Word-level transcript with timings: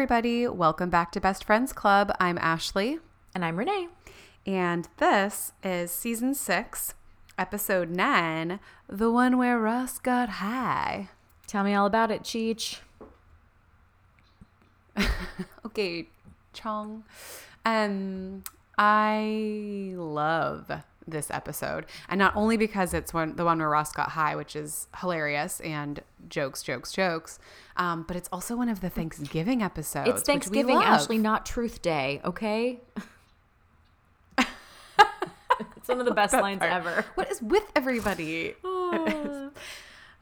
Everybody. 0.00 0.48
Welcome 0.48 0.88
back 0.88 1.12
to 1.12 1.20
Best 1.20 1.44
Friends 1.44 1.74
Club. 1.74 2.10
I'm 2.18 2.38
Ashley, 2.38 3.00
And 3.34 3.44
I'm 3.44 3.58
Renee. 3.58 3.88
and 4.46 4.88
this 4.96 5.52
is 5.62 5.90
season 5.90 6.34
six, 6.34 6.94
episode 7.36 7.90
nine, 7.90 8.60
the 8.88 9.10
one 9.10 9.36
where 9.36 9.58
Ross 9.58 9.98
got 9.98 10.30
high. 10.30 11.10
Tell 11.46 11.62
me 11.64 11.74
all 11.74 11.84
about 11.84 12.10
it, 12.10 12.22
Cheech. 12.22 12.78
Okay, 15.66 16.08
Chong. 16.54 17.04
Um, 17.66 18.42
I 18.78 19.92
love 19.96 20.72
this 21.10 21.30
episode, 21.30 21.86
and 22.08 22.18
not 22.18 22.34
only 22.36 22.56
because 22.56 22.94
it's 22.94 23.12
one 23.12 23.36
the 23.36 23.44
one 23.44 23.58
where 23.58 23.68
Ross 23.68 23.92
got 23.92 24.10
high, 24.10 24.36
which 24.36 24.56
is 24.56 24.88
hilarious 24.98 25.60
and 25.60 26.02
jokes, 26.28 26.62
jokes, 26.62 26.92
jokes, 26.92 27.38
um, 27.76 28.04
but 28.06 28.16
it's 28.16 28.28
also 28.32 28.56
one 28.56 28.68
of 28.68 28.80
the 28.80 28.90
Thanksgiving 28.90 29.62
episodes. 29.62 30.08
It's 30.08 30.22
Thanksgiving. 30.22 30.76
Ashley, 30.76 31.18
not 31.18 31.46
Truth 31.46 31.82
Day, 31.82 32.20
okay? 32.24 32.80
it's 34.38 35.88
one 35.88 36.00
of 36.00 36.06
the 36.06 36.14
best 36.14 36.34
lines 36.34 36.60
part. 36.60 36.72
ever. 36.72 37.04
What 37.14 37.30
is 37.30 37.42
with 37.42 37.70
everybody? 37.74 38.54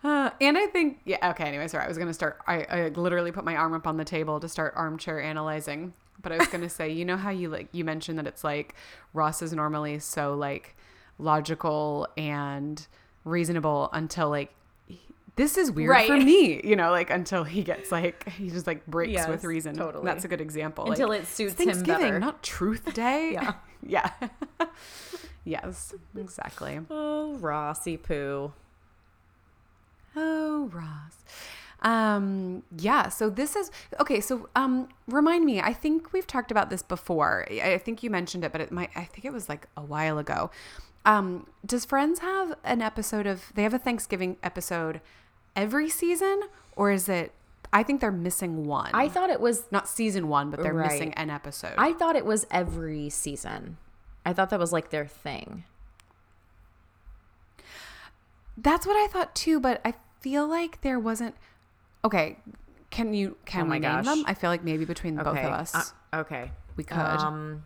Uh, 0.04 0.30
and 0.40 0.56
I 0.56 0.66
think, 0.66 1.00
yeah, 1.04 1.30
okay, 1.30 1.44
anyway, 1.44 1.66
sorry. 1.68 1.84
I 1.84 1.88
was 1.88 1.96
going 1.98 2.08
to 2.08 2.14
start, 2.14 2.38
I, 2.46 2.62
I 2.70 2.88
literally 2.88 3.32
put 3.32 3.44
my 3.44 3.56
arm 3.56 3.74
up 3.74 3.86
on 3.86 3.96
the 3.96 4.04
table 4.04 4.38
to 4.40 4.48
start 4.48 4.74
armchair 4.76 5.20
analyzing. 5.20 5.92
But 6.22 6.32
I 6.32 6.38
was 6.38 6.48
going 6.48 6.62
to 6.62 6.68
say, 6.68 6.90
you 6.90 7.04
know 7.04 7.16
how 7.16 7.30
you 7.30 7.48
like, 7.48 7.68
you 7.72 7.84
mentioned 7.84 8.18
that 8.18 8.26
it's 8.26 8.42
like 8.44 8.74
Ross 9.12 9.40
is 9.42 9.52
normally 9.52 9.98
so 10.00 10.34
like 10.34 10.76
logical 11.18 12.08
and 12.16 12.84
reasonable 13.24 13.88
until 13.92 14.28
like, 14.28 14.52
this 15.36 15.56
is 15.56 15.70
weird 15.70 15.96
for 16.06 16.16
me, 16.16 16.60
you 16.64 16.74
know, 16.74 16.90
like 16.90 17.10
until 17.10 17.44
he 17.44 17.62
gets 17.62 17.92
like, 17.92 18.28
he 18.30 18.50
just 18.50 18.66
like 18.66 18.84
breaks 18.86 19.12
Yes, 19.12 19.28
with 19.28 19.44
reason. 19.44 19.76
totally. 19.76 20.04
That's 20.04 20.24
a 20.24 20.28
good 20.28 20.40
example. 20.40 20.90
Until 20.90 21.10
like, 21.10 21.22
it 21.22 21.26
suits 21.28 21.52
it's 21.52 21.60
him 21.60 21.66
Thanksgiving, 21.68 22.02
better. 22.06 22.18
not 22.20 22.42
Truth 22.42 22.94
Day. 22.94 23.32
Yeah. 23.38 23.52
yeah. 23.86 24.66
yes, 25.44 25.94
exactly. 26.16 26.80
Oh, 26.90 27.36
Rossy 27.40 27.96
Poo. 27.96 28.52
Oh, 30.20 30.68
Ross. 30.72 31.24
Um, 31.80 32.64
yeah, 32.76 33.08
so 33.08 33.30
this 33.30 33.54
is 33.54 33.70
okay. 34.00 34.20
So, 34.20 34.48
um, 34.56 34.88
remind 35.06 35.44
me, 35.44 35.60
I 35.60 35.72
think 35.72 36.12
we've 36.12 36.26
talked 36.26 36.50
about 36.50 36.70
this 36.70 36.82
before. 36.82 37.46
I 37.50 37.78
think 37.78 38.02
you 38.02 38.10
mentioned 38.10 38.42
it, 38.44 38.50
but 38.50 38.60
it 38.60 38.72
might, 38.72 38.90
I 38.96 39.04
think 39.04 39.24
it 39.24 39.32
was 39.32 39.48
like 39.48 39.68
a 39.76 39.82
while 39.82 40.18
ago. 40.18 40.50
Um, 41.04 41.46
does 41.64 41.84
Friends 41.84 42.18
have 42.18 42.56
an 42.64 42.82
episode 42.82 43.26
of, 43.28 43.52
they 43.54 43.62
have 43.62 43.74
a 43.74 43.78
Thanksgiving 43.78 44.36
episode 44.42 45.00
every 45.54 45.88
season, 45.88 46.40
or 46.74 46.90
is 46.90 47.08
it, 47.08 47.32
I 47.72 47.84
think 47.84 48.00
they're 48.00 48.10
missing 48.10 48.64
one. 48.66 48.90
I 48.92 49.08
thought 49.08 49.30
it 49.30 49.40
was 49.40 49.64
Not 49.70 49.88
season 49.88 50.26
one, 50.28 50.50
but 50.50 50.60
they're 50.62 50.74
Right. 50.74 50.90
missing 50.90 51.14
an 51.14 51.30
episode. 51.30 51.74
I 51.78 51.92
thought 51.92 52.16
it 52.16 52.26
was 52.26 52.44
every 52.50 53.08
season. 53.08 53.76
I 54.26 54.32
thought 54.32 54.50
that 54.50 54.58
was 54.58 54.72
like 54.72 54.90
their 54.90 55.06
thing. 55.06 55.62
That's 58.56 58.86
what 58.86 58.96
I 58.96 59.06
thought 59.06 59.34
too, 59.36 59.60
but 59.60 59.80
I 59.84 59.94
feel 60.20 60.46
like 60.46 60.80
there 60.82 60.98
wasn't, 60.98 61.34
okay. 62.04 62.38
Can 62.90 63.12
you, 63.12 63.36
can 63.44 63.66
Oh 63.66 63.70
we 63.70 63.78
name 63.78 63.82
gosh. 63.82 64.04
them? 64.06 64.24
I 64.26 64.34
feel 64.34 64.50
like 64.50 64.64
maybe 64.64 64.84
between 64.84 65.16
both 65.16 65.26
okay. 65.28 65.44
of 65.44 65.52
us. 65.52 65.74
uh, 65.74 66.16
okay. 66.20 66.50
We 66.76 66.84
could. 66.84 66.96
Um, 66.96 67.64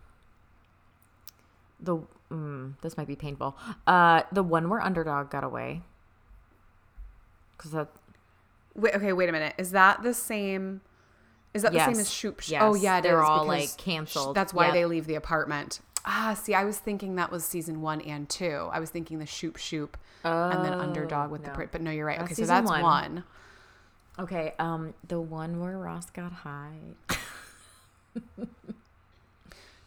the 1.80 1.98
mm, 2.30 2.74
this 2.80 2.96
might 2.96 3.06
be 3.06 3.14
painful. 3.16 3.56
Uh, 3.86 4.22
the 4.32 4.42
one 4.42 4.68
where 4.68 4.80
underdog 4.80 5.30
got 5.30 5.44
away. 5.44 5.82
Because 7.56 7.72
that 7.72 7.88
Wait, 8.74 8.94
okay, 8.94 9.12
wait 9.12 9.28
a 9.28 9.32
minute. 9.32 9.54
Is 9.58 9.72
that 9.72 10.02
the 10.02 10.14
same? 10.14 10.80
Is 11.52 11.62
that 11.62 11.72
the 11.72 11.84
same 11.84 11.98
as 12.00 12.10
Shoop? 12.10 12.40
Sh- 12.40 12.52
Yes. 12.52 12.62
Oh 12.64 12.74
yeah, 12.74 12.98
it 12.98 13.02
They're 13.02 13.22
is, 13.22 13.28
all, 13.28 13.44
like, 13.46 13.76
canceled. 13.76 14.34
That's 14.34 14.54
why 14.54 14.66
Yep. 14.66 14.74
they 14.74 14.84
leave 14.86 15.06
the 15.06 15.14
apartment. 15.14 15.80
Ah, 16.04 16.34
see, 16.34 16.54
I 16.54 16.64
was 16.64 16.78
thinking 16.78 17.14
that 17.16 17.30
was 17.30 17.44
season 17.44 17.80
one 17.80 18.00
and 18.00 18.28
two. 18.28 18.68
I 18.72 18.80
was 18.80 18.90
thinking 18.90 19.18
the 19.20 19.26
Shoop 19.26 19.56
Shoop 19.56 19.96
and 20.24 20.64
then 20.64 20.74
Underdog 20.74 21.30
with 21.30 21.42
the, 21.42 21.48
no. 21.48 21.54
pri- 21.54 21.68
but 21.70 21.80
no, 21.80 21.90
you're 21.90 22.06
right. 22.06 22.18
That's 22.18 22.32
Okay, 22.32 22.42
so 22.42 22.46
that's 22.46 22.68
one. 22.68 22.82
one. 22.82 23.24
Okay, 24.18 24.54
um, 24.58 24.94
the 25.06 25.20
one 25.20 25.60
where 25.60 25.78
Ross 25.78 26.10
got 26.10 26.32
high. 26.32 26.76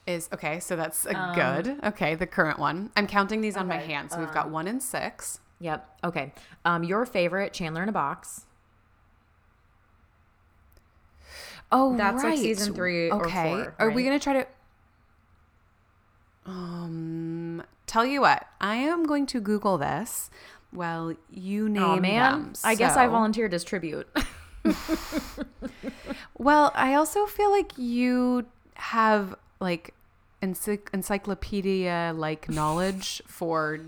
Is 0.08 0.30
okay, 0.34 0.59
so 0.59 0.76
that's 0.76 1.06
a 1.08 1.14
good. 1.36 1.80
Okay, 1.84 2.14
the 2.14 2.28
current 2.28 2.59
one. 2.59 2.92
I'm 2.96 3.08
counting 3.08 3.42
these 3.42 3.58
on 3.58 3.68
my 3.68 3.82
Um, 3.82 3.88
hand. 3.90 4.12
So 4.12 4.20
we've 4.20 4.32
got 4.32 4.50
one 4.52 4.68
and 4.68 4.82
six. 4.82 5.40
Yep. 5.59 6.00
Okay. 6.03 6.32
Um, 6.64 6.84
your 6.84 7.06
favorite 7.08 7.53
Chandler 7.53 7.82
in 7.82 7.90
a 7.90 7.92
box. 7.92 8.46
Oh, 11.72 11.97
That's, 11.97 12.24
like, 12.24 12.38
season 12.38 12.76
three 12.76 13.09
or 13.09 13.26
Okay, 13.26 13.50
four, 13.64 13.76
are 13.80 13.90
we 13.90 14.03
gonna 14.03 14.20
try 14.20 14.34
to? 14.34 14.47
Um, 16.46 17.64
tell 17.88 18.06
you 18.06 18.22
what, 18.22 18.46
I 18.62 18.76
am 18.76 19.06
going 19.06 19.26
to 19.28 19.40
Google 19.40 19.78
this. 19.78 20.30
Well, 20.74 21.14
you 21.32 21.70
name 21.70 21.84
Oh 21.84 21.96
man, 21.98 22.42
them. 22.44 22.54
I 22.64 22.76
guess 22.76 22.96
I 22.98 23.06
so- 23.06 23.12
volunteered 23.12 23.54
as 23.54 23.64
tribute. 23.64 24.08
Well, 26.38 26.72
I 26.76 26.94
also 26.96 27.26
feel 27.26 27.50
like 27.50 27.78
you 27.78 28.46
have 28.76 29.36
like 29.60 29.94
encyc- 30.42 30.90
encyclopedia 30.94 32.14
like 32.16 32.50
knowledge 32.60 33.22
for. 33.26 33.80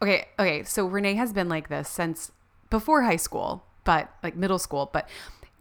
Okay, 0.00 0.26
okay. 0.38 0.62
So 0.64 0.86
Renee 0.86 1.14
has 1.14 1.32
been 1.32 1.48
like 1.48 1.68
this 1.68 1.88
since 1.88 2.30
before 2.70 3.02
high 3.02 3.16
school, 3.16 3.64
but 3.84 4.10
like 4.22 4.36
middle 4.36 4.58
school, 4.58 4.88
but. 4.92 5.08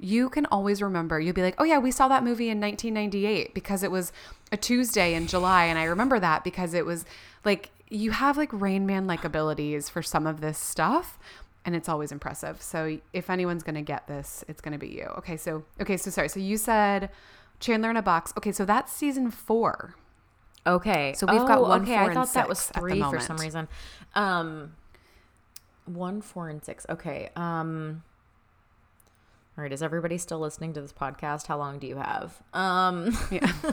You 0.04 0.30
can 0.30 0.48
always 0.48 0.82
remember. 0.82 1.20
You'll 1.20 1.36
be 1.36 1.44
like, 1.44 1.56
"Oh 1.60 1.64
yeah, 1.64 1.78
we 1.78 1.92
saw 1.92 2.08
that 2.08 2.24
movie 2.24 2.50
in 2.50 2.60
1998 2.60 3.54
because 3.54 3.84
it 3.84 3.92
was 3.92 4.12
a 4.52 4.58
Tuesday 4.58 5.14
in 5.14 5.28
July, 5.28 5.66
and 5.66 5.78
I 5.78 5.84
remember 5.84 6.20
that 6.20 6.44
because 6.44 6.74
it 6.74 6.86
was 6.86 7.06
like 7.46 7.70
you 7.90 8.12
have 8.12 8.36
like 8.36 8.50
Rain 8.52 8.86
Man 8.86 9.06
like 9.06 9.24
abilities 9.24 9.90
for 9.90 10.02
some 10.02 10.26
of 10.26 10.42
this 10.42 10.58
stuff, 10.58 11.20
and 11.64 11.76
it's 11.76 11.88
always 11.88 12.12
impressive. 12.12 12.62
So 12.62 13.00
if 13.14 13.30
anyone's 13.30 13.62
gonna 13.64 13.84
get 13.84 14.08
this, 14.08 14.44
it's 14.48 14.60
gonna 14.60 14.80
be 14.80 14.88
you. 14.90 15.06
Okay, 15.20 15.38
so 15.38 15.64
okay, 15.80 15.98
so 15.98 16.10
sorry. 16.10 16.30
So 16.30 16.40
you 16.40 16.58
said 16.58 17.12
Chandler 17.60 17.92
in 17.92 17.98
a 17.98 18.02
box. 18.02 18.34
Okay, 18.38 18.52
so 18.52 18.66
that's 18.66 18.92
season 18.92 19.30
four. 19.30 19.96
Okay. 20.66 21.14
So 21.16 21.28
we've 21.28 21.42
got 21.42 21.60
Oh, 21.60 21.62
one, 21.62 21.82
Okay, 21.84 21.98
four, 21.98 22.12
I 22.12 22.14
thought 22.14 22.34
that 22.34 22.50
was 22.50 22.60
six 22.60 22.70
at 22.70 22.76
the 22.76 22.80
three 22.82 23.02
for 23.02 23.20
some 23.20 23.38
reason. 23.38 23.68
Um, 24.16 24.74
one, 25.86 26.22
four, 26.22 26.50
and 26.50 26.64
six. 26.64 26.86
Okay. 26.90 27.30
Um. 27.36 28.04
All 29.58 29.62
right. 29.64 29.72
Is 29.72 29.84
everybody 29.84 30.18
still 30.18 30.40
listening 30.40 30.74
to 30.74 30.82
this 30.82 30.94
podcast? 30.94 31.48
How 31.48 31.58
long 31.58 31.78
do 31.80 31.88
you 31.88 31.98
have? 31.98 32.42
Um. 32.54 33.18
Yeah, 33.32 33.52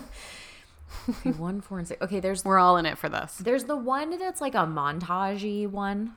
Okay, 1.10 1.30
one, 1.32 1.60
four, 1.60 1.78
and 1.78 1.86
six. 1.86 2.00
Okay. 2.02 2.20
There's 2.20 2.44
we're 2.44 2.58
all 2.58 2.76
in 2.78 2.86
it 2.86 2.98
for 2.98 3.08
this. 3.08 3.36
there's 3.38 3.64
the 3.64 3.76
one 3.76 4.18
that's 4.18 4.40
like 4.40 4.54
a 4.54 4.66
montagey 4.66 5.68
one. 5.68 6.14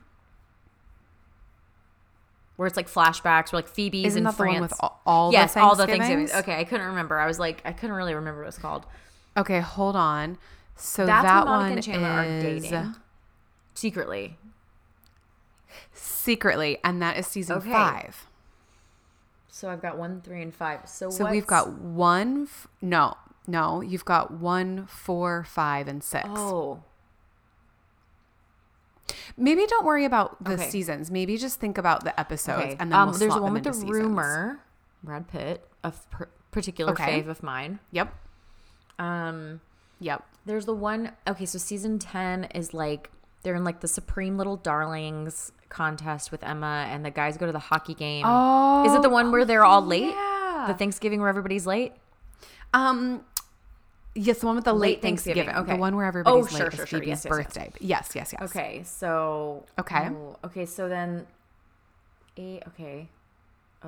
Where 2.58 2.68
it's 2.68 2.78
like 2.78 2.90
flashbacks, 2.90 3.52
where 3.52 3.60
like 3.62 3.68
Phoebe's 3.68 4.08
Isn't 4.08 4.20
in 4.20 4.24
that 4.26 4.32
the 4.32 4.38
France. 4.38 4.54
one 4.54 4.62
with 4.62 4.74
all, 4.82 5.02
all 5.06 5.32
yes, 5.32 5.54
the 5.56 5.62
all 5.62 5.76
the 5.76 5.88
Thanksgivings? 5.88 6.34
Okay, 6.34 6.56
I 6.60 6.64
couldn't 6.64 6.86
remember. 6.88 7.18
I 7.20 7.26
was 7.26 7.40
like, 7.40 7.62
I 7.66 7.72
couldn't 7.72 7.96
really 7.96 8.14
remember 8.14 8.42
what 8.42 8.50
it's 8.50 8.58
called. 8.58 8.86
Okay, 9.36 9.60
hold 9.62 9.96
on. 9.96 10.38
So 10.76 11.06
That's 11.06 11.24
that 11.24 11.46
when 11.46 11.54
Monica 11.54 11.70
one 11.70 11.72
and 11.78 11.84
Chandler 11.84 12.10
are 12.10 12.24
is 12.26 12.44
dating 12.64 12.96
secretly. 13.74 14.38
secretly, 15.94 16.78
and 16.84 17.02
that 17.02 17.18
is 17.18 17.28
season 17.28 17.58
Okay. 17.58 17.72
five. 17.72 18.28
So 19.62 19.70
I've 19.70 19.80
got 19.80 19.96
one, 19.96 20.22
three, 20.22 20.42
and 20.42 20.52
five. 20.52 20.90
So, 20.90 21.12
So 21.12 21.30
we've 21.30 21.46
got 21.46 21.72
one. 21.74 22.46
F- 22.50 22.68
no, 22.82 23.14
no, 23.46 23.82
you've 23.82 24.06
got 24.06 24.32
one, 24.32 24.88
four, 24.88 25.44
five, 25.44 25.88
and 25.88 26.04
six. 26.04 26.26
Oh, 26.30 26.82
Maybe 29.38 29.68
don't 29.68 29.86
worry 29.86 30.04
about 30.04 30.44
the 30.44 30.54
Okay. 30.54 30.68
seasons. 30.72 31.12
Maybe 31.12 31.38
just 31.38 31.60
think 31.60 31.78
about 31.78 32.04
the 32.04 32.20
episodes, 32.20 32.64
okay. 32.74 32.76
and 32.80 32.92
then 32.92 33.00
um, 33.00 33.10
we'll 33.12 33.20
there's 33.20 33.36
one 33.36 33.54
with 33.54 33.64
the 33.66 33.74
seasons. 33.74 33.92
rumor, 33.92 34.62
Brad 35.04 35.28
Pitt, 35.28 35.68
a 35.84 35.92
per- 36.10 36.30
particular 36.50 36.94
Okay. 36.94 37.22
fave 37.22 37.28
of 37.28 37.44
mine. 37.44 37.78
Yep, 37.92 38.16
Um, 38.98 39.62
yep. 40.00 40.24
there's 40.48 40.66
the 40.66 40.74
one. 40.74 41.12
Okay, 41.28 41.46
so 41.46 41.60
season 41.60 42.00
ten 42.00 42.46
is 42.46 42.74
like 42.74 43.12
they're 43.44 43.56
in 43.56 43.64
like 43.64 43.80
the 43.80 43.88
Supreme 43.88 44.38
Little 44.38 44.58
Darlings 44.58 45.52
contest 45.70 46.32
with 46.32 46.44
Emma, 46.44 46.86
and 46.90 47.04
the 47.06 47.12
guys 47.12 47.38
go 47.38 47.46
to 47.46 47.52
the 47.52 47.60
hockey 47.60 47.94
game. 47.94 48.24
Oh, 48.28 48.86
is 48.86 48.94
it 48.94 49.02
the 49.02 49.10
one 49.10 49.32
where 49.32 49.46
they're 49.46 49.66
all 49.66 49.82
late? 49.82 50.14
Yeah. 50.14 50.66
The 50.68 50.74
Thanksgiving 50.74 51.20
where 51.22 51.30
everybody's 51.30 51.66
late. 51.66 51.94
um, 52.74 53.24
yes, 54.14 54.40
the 54.40 54.46
one 54.46 54.56
with 54.56 54.66
the 54.66 54.74
late, 54.74 54.98
Late 54.98 55.02
Thanksgiving. 55.02 55.46
Thanksgiving, 55.46 55.76
The 55.78 55.80
one 55.80 55.96
where 55.96 56.06
everybody's 56.06 56.36
Oh, 56.38 56.42
late 56.42 56.52
sure, 56.58 56.68
is 56.68 56.76
sure. 56.76 56.86
Phoebe's 56.86 57.08
Yes, 57.08 57.26
yes, 57.26 57.26
yes. 57.26 57.30
birthday. 57.46 57.72
Yes, 57.80 58.12
yes, 58.16 58.34
yes. 58.40 58.42
Okay, 58.50 58.84
so 58.84 59.66
Okay. 59.80 60.10
oh, 60.10 60.38
okay, 60.46 60.66
so 60.66 60.88
then, 60.90 61.26
eight. 62.38 62.62
Okay, 62.68 63.08
uh, 63.84 63.88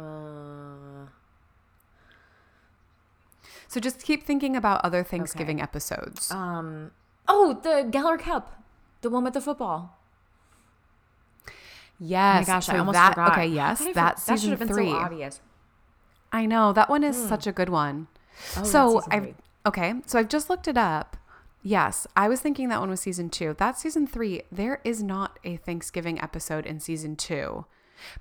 So 3.67 3.79
just 3.79 4.01
keep 4.03 4.23
thinking 4.23 4.55
about 4.55 4.81
other 4.83 5.03
Thanksgiving 5.03 5.61
episodes. 5.61 6.31
um, 6.31 6.91
oh, 7.27 7.59
the 7.61 7.87
Geller 7.89 8.19
Cup, 8.19 8.62
the 9.03 9.09
one 9.09 9.23
with 9.23 9.33
the 9.33 9.41
football. 9.41 9.97
yes. 11.99 12.35
oh 12.35 12.51
my 12.51 12.55
gosh, 12.55 12.65
so 12.65 12.73
I 12.73 12.77
almost 12.79 12.95
that, 12.95 13.13
forgot. 13.13 13.31
Okay, 13.33 13.47
yes, 13.47 13.79
did 13.79 13.89
I 13.89 13.91
for- 13.91 13.95
that's 13.95 14.25
that 14.25 14.31
should 14.33 14.39
season 14.39 14.49
have 14.51 14.59
been 14.59 14.67
three. 14.69 14.89
so 14.89 14.95
obvious. 14.95 15.41
I 16.31 16.47
know 16.47 16.73
that 16.73 16.89
one 16.89 17.03
is 17.03 17.15
hmm. 17.15 17.27
such 17.27 17.45
a 17.45 17.51
good 17.51 17.69
one. 17.69 18.07
Oh, 18.57 18.63
so 18.63 19.01
I've 19.11 19.35
okay. 19.65 19.93
So 20.07 20.17
I've 20.17 20.29
just 20.29 20.49
looked 20.49 20.67
it 20.67 20.77
up. 20.77 21.17
Yes, 21.61 22.07
I 22.17 22.27
was 22.27 22.41
thinking 22.41 22.67
that 22.69 22.81
one 22.81 22.89
was 22.89 22.99
season 22.99 23.29
two. 23.29 23.55
That's 23.57 23.81
season 23.81 24.05
three. 24.07 24.41
There 24.51 24.81
is 24.83 25.01
not 25.01 25.39
a 25.45 25.55
Thanksgiving 25.55 26.19
episode 26.19 26.65
in 26.65 26.79
season 26.79 27.15
two. 27.15 27.65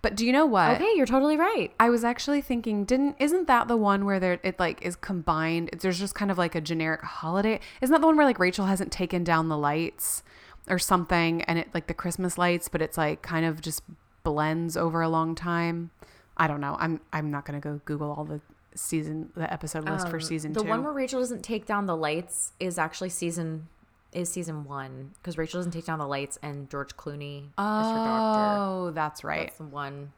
But 0.00 0.14
do 0.14 0.25
you 0.25 0.32
know 0.32 0.46
what? 0.46 0.76
Okay, 0.76 0.93
you're 0.94 1.06
totally 1.06 1.37
right. 1.37 1.73
I 1.81 1.90
was 1.90 2.05
actually 2.05 2.40
thinking, 2.40 2.85
didn't 2.85 3.17
isn't 3.19 3.46
that 3.49 3.67
the 3.67 3.76
one 3.76 4.05
where 4.05 4.20
there 4.20 4.38
it 4.43 4.58
like 4.61 4.82
is 4.82 4.96
combined? 4.96 5.70
There's 5.81 5.99
just 5.99 6.14
kind 6.14 6.31
of 6.31 6.38
like 6.38 6.55
a 6.55 6.61
generic 6.61 7.02
holiday. 7.02 7.61
Isn't 7.81 7.93
that 7.93 8.00
the 8.00 8.06
one 8.06 8.17
where 8.17 8.26
like 8.26 8.38
Rachel 8.38 8.67
hasn't 8.67 8.93
taken 8.93 9.25
down 9.25 9.49
the 9.49 9.58
lights 9.58 10.23
or 10.69 10.79
something, 10.79 11.43
and 11.43 11.59
it 11.59 11.69
like 11.75 11.87
the 11.87 11.94
Christmas 11.94 12.38
lights, 12.38 12.69
but 12.69 12.81
it's 12.82 12.97
like 12.99 13.23
kind 13.23 13.44
of 13.47 13.61
just 13.61 13.82
blends 14.23 14.76
over 14.76 15.00
a 15.03 15.09
long 15.09 15.35
time. 15.35 15.91
I 16.37 16.47
don't 16.47 16.61
know. 16.61 16.76
I'm 16.79 17.00
I'm 17.12 17.31
not 17.31 17.44
gonna 17.44 17.61
go 17.61 17.81
Google 17.85 18.12
all 18.12 18.25
the 18.25 18.41
season 18.75 19.31
the 19.37 19.53
episode 19.53 19.85
list 19.88 20.09
for 20.09 20.17
Um, 20.17 20.23
season 20.23 20.53
the 20.55 20.62
two. 20.62 20.69
one 20.69 20.82
where 20.82 20.93
Rachel 20.94 21.20
doesn't 21.20 21.43
take 21.43 21.67
down 21.67 21.87
the 21.87 21.97
lights 21.97 22.53
is 22.59 22.79
actually 22.79 23.11
season 23.11 23.69
is 24.12 24.31
season 24.31 24.64
one 24.64 25.11
because 25.14 25.37
Rachel 25.37 25.59
doesn't 25.59 25.73
take 25.73 25.85
down 25.87 25.99
the 25.99 26.06
lights 26.06 26.38
and 26.43 26.70
George 26.70 26.97
Clooney 26.97 27.38
is 27.49 27.49
her 27.56 28.05
doctor. 28.05 28.62
oh, 28.62 28.91
that's 28.94 29.25
right. 29.25 29.47
That's 29.49 29.59
the 29.59 29.64
one. 29.64 30.12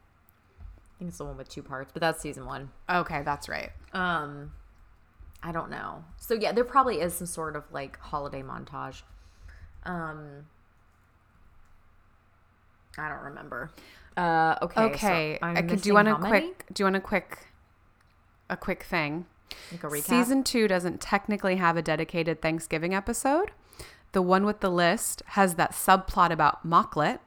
I 0.60 0.98
think 0.98 1.08
it's 1.08 1.18
the 1.18 1.24
one 1.24 1.36
with 1.36 1.48
two 1.48 1.62
parts, 1.62 1.90
but 1.92 2.00
that's 2.00 2.20
season 2.20 2.44
one. 2.46 2.70
okay, 2.88 3.22
that's 3.24 3.48
right. 3.48 3.70
Um, 3.92 4.52
I 5.42 5.50
don't 5.52 5.70
know. 5.70 6.04
So 6.18 6.34
yeah, 6.34 6.52
there 6.52 6.64
probably 6.64 7.00
is 7.00 7.14
some 7.14 7.26
sort 7.26 7.56
of 7.56 7.64
like 7.72 7.98
holiday 7.98 8.42
montage. 8.42 9.02
Um, 9.86 10.46
I 12.98 13.08
don't 13.08 13.22
remember. 13.24 13.70
Uh, 14.16 14.56
okay. 14.62 14.74
so 14.80 14.86
Okay. 14.86 15.38
I'm 15.42 15.56
I 15.56 15.62
could- 15.62 15.82
do 15.82 15.88
you 15.88 15.94
want 15.94 16.08
a 16.08 16.12
how 16.12 16.18
many? 16.18 16.30
quick? 16.48 16.66
Do 16.72 16.82
you 16.82 16.84
want 16.86 16.96
a 16.96 17.00
quick? 17.00 17.38
A 18.48 18.56
quick 18.56 18.82
thing. 18.84 19.26
Like 19.72 19.84
a 19.84 19.86
recap. 19.88 20.02
Season 20.04 20.44
two 20.44 20.68
doesn't 20.68 21.00
technically 21.00 21.56
have 21.56 21.76
a 21.76 21.82
dedicated 21.82 22.40
Thanksgiving 22.40 22.94
episode. 22.94 23.50
The 24.12 24.22
one 24.22 24.44
with 24.46 24.60
the 24.60 24.70
list 24.70 25.22
has 25.28 25.56
that 25.56 25.72
subplot 25.72 26.30
about 26.30 26.64
Mockolate, 26.66 27.18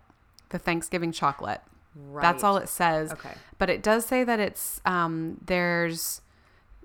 the 0.50 0.60
Thanksgiving 0.60 1.12
chocolate. 1.12 1.62
Right. 1.96 2.22
That's 2.22 2.44
all 2.44 2.58
it 2.58 2.70
says. 2.70 3.12
Okay. 3.12 3.34
But 3.58 3.70
it 3.70 3.82
does 3.84 4.06
say 4.06 4.24
that 4.24 4.40
it's 4.40 4.80
um 4.86 5.40
there's 5.46 6.22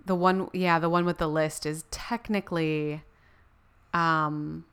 the 0.05 0.17
one 0.17 0.49
yeah, 0.53 0.79
the 0.81 0.89
one 0.89 1.05
with 1.05 1.19
the 1.19 1.29
list 1.29 1.67
is 1.67 1.85
technically 1.91 3.03
um 3.95 4.65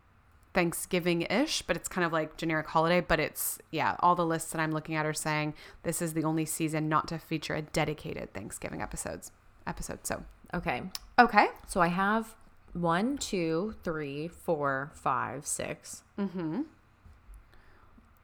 Thanksgiving-ish, 0.53 1.61
but 1.63 1.75
it's 1.75 1.87
kind 1.87 2.05
of 2.05 2.11
like 2.11 2.37
generic 2.37 2.67
holiday, 2.67 3.01
but 3.01 3.19
it's 3.19 3.59
yeah, 3.71 3.95
all 3.99 4.15
the 4.15 4.25
lists 4.25 4.51
that 4.51 4.59
I'm 4.61 4.71
looking 4.71 4.95
at 4.95 5.05
are 5.05 5.13
saying 5.13 5.53
this 5.83 6.01
is 6.01 6.13
the 6.13 6.23
only 6.23 6.45
season 6.45 6.89
not 6.89 7.07
to 7.09 7.17
feature 7.19 7.53
a 7.55 7.61
dedicated 7.61 8.33
Thanksgiving 8.33 8.81
episodes 8.81 9.31
episode. 9.67 10.05
So, 10.05 10.23
Okay. 10.53 10.81
okay. 11.19 11.47
So 11.67 11.79
I 11.81 11.87
have 11.87 12.35
one, 12.73 13.17
two, 13.19 13.75
three, 13.83 14.27
four, 14.27 14.91
five, 14.95 15.45
six, 15.45 16.03
Mm 16.17 16.29
hmm. 16.31 16.61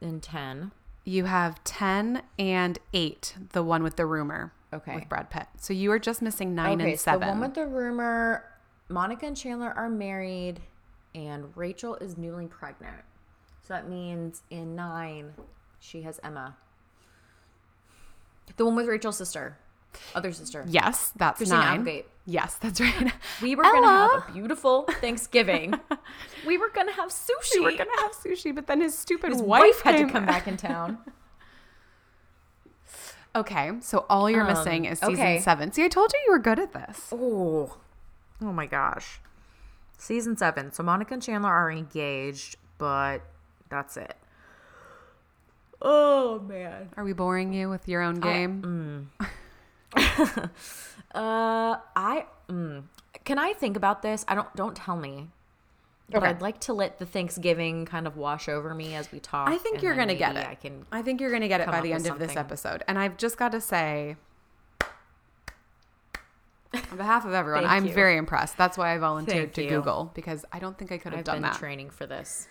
and 0.02 0.22
ten. 0.24 0.72
You 1.08 1.26
have 1.26 1.64
10 1.64 2.24
and 2.40 2.80
8, 2.92 3.36
the 3.54 3.62
one 3.62 3.84
with 3.84 3.96
the 3.96 4.08
rumor 4.08 4.54
Okay. 4.74 4.96
with 4.96 5.08
Brad 5.08 5.30
Pitt. 5.30 5.46
So 5.60 5.72
you 5.72 5.92
are 5.92 6.00
just 6.00 6.20
missing 6.20 6.56
9 6.56 6.82
okay, 6.82 6.92
and 6.92 7.00
so 7.00 7.12
7. 7.12 7.20
the 7.22 7.28
one 7.28 7.40
with 7.42 7.54
the 7.54 7.68
rumor, 7.68 8.44
Monica 8.90 9.28
and 9.28 9.38
Chandler 9.38 9.70
are 9.72 9.88
married, 9.88 10.62
and 11.16 11.56
Rachel 11.56 11.96
is 11.96 12.18
newly 12.18 12.46
pregnant. 12.46 13.02
So 13.68 13.74
that 13.74 13.90
means 13.90 14.44
in 14.52 14.76
nine, 14.76 15.34
she 15.80 16.04
has 16.04 16.20
Emma. 16.24 16.58
The 18.58 18.66
one 18.66 18.76
with 18.76 18.86
Rachel's 18.88 19.18
sister, 19.18 19.58
other 20.14 20.32
sister. 20.32 20.64
yes, 20.68 21.12
that's 21.16 21.38
Christina 21.38 21.62
9. 21.62 21.80
Applegate. 21.80 22.06
Yes, 22.28 22.56
that's 22.62 22.80
right. 22.80 23.12
We 23.42 23.56
were 23.56 23.64
gonna 23.64 23.88
have 23.88 24.30
a 24.30 24.32
beautiful 24.32 24.84
Thanksgiving. 25.02 25.74
we 26.48 26.58
were 26.60 26.70
gonna 26.70 26.92
have 26.92 27.10
sushi. 27.10 27.56
we 27.56 27.62
were 27.62 27.72
going 27.72 27.90
to 27.96 28.02
have 28.02 28.12
sushi, 28.14 28.54
but 28.54 28.68
then 28.68 28.82
his 28.82 28.96
stupid 28.98 29.32
His 29.32 29.42
wife, 29.42 29.62
wife 29.62 29.82
had 29.82 29.98
to 30.08 30.12
come 30.12 30.26
back 30.26 30.48
in 30.48 30.58
town. 30.58 31.00
Okay, 33.36 33.72
so 33.82 34.06
all 34.10 34.30
you're 34.30 34.48
Um, 34.50 34.54
missing 34.58 34.86
is 34.86 35.00
season 35.00 35.14
okay. 35.16 35.40
7. 35.42 35.74
See, 35.74 35.84
I 35.84 35.90
told 35.90 36.14
you 36.14 36.20
you 36.26 36.32
were 36.32 36.40
good 36.40 36.58
at 36.58 36.72
this. 36.72 37.10
Oh, 37.12 37.76
oh 38.42 38.54
my 38.54 38.66
gosh. 38.66 39.20
Season 39.98 40.38
seven. 40.38 40.72
So 40.72 40.84
Monica 40.84 41.14
and 41.14 41.24
Chandler 41.24 41.50
are 41.50 41.72
engaged, 41.72 42.58
but 42.78 43.20
that's 43.70 43.98
it. 43.98 44.16
Oh 45.82 46.40
man. 46.40 46.90
Are 46.98 47.04
we 47.04 47.14
boring 47.14 47.54
you 47.54 47.70
with 47.70 47.88
your 47.88 48.02
own 48.02 48.20
game? 48.20 49.10
Uh, 51.16 51.78
I 51.96 52.26
mm, 52.50 52.84
can 53.24 53.40
I 53.40 53.54
think 53.54 53.78
about 53.78 54.02
this? 54.02 54.26
I 54.28 54.36
don't. 54.36 54.54
Don't 54.56 54.76
tell 54.76 54.98
me. 54.98 55.30
But 56.10 56.18
Okay. 56.18 56.28
I'd 56.28 56.42
like 56.42 56.60
to 56.62 56.74
let 56.74 57.00
the 57.00 57.06
Thanksgiving 57.06 57.86
kind 57.86 58.06
of 58.06 58.18
wash 58.18 58.50
over 58.50 58.76
me 58.76 58.94
as 58.96 59.12
we 59.12 59.20
talk. 59.20 59.50
I 59.50 59.58
think 59.58 59.82
you're 59.82 59.96
going 59.96 60.10
to 60.10 60.16
get 60.16 60.36
it. 60.36 60.46
I 60.46 60.56
can. 60.56 60.86
I 60.92 61.02
think 61.02 61.22
you're 61.22 61.30
going 61.32 61.42
to 61.42 61.48
get 61.48 61.62
it 61.62 61.68
by 61.68 61.80
the 61.82 61.94
end 61.94 62.06
of 62.06 62.20
this 62.20 62.36
episode. 62.36 62.84
And 62.88 63.00
I've 63.00 63.16
just 63.18 63.38
got 63.38 63.54
to 63.54 63.62
say, 63.62 64.18
on 66.92 66.98
behalf 66.98 67.26
of 67.26 67.34
everyone, 67.34 67.66
I'm 67.66 67.86
you. 67.86 67.94
very 67.94 68.18
impressed. 68.18 68.58
That's 68.58 68.78
why 68.78 68.94
I 68.94 68.98
volunteered 68.98 69.54
Thank 69.54 69.54
to 69.56 69.64
you. 69.64 69.70
Google 69.70 70.12
because 70.14 70.46
I 70.52 70.60
don't 70.60 70.78
think 70.78 70.92
I 70.92 70.98
could 70.98 71.12
have 71.12 71.20
I've 71.20 71.26
done 71.26 71.36
been 71.38 71.42
that. 71.44 71.56
training 71.58 71.90
for 71.90 72.06
this. 72.06 72.48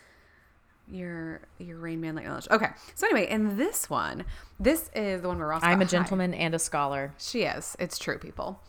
your 0.90 1.40
your 1.58 1.78
Rain 1.78 2.00
Man 2.00 2.14
like 2.14 2.26
knowledge. 2.26 2.46
Okay, 2.50 2.68
so 2.94 3.06
anyway, 3.06 3.28
in 3.30 3.56
this 3.56 3.88
one, 3.88 4.24
this 4.60 4.90
is 4.94 5.22
the 5.22 5.28
one 5.28 5.38
where 5.38 5.48
Ross. 5.48 5.62
I'm 5.64 5.80
a 5.80 5.84
high. 5.84 5.90
gentleman 5.90 6.34
and 6.34 6.54
a 6.54 6.58
scholar. 6.58 7.12
She 7.18 7.42
is. 7.42 7.76
It's 7.78 7.98
true, 7.98 8.18
people. 8.18 8.60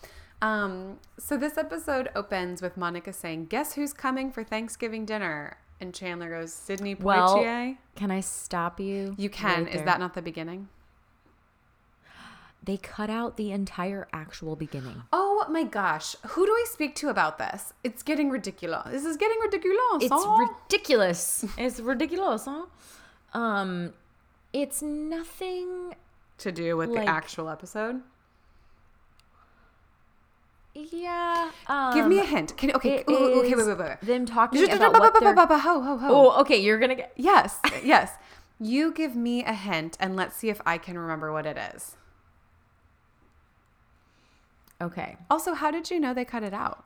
Um, 0.41 0.99
so 1.17 1.37
this 1.37 1.57
episode 1.57 2.09
opens 2.15 2.61
with 2.61 2.77
Monica 2.77 3.11
saying, 3.13 3.45
"Guess 3.47 3.73
who's 3.75 3.93
coming 3.93 4.31
for 4.31 4.43
Thanksgiving 4.43 5.05
dinner?" 5.05 5.57
And 5.81 5.93
Chandler 5.93 6.29
goes, 6.29 6.53
"Sidney 6.53 6.95
Poitier." 6.95 7.03
Well, 7.03 7.75
Can 7.95 8.11
I 8.11 8.19
stop 8.21 8.79
you? 8.79 9.13
you 9.17 9.29
can. 9.29 9.65
right 9.65 9.75
is 9.75 9.81
that 9.83 9.99
not 9.99 10.13
the 10.13 10.21
beginning? 10.21 10.69
They 12.65 12.77
cut 12.77 13.11
out 13.11 13.37
the 13.37 13.51
entire 13.51 14.07
actual 14.11 14.55
beginning. 14.55 15.03
Oh 15.13 15.45
my 15.49 15.63
gosh, 15.63 16.15
who 16.29 16.47
do 16.47 16.51
I 16.51 16.65
speak 16.67 16.95
to 16.95 17.09
about 17.09 17.37
this? 17.37 17.73
It's 17.83 18.01
getting 18.01 18.31
ridiculous. 18.31 18.89
This 18.89 19.05
is 19.05 19.17
getting 19.17 19.37
ridiculous. 19.39 19.77
It's 20.01 20.11
huh? 20.11 20.47
ridiculous. 20.47 21.45
it's 21.59 21.79
ridiculous, 21.79 22.45
huh? 22.45 22.65
Um, 23.37 23.93
it's 24.51 24.81
nothing. 24.81 25.93
to 26.39 26.51
do 26.51 26.75
with 26.75 26.89
like- 26.89 27.05
the 27.05 27.11
actual 27.11 27.49
episode. 27.49 28.01
Yeah. 30.73 31.51
Um, 31.67 31.93
Give 31.93 32.07
me 32.07 32.19
a 32.19 32.25
hint. 32.25 32.57
Can 32.57 32.75
okay? 32.75 33.03
ooh, 33.09 33.13
ooh, 33.13 33.39
okay, 33.41 33.55
wait, 33.55 33.65
wait, 33.65 33.77
wait. 33.77 33.79
wait. 33.79 34.01
Them 34.01 34.25
talking 34.25 34.61
about 34.69 34.99
what 34.99 35.17
they're. 35.21 35.33
Ho, 35.33 35.81
ho, 35.81 35.97
ho. 35.97 36.07
Oh, 36.09 36.41
okay. 36.41 36.57
You're 36.57 36.79
gonna 36.79 36.95
get. 36.95 37.13
Yes, 37.15 37.59
yes. 37.83 38.11
You 38.59 38.91
give 38.91 39.15
me 39.15 39.45
a 39.45 39.53
hint 39.53 39.95
and 40.01 40.17
let's 40.17 40.35
see 40.35 40.49
if 40.49 40.59
I 40.65 40.77
can 40.77 40.97
remember 40.97 41.31
what 41.31 41.45
it 41.45 41.57
is. 41.57 41.95
Okay, 44.81 45.17
Also, 45.29 45.53
how 45.53 45.71
did 45.71 45.89
you 45.89 45.99
know 45.99 46.13
they 46.13 46.25
cut 46.25 46.43
it 46.43 46.53
out? 46.53 46.85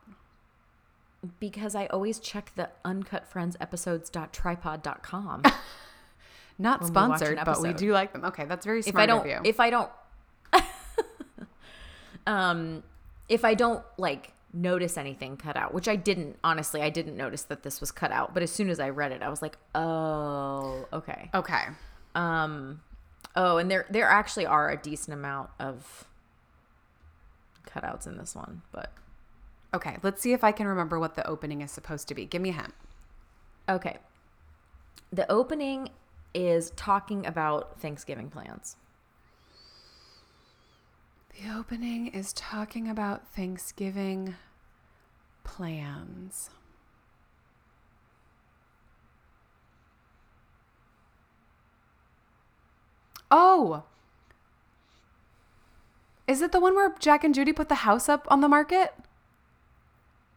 because 1.39 1.75
I 1.75 1.87
always 1.87 2.19
check 2.19 2.51
the 2.55 2.69
uncut 2.85 3.27
friends 3.27 3.57
episodes.tripod.com. 3.59 5.43
Not 6.57 6.81
When 6.81 6.89
we 6.89 6.93
sponsored, 6.93 7.39
but 7.45 7.61
we 7.61 7.73
do 7.73 7.93
like 7.93 8.13
them. 8.13 8.25
Okay, 8.25 8.45
that's 8.45 8.65
very 8.65 8.79
if 8.79 8.87
smart 8.87 9.03
I 9.03 9.05
don't, 9.05 9.19
of 9.21 9.25
you. 9.25 9.39
if 9.43 9.59
I 9.59 9.69
don't, 9.69 9.89
um, 12.27 12.83
if 13.29 13.45
I 13.45 13.53
don't 13.53 13.83
like 13.97 14.33
notice 14.53 14.97
anything 14.97 15.37
cut 15.37 15.55
out, 15.55 15.73
which 15.73 15.87
I 15.87 15.95
didn't. 15.95 16.37
Honestly, 16.43 16.81
I 16.81 16.89
didn't 16.89 17.15
notice 17.15 17.43
that 17.43 17.63
this 17.63 17.79
was 17.79 17.91
cut 17.91 18.11
out. 18.11 18.33
But 18.33 18.43
as 18.43 18.51
soon 18.51 18.69
as 18.69 18.79
I 18.79 18.89
read 18.89 19.13
it, 19.13 19.21
I 19.21 19.29
was 19.29 19.41
like, 19.41 19.57
oh, 19.73 20.85
okay. 20.91 21.29
okay. 21.33 21.63
Um, 22.13 22.81
oh, 23.37 23.57
and 23.57 23.71
there 23.71 23.85
there 23.89 24.09
actually 24.09 24.45
are 24.45 24.69
a 24.69 24.77
decent 24.77 25.13
amount 25.13 25.51
of 25.59 26.08
cutouts 27.73 28.07
in 28.07 28.17
this 28.17 28.35
one, 28.35 28.61
but 28.71 28.91
Okay, 29.73 29.97
let's 30.01 30.21
see 30.21 30.33
if 30.33 30.43
I 30.43 30.51
can 30.51 30.65
remember 30.65 30.99
what 30.99 31.15
the 31.15 31.27
opening 31.27 31.61
is 31.61 31.71
supposed 31.71 32.07
to 32.07 32.15
be. 32.15 32.25
Give 32.25 32.41
me 32.41 32.49
a 32.49 32.53
hint. 32.53 32.73
okay. 33.67 33.97
The 35.11 35.31
opening 35.31 35.89
is 36.33 36.71
talking 36.71 37.25
about 37.25 37.79
Thanksgiving 37.79 38.29
plans. 38.29 38.77
The 41.35 41.51
opening 41.55 42.07
is 42.07 42.33
talking 42.33 42.87
about 42.87 43.27
Thanksgiving 43.27 44.35
plans. 45.43 46.49
Oh. 53.31 53.83
Is 56.29 56.43
it 56.43 56.51
the 56.51 56.59
one 56.59 56.75
where 56.75 56.93
Jack 56.99 57.23
and 57.23 57.33
Judy 57.33 57.51
put 57.51 57.69
the 57.69 57.75
house 57.89 58.07
up 58.07 58.27
on 58.29 58.41
the 58.41 58.47
market? 58.47 58.93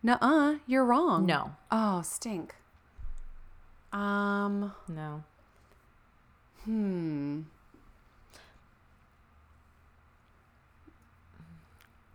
Nuh-uh, 0.02 0.56
you're 0.66 0.86
wrong. 0.86 1.26
No, 1.26 1.54
Oh, 1.70 2.00
stink. 2.00 2.54
Um, 3.92 4.72
no. 4.88 5.22
hmm. 6.64 7.42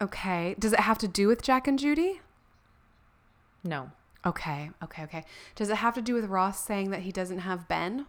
Okay. 0.02 0.56
Does 0.58 0.74
it 0.74 0.80
have 0.80 0.98
to 0.98 1.08
do 1.08 1.28
with 1.28 1.44
Jack 1.44 1.68
and 1.68 1.78
Judy? 1.78 2.22
No. 3.64 3.92
Okay. 4.26 4.72
Okay. 4.84 5.04
Okay. 5.04 5.24
Does 5.56 5.70
it 5.70 5.76
have 5.78 5.94
to 5.94 6.02
do 6.02 6.16
with 6.16 6.26
Ross 6.26 6.64
saying 6.66 6.90
that 6.90 7.02
he 7.02 7.12
doesn't 7.12 7.40
have 7.40 7.68
Ben? 7.68 8.08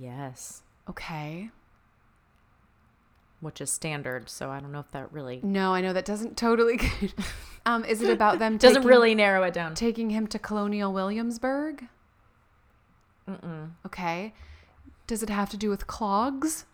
Yes. 0.00 0.62
Okay. 0.88 1.50
Which 3.42 3.60
is 3.60 3.70
standard, 3.70 4.30
so 4.30 4.50
I 4.50 4.60
don't 4.60 4.72
know 4.72 4.78
if 4.80 4.90
that 4.92 5.12
really 5.12 5.40
No, 5.42 5.74
I 5.74 5.80
know 5.82 5.92
that 5.92 6.04
doesn't 6.06 6.36
totally. 6.38 6.80
um, 7.66 7.84
is 7.84 8.00
it 8.00 8.08
about 8.10 8.38
them 8.38 8.56
doesn't 8.58 8.76
taking, 8.82 8.88
really 8.88 9.14
narrow 9.14 9.42
it 9.42 9.52
down. 9.52 9.74
taking 9.74 10.08
him 10.10 10.26
to 10.28 10.38
Colonial 10.38 10.92
Williamsburg? 10.92 11.84
Mm-mm. 13.28 13.70
Okay. 13.84 14.32
Does 15.08 15.22
it 15.24 15.28
have 15.28 15.50
to 15.50 15.56
do 15.56 15.68
with 15.70 15.86
clogs? 15.88 16.64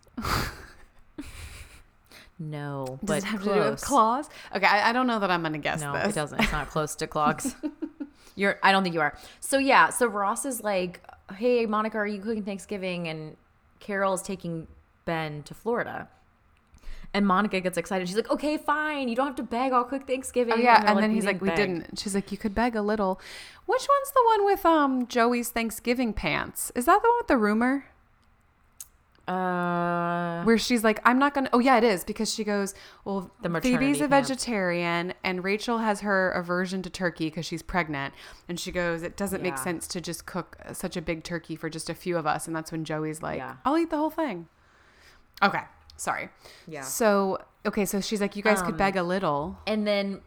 No, 2.41 2.99
Does 3.03 3.07
but 3.07 3.17
it 3.17 3.23
have 3.25 3.41
close. 3.41 3.55
to 3.55 3.63
do 3.63 3.69
with 3.71 3.81
claws? 3.81 4.29
Okay, 4.55 4.65
I, 4.65 4.89
I 4.91 4.93
don't 4.93 5.07
know 5.07 5.19
that 5.19 5.29
I'm 5.29 5.41
gonna 5.43 5.57
guess 5.57 5.81
No, 5.81 5.91
this. 5.93 6.09
it 6.09 6.15
doesn't. 6.15 6.39
It's 6.39 6.51
not 6.53 6.69
close 6.69 6.95
to 6.95 7.07
clogs. 7.07 7.53
You're. 8.35 8.57
I 8.63 8.71
don't 8.71 8.83
think 8.83 8.95
you 8.95 9.01
are. 9.01 9.17
So 9.41 9.57
yeah. 9.57 9.89
So 9.89 10.07
Ross 10.07 10.45
is 10.45 10.63
like, 10.63 11.01
"Hey, 11.35 11.65
Monica, 11.65 11.97
are 11.97 12.07
you 12.07 12.21
cooking 12.21 12.43
Thanksgiving?" 12.45 13.09
And 13.09 13.35
Carol 13.81 14.13
is 14.13 14.21
taking 14.21 14.67
Ben 15.03 15.43
to 15.43 15.53
Florida. 15.53 16.07
And 17.13 17.25
Monica 17.25 17.59
gets 17.59 17.77
excited. 17.77 18.07
She's 18.07 18.15
like, 18.17 18.29
"Okay, 18.29 18.55
fine. 18.57 19.09
You 19.09 19.15
don't 19.15 19.25
have 19.25 19.35
to 19.37 19.43
beg. 19.43 19.71
I'll 19.73 19.83
cook 19.83 20.05
Thanksgiving." 20.05 20.53
Oh 20.53 20.57
yeah, 20.57 20.79
they're 20.81 20.89
and 20.91 20.99
then 21.01 21.09
he's 21.11 21.25
like, 21.25 21.41
"We 21.41 21.49
beg." 21.49 21.57
didn't." 21.57 21.99
She's 21.99 22.13
like, 22.13 22.31
"You 22.31 22.37
could 22.37 22.53
beg 22.53 22.75
a 22.75 22.83
little." 22.83 23.19
Which 23.65 23.87
one's 23.89 24.11
the 24.11 24.23
one 24.25 24.45
with 24.45 24.65
um 24.65 25.07
Joey's 25.07 25.49
Thanksgiving 25.49 26.13
pants? 26.13 26.71
Is 26.75 26.85
that 26.85 27.01
the 27.01 27.07
one 27.09 27.17
with 27.17 27.27
the 27.27 27.37
rumor 27.37 27.85
Uh, 29.27 30.43
where 30.43 30.57
she's 30.57 30.83
like, 30.83 30.99
"I'm 31.05 31.19
not 31.19 31.33
gonna." 31.35 31.49
Oh 31.53 31.59
yeah, 31.59 31.77
it 31.77 31.83
is 31.83 32.03
because 32.03 32.33
she 32.33 32.43
goes, 32.43 32.73
"Well, 33.05 33.29
The 33.41 33.49
Phoebe's 33.61 34.01
a 34.01 34.07
pants. 34.07 34.29
vegetarian, 34.29 35.13
and 35.23 35.43
Rachel 35.43 35.79
has 35.79 36.01
her 36.01 36.31
aversion 36.31 36.81
to 36.83 36.89
turkey 36.89 37.27
because 37.27 37.45
she's 37.45 37.61
pregnant." 37.61 38.13
And 38.47 38.59
she 38.59 38.71
goes, 38.71 39.03
"It 39.03 39.15
doesn't 39.15 39.43
make 39.43 39.57
sense 39.59 39.87
to 39.89 40.01
just 40.01 40.25
cook 40.25 40.57
such 40.73 40.97
a 40.97 41.01
big 41.01 41.23
turkey 41.23 41.55
for 41.55 41.69
just 41.69 41.89
a 41.91 41.93
few 41.93 42.17
of 42.17 42.25
us." 42.25 42.47
And 42.47 42.55
that's 42.55 42.71
when 42.71 42.83
Joey's 42.85 43.21
like, 43.21 43.37
Yeah. 43.37 43.55
"I'll 43.65 43.77
eat 43.77 43.91
the 43.91 43.97
whole 43.97 44.09
thing." 44.09 44.47
Okay, 45.43 45.61
sorry. 45.99 46.29
yeah. 46.67 46.81
So 46.81 47.39
okay, 47.65 47.85
so 47.85 47.99
she's 48.01 48.21
like, 48.21 48.35
"You 48.35 48.43
guys 48.43 48.61
could 48.61 48.71
Um, 48.71 48.77
beg 48.77 48.95
a 48.95 49.03
little." 49.03 49.57
And 49.67 49.85
then, 49.85 50.21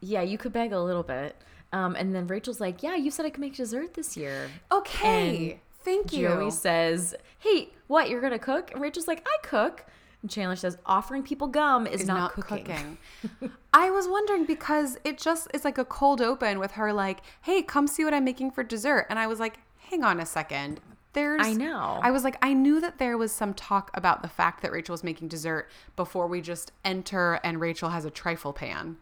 yeah, 0.00 0.22
you 0.22 0.38
could 0.38 0.52
beg 0.52 0.72
a 0.72 0.80
little 0.80 1.02
bit. 1.02 1.36
Um, 1.72 1.96
and 1.96 2.14
then 2.14 2.26
Rachel's 2.26 2.60
like, 2.60 2.82
"Yeah, 2.82 2.96
you 2.96 3.10
said 3.10 3.24
I 3.26 3.30
could 3.30 3.40
make 3.40 3.56
dessert 3.56 3.94
this 3.94 4.16
year." 4.16 4.50
Okay, 4.70 5.60
thank 5.84 6.12
you. 6.12 6.28
Joey 6.28 6.50
says, 6.50 7.14
"Hey, 7.38 7.70
what? 7.86 8.10
You're 8.10 8.20
gonna 8.20 8.38
cook?" 8.38 8.72
And 8.72 8.80
Rachel's 8.82 9.08
like, 9.08 9.26
"I 9.26 9.36
cook." 9.42 9.84
And 10.20 10.30
Chandler 10.30 10.56
says, 10.56 10.76
"Offering 10.86 11.22
people 11.22 11.48
gum 11.48 11.86
is, 11.86 12.06
not, 12.06 12.16
not, 12.16 12.32
cooking." 12.34 12.64
cooking. 12.64 13.52
I 13.74 13.90
was 13.90 14.06
wondering 14.06 14.44
because 14.44 14.98
it 15.04 15.18
just 15.18 15.48
is 15.54 15.64
like 15.64 15.78
a 15.78 15.84
cold 15.84 16.20
open 16.20 16.58
with 16.58 16.72
her 16.72 16.92
like, 16.92 17.20
"Hey, 17.42 17.62
come 17.62 17.86
see 17.86 18.04
what 18.04 18.12
I'm 18.14 18.24
making 18.24 18.50
for 18.52 18.62
dessert." 18.62 19.06
And 19.08 19.18
I 19.18 19.26
was 19.26 19.40
like, 19.40 19.58
"Hang 19.90 20.04
on 20.04 20.20
a 20.20 20.26
second. 20.26 20.80
There's 21.14 21.46
I 21.46 21.52
know. 21.52 22.00
I 22.02 22.10
was 22.10 22.24
like, 22.24 22.36
I 22.40 22.54
knew 22.54 22.80
that 22.80 22.98
there 22.98 23.18
was 23.18 23.32
some 23.32 23.52
talk 23.52 23.90
about 23.94 24.22
the 24.22 24.28
fact 24.28 24.62
that 24.62 24.72
Rachel 24.72 24.94
was 24.94 25.04
making 25.04 25.28
dessert 25.28 25.68
before 25.94 26.26
we 26.26 26.40
just 26.40 26.72
enter 26.84 27.38
and 27.44 27.60
Rachel 27.60 27.90
has 27.90 28.04
a 28.04 28.10
trifle 28.10 28.52
pan. 28.52 28.96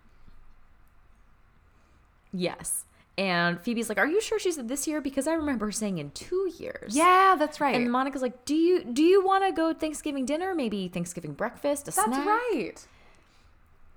Yes. 2.33 2.85
And 3.19 3.61
Phoebe's 3.61 3.88
like, 3.88 3.99
"Are 3.99 4.07
you 4.07 4.21
sure 4.21 4.38
she 4.38 4.50
said 4.50 4.69
this 4.69 4.87
year? 4.88 5.00
Because 5.00 5.26
I 5.26 5.35
remember 5.35 5.67
her 5.67 5.73
saying 5.73 5.99
in 5.99 6.11
two 6.12 6.50
years." 6.59 6.97
Yeah, 6.97 7.37
that's 7.38 7.61
right. 7.61 7.75
And 7.75 7.90
Monica's 7.93 8.23
like, 8.23 8.45
"Do 8.45 8.55
you 8.55 8.83
do 8.83 9.02
you 9.02 9.23
want 9.25 9.45
to 9.45 9.52
go 9.52 9.75
Thanksgiving 9.75 10.25
dinner? 10.25 10.55
Maybe 10.55 10.88
Thanksgiving 10.88 11.35
breakfast, 11.35 11.83
a 11.83 11.90
that's 11.90 12.07
snack?" 12.07 12.26
right. 12.26 12.87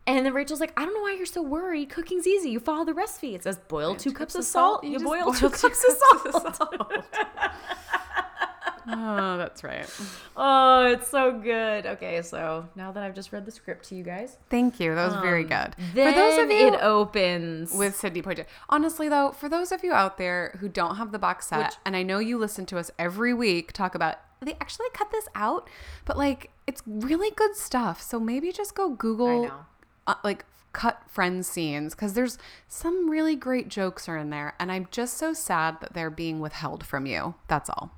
And 0.05 0.25
then 0.25 0.33
Rachel's 0.33 0.59
like, 0.59 0.73
"I 0.75 0.83
don't 0.83 0.93
know 0.93 1.01
why 1.01 1.15
you're 1.15 1.25
so 1.25 1.41
worried. 1.41 1.89
Cooking's 1.89 2.27
easy. 2.27 2.49
You 2.49 2.59
follow 2.59 2.83
the 2.83 2.93
recipe. 2.93 3.33
It 3.33 3.43
says 3.43 3.57
boil 3.69 3.95
two, 3.95 4.11
cups, 4.11 4.35
of 4.35 4.43
salt. 4.43 4.83
You, 4.83 4.93
just 4.93 5.05
boil, 5.05 5.25
boil 5.25 5.33
two 5.33 5.49
two 5.49 5.69
cups 5.69 5.85
of 5.85 6.33
cups 6.33 6.57
salt." 6.57 7.05
Oh, 8.87 9.37
that's 9.37 9.63
right. 9.63 9.87
oh, 10.37 10.85
it's 10.87 11.07
so 11.09 11.31
good. 11.31 11.85
Okay, 11.85 12.21
so 12.21 12.67
now 12.75 12.91
that 12.91 13.03
I've 13.03 13.15
just 13.15 13.31
read 13.31 13.45
the 13.45 13.51
script 13.51 13.89
to 13.89 13.95
you 13.95 14.03
guys, 14.03 14.37
Thank 14.49 14.79
you. 14.79 14.95
That 14.95 15.05
was 15.11 15.21
very 15.21 15.43
good. 15.43 15.75
then 15.93 16.13
for 16.13 16.19
those 16.19 16.39
of 16.39 16.49
you 16.51 16.67
it 16.67 16.79
opens 16.81 17.73
with 17.73 17.95
Sidney 17.95 18.21
Poitier. 18.21 18.45
Honestly, 18.69 19.09
though, 19.09 19.31
for 19.31 19.49
those 19.49 19.71
of 19.71 19.83
you 19.83 19.93
out 19.93 20.17
there 20.17 20.57
who 20.59 20.69
don't 20.69 20.95
have 20.97 21.11
the 21.11 21.19
box 21.19 21.47
set, 21.47 21.59
Which- 21.65 21.75
and 21.85 21.95
I 21.95 22.03
know 22.03 22.19
you 22.19 22.37
listen 22.37 22.65
to 22.67 22.77
us 22.77 22.91
every 22.99 23.33
week 23.33 23.73
talk 23.73 23.95
about 23.95 24.17
they 24.41 24.53
actually 24.59 24.87
cut 24.93 25.09
this 25.11 25.27
out, 25.35 25.69
but 26.05 26.17
like 26.17 26.49
it's 26.67 26.81
really 26.85 27.31
good 27.31 27.55
stuff. 27.55 28.01
So 28.01 28.19
maybe 28.19 28.51
just 28.51 28.75
go 28.75 28.89
Google 28.89 29.51
uh, 30.07 30.15
like 30.23 30.45
cut 30.73 31.03
friends 31.07 31.47
scenes 31.47 31.93
because 31.95 32.13
there's 32.13 32.37
some 32.67 33.09
really 33.09 33.35
great 33.35 33.67
jokes 33.69 34.09
are 34.09 34.17
in 34.17 34.29
there, 34.31 34.55
and 34.59 34.71
I'm 34.71 34.87
just 34.91 35.17
so 35.17 35.33
sad 35.33 35.79
that 35.81 35.93
they're 35.93 36.09
being 36.09 36.39
withheld 36.39 36.85
from 36.85 37.05
you. 37.05 37.35
That's 37.47 37.69
all. 37.69 37.91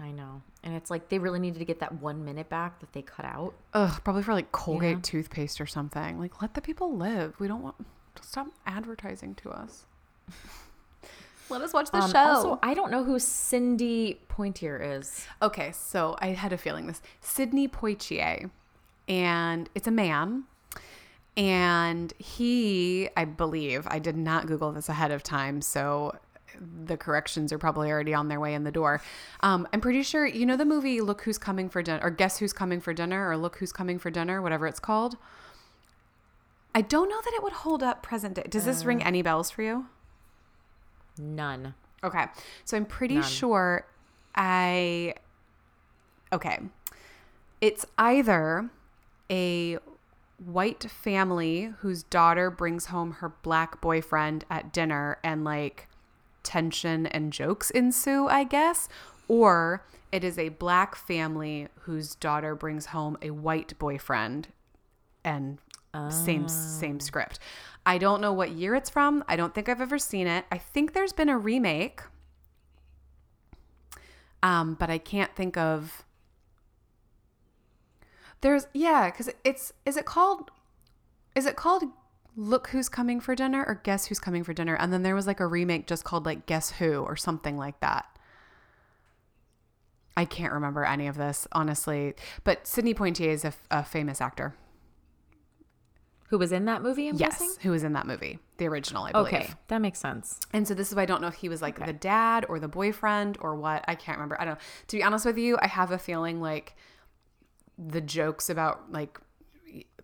I 0.00 0.10
know. 0.10 0.42
And 0.64 0.74
it's 0.74 0.90
like 0.90 1.08
they 1.08 1.18
really 1.18 1.38
needed 1.38 1.60
to 1.60 1.64
get 1.64 1.78
that 1.80 2.00
one 2.00 2.24
minute 2.24 2.48
back 2.48 2.80
that 2.80 2.92
they 2.92 3.02
cut 3.02 3.24
out. 3.24 3.54
Ugh, 3.74 4.00
probably 4.02 4.22
for 4.24 4.34
like 4.34 4.50
Colgate 4.52 4.96
Yeah. 4.96 5.02
toothpaste 5.02 5.60
or 5.60 5.66
something. 5.66 6.18
Like 6.18 6.42
let 6.42 6.54
the 6.54 6.60
people 6.60 6.96
live. 6.96 7.38
We 7.38 7.46
don't 7.46 7.62
want 7.62 7.76
to 8.16 8.22
stop 8.24 8.48
advertising 8.66 9.34
to 9.36 9.50
us. 9.50 9.86
Let 11.50 11.60
us 11.60 11.74
watch 11.74 11.90
the 11.90 11.98
Um, 11.98 12.10
show. 12.10 12.18
Also, 12.18 12.58
I 12.62 12.72
don't 12.72 12.90
know 12.90 13.04
who 13.04 13.18
Cindy 13.18 14.18
Pointier 14.30 14.96
is. 14.98 15.26
Okay, 15.42 15.72
so 15.72 16.16
I 16.18 16.28
had 16.28 16.54
a 16.54 16.58
feeling 16.58 16.86
this. 16.86 17.02
Sidney 17.20 17.68
Poitier, 17.68 18.50
and 19.08 19.68
it's 19.74 19.86
a 19.86 19.90
man. 19.90 20.44
And 21.36 22.14
he, 22.18 23.10
I 23.14 23.26
believe, 23.26 23.86
I 23.90 23.98
did 23.98 24.16
not 24.16 24.46
Google 24.46 24.72
this 24.72 24.88
ahead 24.88 25.10
of 25.10 25.22
time, 25.22 25.60
so 25.60 26.16
the 26.84 26.96
corrections 26.96 27.52
are 27.52 27.58
probably 27.58 27.90
already 27.90 28.14
on 28.14 28.28
their 28.28 28.40
way 28.40 28.54
in 28.54 28.64
the 28.64 28.72
door. 28.72 29.00
Um, 29.40 29.66
I'm 29.72 29.80
pretty 29.80 30.02
sure, 30.02 30.26
you 30.26 30.46
know, 30.46 30.56
the 30.56 30.64
movie 30.64 31.00
Look 31.00 31.22
Who's 31.22 31.38
Coming 31.38 31.68
for 31.68 31.82
Dinner, 31.82 32.00
or 32.02 32.10
Guess 32.10 32.38
Who's 32.38 32.52
Coming 32.52 32.80
for 32.80 32.92
Dinner, 32.92 33.28
or 33.28 33.36
Look 33.36 33.56
Who's 33.56 33.72
Coming 33.72 33.98
for 33.98 34.10
Dinner, 34.10 34.40
whatever 34.40 34.66
it's 34.66 34.80
called. 34.80 35.16
I 36.74 36.80
don't 36.80 37.08
know 37.08 37.20
that 37.24 37.32
it 37.34 37.42
would 37.42 37.52
hold 37.52 37.82
up 37.82 38.02
present 38.02 38.34
day. 38.34 38.44
Does 38.48 38.64
this 38.64 38.84
ring 38.84 39.02
any 39.02 39.22
bells 39.22 39.50
for 39.50 39.62
you? 39.62 39.86
None. 41.16 41.74
Okay. 42.02 42.26
So 42.64 42.76
I'm 42.76 42.84
pretty 42.84 43.16
None. 43.16 43.22
sure 43.22 43.86
I. 44.34 45.14
Okay. 46.32 46.58
It's 47.60 47.86
either 47.96 48.68
a 49.30 49.78
white 50.44 50.90
family 50.90 51.72
whose 51.78 52.02
daughter 52.02 52.50
brings 52.50 52.86
home 52.86 53.12
her 53.12 53.28
black 53.42 53.80
boyfriend 53.80 54.44
at 54.50 54.72
dinner 54.72 55.18
and 55.22 55.44
like 55.44 55.88
tension 56.44 57.06
and 57.06 57.32
jokes 57.32 57.70
ensue, 57.70 58.28
I 58.28 58.44
guess, 58.44 58.88
or 59.28 59.84
it 60.12 60.22
is 60.22 60.38
a 60.38 60.50
black 60.50 60.94
family 60.94 61.68
whose 61.80 62.14
daughter 62.14 62.54
brings 62.54 62.86
home 62.86 63.18
a 63.22 63.30
white 63.30 63.76
boyfriend 63.80 64.48
and 65.24 65.58
same 66.10 66.48
same 66.48 67.00
script. 67.00 67.38
I 67.86 67.98
don't 67.98 68.20
know 68.20 68.32
what 68.32 68.50
year 68.52 68.74
it's 68.74 68.90
from. 68.90 69.24
I 69.28 69.36
don't 69.36 69.54
think 69.54 69.68
I've 69.68 69.80
ever 69.80 69.98
seen 69.98 70.26
it. 70.26 70.44
I 70.50 70.58
think 70.58 70.92
there's 70.92 71.12
been 71.12 71.28
a 71.28 71.38
remake. 71.38 72.02
Um, 74.42 74.74
but 74.74 74.90
I 74.90 74.98
can't 74.98 75.34
think 75.34 75.56
of 75.56 76.04
There's 78.40 78.66
yeah, 78.74 79.10
cuz 79.10 79.30
it's 79.44 79.72
is 79.86 79.96
it 79.96 80.04
called 80.04 80.50
is 81.34 81.46
it 81.46 81.56
called 81.56 81.84
Look 82.36 82.68
Who's 82.68 82.88
Coming 82.88 83.20
for 83.20 83.34
Dinner 83.34 83.64
or 83.66 83.80
Guess 83.82 84.06
Who's 84.06 84.18
Coming 84.18 84.42
for 84.42 84.52
Dinner? 84.52 84.74
And 84.74 84.92
then 84.92 85.02
there 85.02 85.14
was 85.14 85.26
like 85.26 85.40
a 85.40 85.46
remake 85.46 85.86
just 85.86 86.04
called 86.04 86.26
like 86.26 86.46
Guess 86.46 86.72
Who 86.72 87.02
or 87.02 87.16
something 87.16 87.56
like 87.56 87.80
that. 87.80 88.06
I 90.16 90.24
can't 90.24 90.52
remember 90.52 90.84
any 90.84 91.06
of 91.06 91.16
this, 91.16 91.46
honestly. 91.52 92.14
But 92.44 92.66
Sidney 92.66 92.94
Poitier 92.94 93.28
is 93.28 93.44
a, 93.44 93.52
a 93.70 93.84
famous 93.84 94.20
actor. 94.20 94.54
Who 96.28 96.38
was 96.38 96.52
in 96.52 96.64
that 96.64 96.82
movie? 96.82 97.08
I'm 97.08 97.16
yes, 97.16 97.38
guessing. 97.38 97.54
who 97.62 97.70
was 97.70 97.84
in 97.84 97.92
that 97.92 98.06
movie, 98.06 98.38
the 98.56 98.66
original, 98.66 99.04
I 99.04 99.12
believe. 99.12 99.34
Okay, 99.34 99.50
that 99.68 99.80
makes 99.80 99.98
sense. 99.98 100.40
And 100.52 100.66
so 100.66 100.74
this 100.74 100.88
is 100.88 100.94
why 100.96 101.02
I 101.02 101.06
don't 101.06 101.20
know 101.20 101.28
if 101.28 101.34
he 101.34 101.48
was 101.48 101.62
like 101.62 101.84
the 101.84 101.92
dad 101.92 102.46
or 102.48 102.58
the 102.58 102.68
boyfriend 102.68 103.38
or 103.40 103.54
what. 103.54 103.84
I 103.86 103.94
can't 103.94 104.18
remember. 104.18 104.40
I 104.40 104.44
don't 104.44 104.54
know. 104.54 104.60
To 104.88 104.96
be 104.96 105.02
honest 105.02 105.26
with 105.26 105.38
you, 105.38 105.58
I 105.60 105.68
have 105.68 105.92
a 105.92 105.98
feeling 105.98 106.40
like 106.40 106.76
the 107.78 108.00
jokes 108.00 108.48
about 108.48 108.90
like 108.90 109.20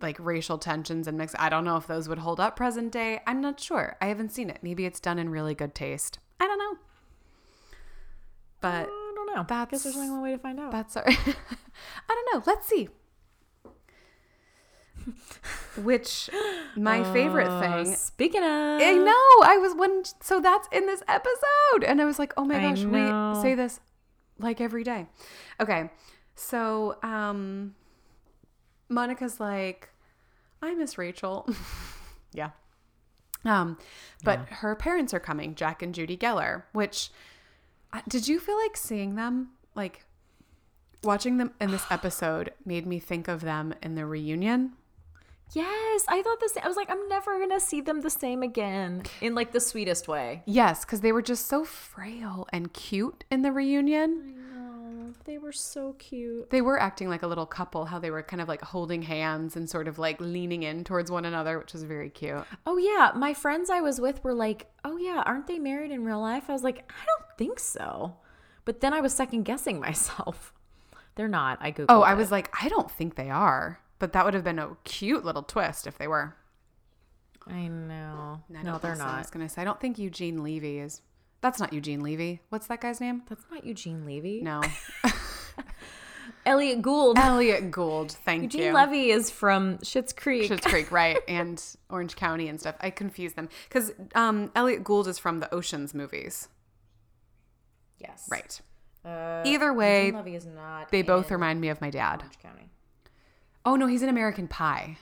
like 0.01 0.17
racial 0.19 0.59
tensions 0.59 1.07
and 1.07 1.17
mix. 1.19 1.35
I 1.39 1.49
don't 1.49 1.65
know 1.65 1.77
if 1.77 1.87
those 1.87 2.09
would 2.09 2.19
hold 2.19 2.41
up 2.41 2.57
present 2.57 2.93
day. 2.93 3.21
I'm 3.27 3.41
not 3.41 3.61
sure. 3.61 3.97
I 4.01 4.07
haven't 4.07 4.33
seen 4.33 4.51
it. 4.51 4.59
Maybe 4.63 4.85
it's 4.87 5.01
done 5.01 5.19
in 5.19 5.29
really 5.31 5.55
good 5.55 5.75
taste. 5.75 6.19
I 6.39 6.47
don't 6.47 6.59
know. 6.59 6.79
But 8.61 8.87
I 8.89 9.13
don't 9.15 9.27
know. 9.35 9.41
I 9.41 9.43
that's- 9.45 9.69
guess 9.71 9.83
there's 9.85 9.97
only 9.97 10.11
one 10.11 10.23
way 10.23 10.33
to 10.33 10.39
find 10.39 10.59
out. 10.61 10.73
that's 10.73 10.97
right. 10.97 11.07
I 11.09 11.35
don't 12.09 12.35
know. 12.35 12.43
Let's 12.47 12.67
see. 12.67 12.89
Which 15.83 16.29
my 16.77 17.03
favorite 17.13 17.49
Uh, 17.49 17.61
thing 17.85 17.95
Speaking 17.95 18.43
of, 18.43 18.47
I 18.83 18.93
know. 18.93 19.45
I 19.45 19.57
was 19.59 19.75
when 19.75 20.03
so 20.21 20.41
that's 20.41 20.69
in 20.73 20.87
this 20.87 21.03
episode, 21.09 21.85
and 21.87 22.01
I 22.03 22.05
was 22.05 22.19
like, 22.19 22.35
oh 22.37 22.45
my 22.45 22.61
gosh, 22.61 22.85
we 22.85 23.41
say 23.41 23.55
this 23.55 23.81
like 24.39 24.61
every 24.61 24.85
day. 24.85 25.07
Okay, 25.59 25.89
so 26.35 26.99
um, 27.03 27.75
Monica's 28.91 29.41
like, 29.41 29.89
I 30.61 30.75
miss 30.75 30.99
Rachel. 30.99 31.49
yeah. 32.33 32.51
Um, 33.45 33.79
but 34.23 34.41
her 34.49 34.75
parents 34.77 35.15
are 35.15 35.21
coming, 35.21 35.55
Jack 35.55 35.83
and 35.83 35.95
Judy 35.95 36.17
Geller, 36.17 36.65
which 36.73 37.11
did 38.09 38.29
you 38.29 38.39
feel 38.39 38.59
like 38.59 38.77
seeing 38.77 39.15
them? 39.15 39.51
Like 39.75 40.05
watching 41.03 41.39
them 41.39 41.53
in 41.61 41.71
this 41.71 41.85
episode 41.91 42.53
made 42.65 42.87
me 42.87 42.99
think 42.99 43.29
of 43.29 43.41
them 43.41 43.75
in 43.83 43.95
the 43.95 44.05
reunion. 44.05 44.73
Yes, 45.53 46.05
I 46.09 46.23
thought 46.23 46.39
this. 46.39 46.57
I 46.63 46.69
was 46.69 46.77
like, 46.77 46.91
I'm 46.91 47.09
never 47.09 47.41
gonna 47.41 47.59
see 47.59 47.81
them 47.81 48.03
the 48.03 48.11
same 48.11 48.43
again 48.43 49.03
in 49.21 49.35
like 49.35 49.53
the 49.53 49.61
sweetest 49.61 50.07
way. 50.07 50.43
Yes, 50.47 50.85
because 50.85 51.01
they 51.01 51.11
were 51.11 51.23
just 51.23 51.49
so 51.49 51.65
frail 51.65 52.47
and 52.53 52.73
cute 52.73 53.25
in 53.31 53.43
the 53.43 53.51
reunion. 53.51 54.40
They 55.31 55.39
were 55.39 55.53
so 55.53 55.93
cute. 55.93 56.51
They 56.51 56.61
were 56.61 56.81
acting 56.81 57.09
like 57.09 57.23
a 57.23 57.29
little 57.29 57.47
couple, 57.47 57.85
how 57.85 58.01
they 58.01 58.11
were 58.11 58.23
kind 58.23 58.41
of 58.41 58.49
like 58.49 58.63
holding 58.63 59.03
hands 59.03 59.55
and 59.55 59.71
sort 59.71 59.87
of 59.87 59.97
like 59.97 60.21
leaning 60.21 60.65
in 60.65 60.83
towards 60.83 61.09
one 61.09 61.25
another, 61.25 61.57
which 61.57 61.73
was 61.73 61.85
very 61.85 62.11
cute. 62.11 62.43
Oh 62.67 62.79
yeah, 62.79 63.13
my 63.15 63.33
friends 63.33 63.71
I 63.71 63.81
was 63.81 64.01
with 64.01 64.25
were 64.25 64.35
like, 64.35 64.67
"Oh 64.85 64.97
yeah, 64.97 65.23
aren't 65.25 65.47
they 65.47 65.61
married 65.61 65.93
in 65.93 66.05
real 66.05 66.21
life?" 66.21 66.51
I 66.51 66.53
was 66.53 66.65
like, 66.65 66.79
"I 66.91 67.05
don't 67.07 67.39
think 67.39 67.61
so," 67.61 68.17
but 68.65 68.81
then 68.81 68.93
I 68.93 69.01
was 69.01 69.13
second 69.15 69.45
guessing 69.45 69.79
myself. 69.89 70.53
They're 71.15 71.29
not. 71.29 71.59
I 71.61 71.71
googled. 71.71 71.87
Oh, 71.91 72.03
I 72.03 72.13
it. 72.13 72.17
was 72.17 72.33
like, 72.33 72.53
I 72.61 72.69
don't 72.69 72.91
think 72.91 73.15
they 73.15 73.31
are, 73.31 73.79
but 74.01 74.13
that 74.13 74.25
would 74.25 74.35
have 74.35 74.45
been 74.45 74.59
a 74.59 74.77
cute 74.83 75.25
little 75.25 75.45
twist 75.45 75.87
if 75.87 75.97
they 75.97 76.09
were. 76.09 76.35
I 77.47 77.69
know. 77.69 78.41
I 78.53 78.63
No, 78.65 78.79
they're 78.79 78.97
not. 78.97 79.15
I 79.15 79.19
was 79.19 79.31
gonna 79.31 79.49
say, 79.49 79.63
I 79.63 79.65
don't 79.65 79.79
think 79.81 79.97
Eugene 79.97 80.43
Levy 80.43 80.81
is. 80.81 81.03
That's 81.41 81.59
not 81.59 81.73
Eugene 81.73 82.01
Levy. 82.03 82.43
What's 82.51 82.67
that 82.67 82.81
guy's 82.83 83.01
name? 83.01 83.23
That's 83.29 83.45
not 83.51 83.65
Eugene 83.65 84.05
Levy. 84.05 84.43
No, 84.43 84.61
Elliott 86.47 86.83
Gould. 86.83 87.19
Elliott 87.19 87.71
Gould. 87.71 88.13
Thank 88.13 88.45
Eugene 88.45 88.61
you. 88.61 88.67
Eugene 88.67 88.75
Levy 88.75 89.11
is 89.11 89.31
from 89.31 89.79
Schitt's 89.79 90.13
Creek. 90.13 90.51
Schitt's 90.51 90.67
Creek, 90.67 90.91
right, 90.93 91.19
and 91.29 91.63
Orange 91.89 92.17
County 92.17 92.49
and 92.49 92.59
stuff. 92.59 92.77
I 92.81 92.91
confuse 92.91 93.35
them 93.35 93.49
because 93.69 93.93
um, 94.15 94.51
Elliott 94.55 94.85
Gould 94.85 95.09
is 95.09 95.19
from 95.19 95.41
the 95.41 95.53
Ocean's 95.55 95.95
movies, 95.95 96.49
yes. 97.99 98.27
right? 98.31 98.61
Uh, 99.05 99.43
Either 99.45 99.73
way, 99.73 100.07
Eugene 100.07 100.17
Levy 100.17 100.35
is 100.35 100.47
not. 100.47 100.91
They 100.91 101.03
both 101.03 101.31
remind 101.31 101.61
me 101.61 101.69
of 101.69 101.81
my 101.81 101.91
dad. 101.91 102.21
Orange 102.21 102.39
County. 102.39 102.71
Oh 103.65 103.77
no, 103.77 103.87
he's 103.87 104.03
in 104.03 104.09
American 104.09 104.49
Pie. 104.49 104.97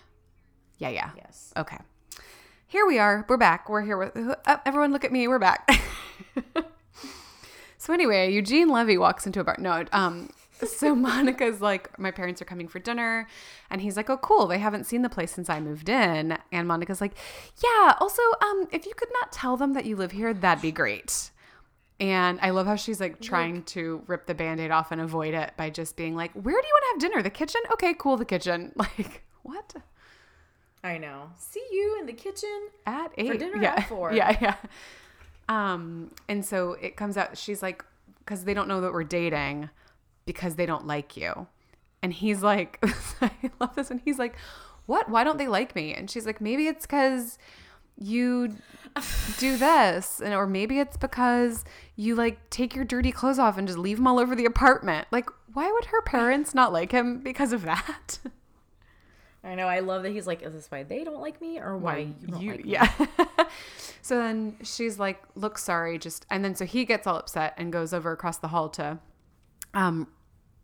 Yeah, 0.79 0.91
yeah. 0.91 1.11
Yes. 1.17 1.53
Okay. 1.57 1.79
Here 2.67 2.87
we 2.87 2.99
are. 2.99 3.25
We're 3.29 3.37
back. 3.37 3.69
We're 3.69 3.83
here 3.83 3.97
with 3.97 4.13
oh, 4.17 4.61
everyone. 4.67 4.93
Look 4.93 5.05
at 5.05 5.13
me. 5.13 5.27
We're 5.27 5.39
back. 5.39 5.71
so 7.79 7.93
anyway, 7.93 8.33
Eugene 8.33 8.69
Levy 8.69 8.99
walks 8.99 9.27
into 9.27 9.41
a 9.41 9.45
bar. 9.45 9.57
No, 9.59 9.85
um. 9.93 10.31
So 10.67 10.95
Monica's 10.97 11.61
like, 11.61 11.97
my 11.99 12.11
parents 12.11 12.43
are 12.43 12.45
coming 12.45 12.69
for 12.69 12.79
dinner, 12.79 13.27
and 13.71 13.81
he's 13.81 13.97
like, 13.97 14.11
oh 14.11 14.17
cool, 14.17 14.47
they 14.47 14.59
haven't 14.59 14.85
seen 14.85 15.03
the 15.03 15.09
place 15.09 15.31
since 15.31 15.49
I 15.49 15.61
moved 15.61 15.89
in. 15.89 16.37
And 16.53 16.67
Monica's 16.69 17.01
like, 17.01 17.15
yeah. 17.63 17.95
Also, 18.01 18.23
um, 18.43 18.67
if 18.73 18.87
you 18.87 18.93
could 18.97 19.11
not 19.21 19.33
tell 19.33 19.57
them 19.57 19.73
that 19.75 19.85
you 19.85 19.97
live 19.97 20.13
here, 20.13 20.35
that'd 20.35 20.63
be 20.63 20.73
great. 20.73 21.31
And 22.01 22.39
I 22.41 22.51
love 22.51 22.67
how 22.67 22.77
she's 22.77 23.01
like 23.01 23.21
trying 23.21 23.65
to 23.65 24.03
rip 24.07 24.27
the 24.27 24.35
band-aid 24.35 24.71
off 24.71 24.93
and 24.93 25.01
avoid 25.01 25.35
it 25.35 25.53
by 25.57 25.69
just 25.71 25.97
being 25.97 26.15
like, 26.15 26.31
where 26.33 26.61
do 26.61 26.67
you 26.67 26.75
want 26.75 27.01
to 27.01 27.07
have 27.07 27.11
dinner? 27.13 27.23
The 27.23 27.31
kitchen? 27.31 27.61
Okay, 27.73 27.95
cool, 27.99 28.17
the 28.17 28.25
kitchen. 28.25 28.73
Like, 28.77 29.25
what? 29.43 29.75
I 30.85 30.99
know. 30.99 31.31
See 31.37 31.63
you 31.73 31.97
in 31.99 32.07
the 32.07 32.13
kitchen. 32.13 32.69
at 32.87 33.13
eight 33.19 33.39
dinner 33.41 33.61
yeah 33.61 33.75
at 33.79 33.89
four. 33.89 34.13
yeah 34.13 34.37
yeah 34.41 34.55
um 35.49 36.11
and 36.29 36.45
so 36.45 36.73
it 36.75 36.97
comes 36.97 37.17
out 37.17 37.37
she's 37.37 37.63
like 37.63 37.85
because 38.21 38.45
they 38.45 38.55
don't 38.55 38.69
know 38.69 38.81
that 38.83 38.93
we're 38.93 39.03
dating 39.05 39.69
because 40.29 40.57
they 40.57 40.67
don't 40.67 40.87
like 40.87 41.17
you. 41.17 41.47
And 42.03 42.13
he's 42.13 42.43
like 42.43 42.79
i 43.23 43.31
love 43.59 43.75
this 43.75 43.91
and 43.91 44.01
he's 44.05 44.19
like 44.19 44.37
what? 44.85 45.09
Why 45.11 45.23
don't 45.25 45.37
they 45.37 45.49
like 45.49 45.75
me? 45.75 45.93
And 45.95 46.11
she's 46.11 46.27
like 46.27 46.41
maybe 46.41 46.67
it's 46.67 46.87
because 46.87 47.39
you 47.97 48.57
do 49.39 49.57
this 49.57 50.21
and 50.21 50.33
or 50.35 50.47
maybe 50.47 50.79
it's 50.79 50.97
because 50.97 51.65
you 51.97 52.15
like 52.15 52.49
take 52.51 52.75
your 52.77 52.85
dirty 52.85 53.11
clothes 53.11 53.39
off 53.39 53.59
and 53.59 53.67
just 53.67 53.79
leave 53.79 53.97
them 53.97 54.07
all 54.07 54.19
over 54.19 54.37
the 54.37 54.45
apartment. 54.45 55.09
Like 55.11 55.31
why 55.55 55.73
would 55.73 55.87
her 55.87 56.03
parents 56.03 56.55
not 56.55 56.73
like 56.75 56.93
him 56.93 57.21
because 57.21 57.53
of 57.53 57.63
that? 57.63 58.19
I 59.45 59.55
know. 59.55 59.67
I 59.67 59.81
love 59.81 60.03
that 60.03 60.11
he's 60.11 60.27
like, 60.27 60.43
is 60.43 60.53
this 60.53 60.71
why 60.71 60.83
they 60.83 61.05
don't 61.05 61.21
like 61.21 61.41
me 61.41 61.59
or 61.59 61.77
why 61.77 61.99
you 62.21 62.27
don't 62.27 62.47
like 62.47 62.65
me? 62.65 62.73
yeah. 62.73 62.93
So 64.03 64.17
then 64.17 64.57
she's 64.63 64.99
like 64.99 65.23
look 65.35 65.59
sorry 65.59 65.99
just 65.99 66.25
and 66.31 66.43
then 66.43 66.55
so 66.55 66.65
he 66.65 66.87
gets 66.87 67.07
all 67.07 67.17
upset 67.17 67.53
and 67.59 67.71
goes 67.71 67.93
over 67.93 68.11
across 68.11 68.39
the 68.39 68.49
hall 68.49 68.71
to 68.71 68.99
um 69.75 70.09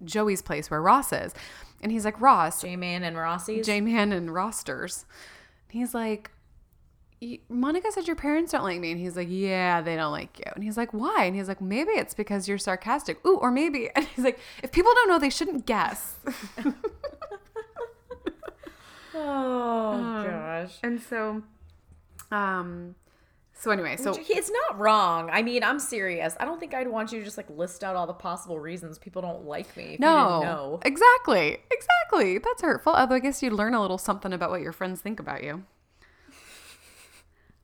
joey's 0.05 0.43
place 0.43 0.71
where 0.71 0.81
ross 0.83 1.13
is 1.13 1.33
and 1.81 1.93
he's 1.93 2.05
like 2.05 2.21
ross 2.21 2.63
J-Man 2.63 3.03
and 3.03 3.17
Rossi's. 3.17 3.67
j-man 3.67 4.13
and 4.13 4.33
rosters 4.33 5.05
he's 5.69 5.95
like 5.95 6.31
Monica 7.49 7.91
said 7.91 8.07
your 8.07 8.17
parents 8.17 8.53
don't 8.53 8.65
like 8.65 8.81
me. 8.81 8.91
And 8.91 9.01
he's 9.01 9.17
like, 9.17 9.29
Yeah, 9.31 9.81
they 9.81 9.97
don't 9.97 10.13
like 10.13 10.39
you. 10.39 10.53
And 10.55 10.63
he's 10.65 10.77
like, 10.77 10.93
Why? 10.93 11.25
And 11.25 11.35
he's 11.35 11.49
like, 11.49 11.61
Maybe 11.61 11.93
it's 11.93 12.15
because 12.15 12.47
you're 12.49 12.59
sarcastic. 12.59 13.25
Ooh, 13.27 13.37
or 13.37 13.51
maybe. 13.51 13.89
And 13.97 14.05
he's 14.07 14.25
like, 14.25 14.39
If 14.63 14.73
people 14.73 14.93
don't 14.95 15.09
know, 15.09 15.19
they 15.19 15.31
shouldn't 15.31 15.67
guess. 15.67 16.17
oh 19.15 20.25
gosh. 20.27 20.79
and 20.83 21.01
so, 21.01 21.43
um, 22.31 22.95
so 23.57 23.71
anyway, 23.71 23.97
so 23.97 24.15
It's 24.19 24.51
not 24.51 24.79
wrong. 24.79 25.31
I 25.33 25.43
mean, 25.43 25.63
I'm 25.65 25.79
serious. 25.79 26.37
I 26.41 26.45
don't 26.45 26.59
think 26.61 26.75
I'd 26.75 26.89
want 26.89 27.13
you 27.13 27.21
to 27.21 27.25
just 27.25 27.37
like 27.37 27.49
list 27.49 27.83
out 27.85 27.97
all 27.97 28.07
the 28.07 28.13
possible 28.13 28.59
reasons 28.59 28.99
people 28.99 29.23
don't 29.23 29.45
like 29.47 29.77
me. 29.77 29.97
No, 30.01 30.17
You 30.17 30.25
didn't 30.25 30.43
know. 30.43 30.81
exactly, 30.85 31.59
exactly. 31.71 32.39
That's 32.39 32.63
hurtful. 32.63 32.93
Although 32.93 33.15
I 33.15 33.21
guess 33.21 33.43
you 33.43 33.51
learn 33.51 33.75
a 33.75 33.81
little 33.81 33.99
something 33.99 34.33
about 34.33 34.51
what 34.51 34.61
your 34.61 34.73
friends 34.73 35.01
think 35.01 35.21
about 35.21 35.43
you. 35.45 35.65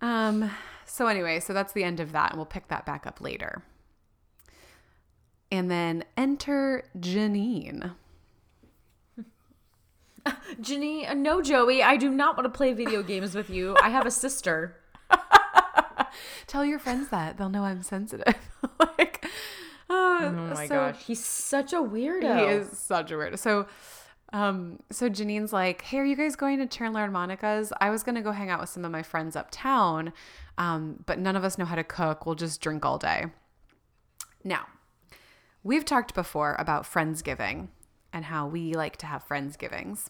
Um. 0.00 0.50
So 0.86 1.06
anyway, 1.06 1.40
so 1.40 1.52
that's 1.52 1.72
the 1.72 1.84
end 1.84 2.00
of 2.00 2.12
that, 2.12 2.30
and 2.30 2.38
we'll 2.38 2.46
pick 2.46 2.68
that 2.68 2.84
back 2.86 3.06
up 3.06 3.20
later. 3.20 3.62
And 5.52 5.70
then 5.70 6.04
enter 6.16 6.84
Janine. 6.98 7.92
Janine, 10.60 11.10
uh, 11.10 11.14
no, 11.14 11.42
Joey. 11.42 11.82
I 11.82 11.96
do 11.96 12.08
not 12.10 12.36
want 12.36 12.44
to 12.44 12.56
play 12.56 12.72
video 12.72 13.02
games 13.02 13.34
with 13.34 13.50
you. 13.50 13.76
I 13.82 13.90
have 13.90 14.06
a 14.06 14.10
sister. 14.10 14.76
Tell 16.46 16.64
your 16.64 16.78
friends 16.78 17.08
that 17.08 17.36
they'll 17.38 17.48
know 17.48 17.64
I'm 17.64 17.82
sensitive. 17.82 18.34
like, 18.78 19.24
uh, 19.88 20.20
Oh 20.22 20.30
my 20.54 20.66
so- 20.66 20.74
gosh, 20.74 21.02
he's 21.04 21.24
such 21.24 21.72
a 21.72 21.76
weirdo. 21.76 22.38
He 22.38 22.44
is 22.54 22.78
such 22.78 23.10
a 23.10 23.14
weirdo. 23.14 23.38
So, 23.38 23.66
um, 24.32 24.78
so 24.90 25.08
Janine's 25.08 25.52
like, 25.52 25.82
"Hey, 25.82 25.98
are 25.98 26.04
you 26.04 26.14
guys 26.16 26.36
going 26.36 26.58
to 26.58 26.66
Chandler 26.66 27.02
and 27.04 27.12
Monica's? 27.12 27.72
I 27.80 27.90
was 27.90 28.02
gonna 28.04 28.22
go 28.22 28.30
hang 28.32 28.48
out 28.50 28.60
with 28.60 28.68
some 28.68 28.84
of 28.84 28.92
my 28.92 29.02
friends 29.02 29.34
uptown, 29.34 30.12
um, 30.58 31.02
but 31.06 31.18
none 31.18 31.34
of 31.36 31.42
us 31.44 31.58
know 31.58 31.64
how 31.64 31.74
to 31.74 31.82
cook. 31.84 32.26
We'll 32.26 32.36
just 32.36 32.60
drink 32.60 32.84
all 32.86 32.98
day." 32.98 33.26
Now, 34.44 34.66
we've 35.62 35.84
talked 35.84 36.14
before 36.14 36.56
about 36.58 36.84
friendsgiving 36.84 37.68
and 38.12 38.24
how 38.26 38.46
we 38.46 38.74
like 38.74 38.96
to 38.98 39.06
have 39.06 39.26
friendsgivings. 39.26 40.08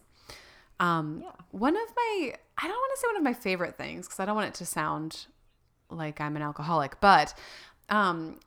Um, 0.79 1.21
Yeah. 1.23 1.33
one 1.51 1.77
of 1.77 1.83
my, 1.97 2.35
I 2.59 2.63
don't 2.69 2.71
want 2.77 2.93
to 2.95 3.01
say 3.01 3.07
one 3.09 3.17
of 3.17 3.23
my 3.23 3.35
favorite 3.35 3.77
things 3.77 4.07
because 4.07 4.21
I 4.21 4.25
don't 4.25 4.37
want 4.37 4.49
it 4.49 4.55
to 4.55 4.67
sound 4.67 5.27
like 5.91 6.21
I'm 6.21 6.37
an 6.37 6.43
alcoholic, 6.43 7.01
but 7.01 7.35
um, 7.89 8.39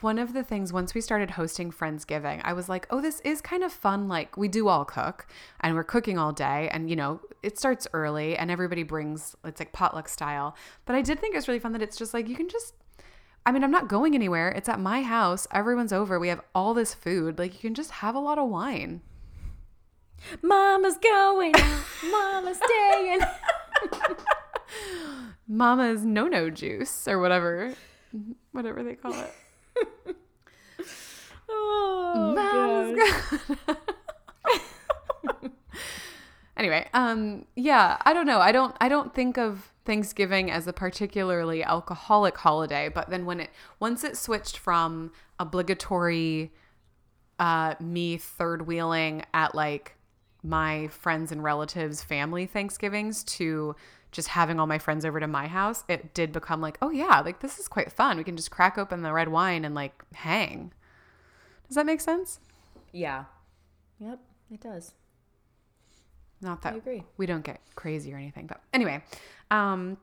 one 0.00 0.18
of 0.18 0.32
the 0.32 0.42
things 0.42 0.72
once 0.72 0.94
we 0.94 1.00
started 1.00 1.30
hosting 1.30 1.70
Friendsgiving, 1.70 2.40
I 2.42 2.52
was 2.52 2.68
like, 2.68 2.86
oh, 2.90 3.00
this 3.00 3.20
is 3.20 3.40
kind 3.40 3.62
of 3.62 3.72
fun. 3.72 4.08
Like, 4.08 4.36
we 4.36 4.48
do 4.48 4.68
all 4.68 4.84
cook 4.84 5.26
and 5.60 5.74
we're 5.74 5.84
cooking 5.84 6.18
all 6.18 6.32
day, 6.32 6.68
and 6.72 6.90
you 6.90 6.96
know, 6.96 7.20
it 7.42 7.58
starts 7.58 7.86
early 7.92 8.36
and 8.36 8.50
everybody 8.50 8.82
brings 8.82 9.36
it's 9.44 9.60
like 9.60 9.72
potluck 9.72 10.08
style. 10.08 10.56
But 10.84 10.96
I 10.96 11.02
did 11.02 11.20
think 11.20 11.34
it 11.34 11.38
was 11.38 11.48
really 11.48 11.60
fun 11.60 11.72
that 11.72 11.82
it's 11.82 11.96
just 11.96 12.14
like 12.14 12.28
you 12.28 12.36
can 12.36 12.48
just. 12.48 12.74
I 13.46 13.52
mean, 13.52 13.64
I'm 13.64 13.70
not 13.70 13.88
going 13.88 14.14
anywhere. 14.14 14.50
It's 14.50 14.68
at 14.68 14.78
my 14.78 15.02
house. 15.02 15.46
Everyone's 15.52 15.92
over. 15.92 16.18
We 16.18 16.28
have 16.28 16.42
all 16.54 16.74
this 16.74 16.92
food. 16.92 17.38
Like, 17.38 17.54
you 17.54 17.60
can 17.60 17.74
just 17.74 17.92
have 17.92 18.14
a 18.14 18.18
lot 18.18 18.36
of 18.36 18.50
wine. 18.50 19.00
Mama's 20.42 20.98
going. 20.98 21.54
Mama's 22.10 22.58
staying. 22.58 23.20
Mama's 25.48 26.04
no 26.04 26.28
no 26.28 26.50
juice 26.50 27.08
or 27.08 27.18
whatever, 27.18 27.74
whatever 28.52 28.82
they 28.82 28.94
call 28.94 29.14
it. 29.14 30.16
Oh, 31.50 32.34
Mama's 32.36 33.08
anyway, 36.56 36.88
um, 36.92 37.46
yeah, 37.56 37.96
I 38.04 38.12
don't 38.12 38.26
know. 38.26 38.40
I 38.40 38.52
don't. 38.52 38.76
I 38.80 38.88
don't 38.88 39.14
think 39.14 39.38
of 39.38 39.72
Thanksgiving 39.84 40.50
as 40.50 40.66
a 40.66 40.72
particularly 40.72 41.64
alcoholic 41.64 42.36
holiday. 42.36 42.90
But 42.90 43.08
then 43.08 43.24
when 43.24 43.40
it 43.40 43.50
once 43.80 44.04
it 44.04 44.16
switched 44.16 44.58
from 44.58 45.12
obligatory, 45.38 46.52
uh, 47.38 47.74
me 47.80 48.18
third 48.18 48.66
wheeling 48.66 49.24
at 49.32 49.54
like 49.54 49.94
my 50.42 50.88
friends 50.88 51.32
and 51.32 51.42
relatives' 51.42 52.02
family 52.02 52.46
Thanksgivings 52.46 53.24
to 53.24 53.74
just 54.12 54.28
having 54.28 54.58
all 54.58 54.66
my 54.66 54.78
friends 54.78 55.04
over 55.04 55.20
to 55.20 55.26
my 55.26 55.46
house, 55.48 55.84
it 55.88 56.14
did 56.14 56.32
become 56.32 56.60
like, 56.60 56.78
oh 56.80 56.90
yeah, 56.90 57.20
like 57.20 57.40
this 57.40 57.58
is 57.58 57.68
quite 57.68 57.92
fun. 57.92 58.16
We 58.16 58.24
can 58.24 58.36
just 58.36 58.50
crack 58.50 58.78
open 58.78 59.02
the 59.02 59.12
red 59.12 59.28
wine 59.28 59.64
and 59.64 59.74
like 59.74 59.92
hang. 60.14 60.72
Does 61.68 61.74
that 61.76 61.86
make 61.86 62.00
sense? 62.00 62.40
Yeah. 62.92 63.24
Yep, 63.98 64.18
it 64.52 64.60
does. 64.60 64.92
Not 66.40 66.62
that 66.62 66.74
I 66.74 66.76
agree. 66.76 67.02
we 67.16 67.26
don't 67.26 67.44
get 67.44 67.60
crazy 67.74 68.12
or 68.14 68.16
anything, 68.16 68.46
but 68.46 68.60
anyway. 68.72 69.02
Um, 69.50 69.98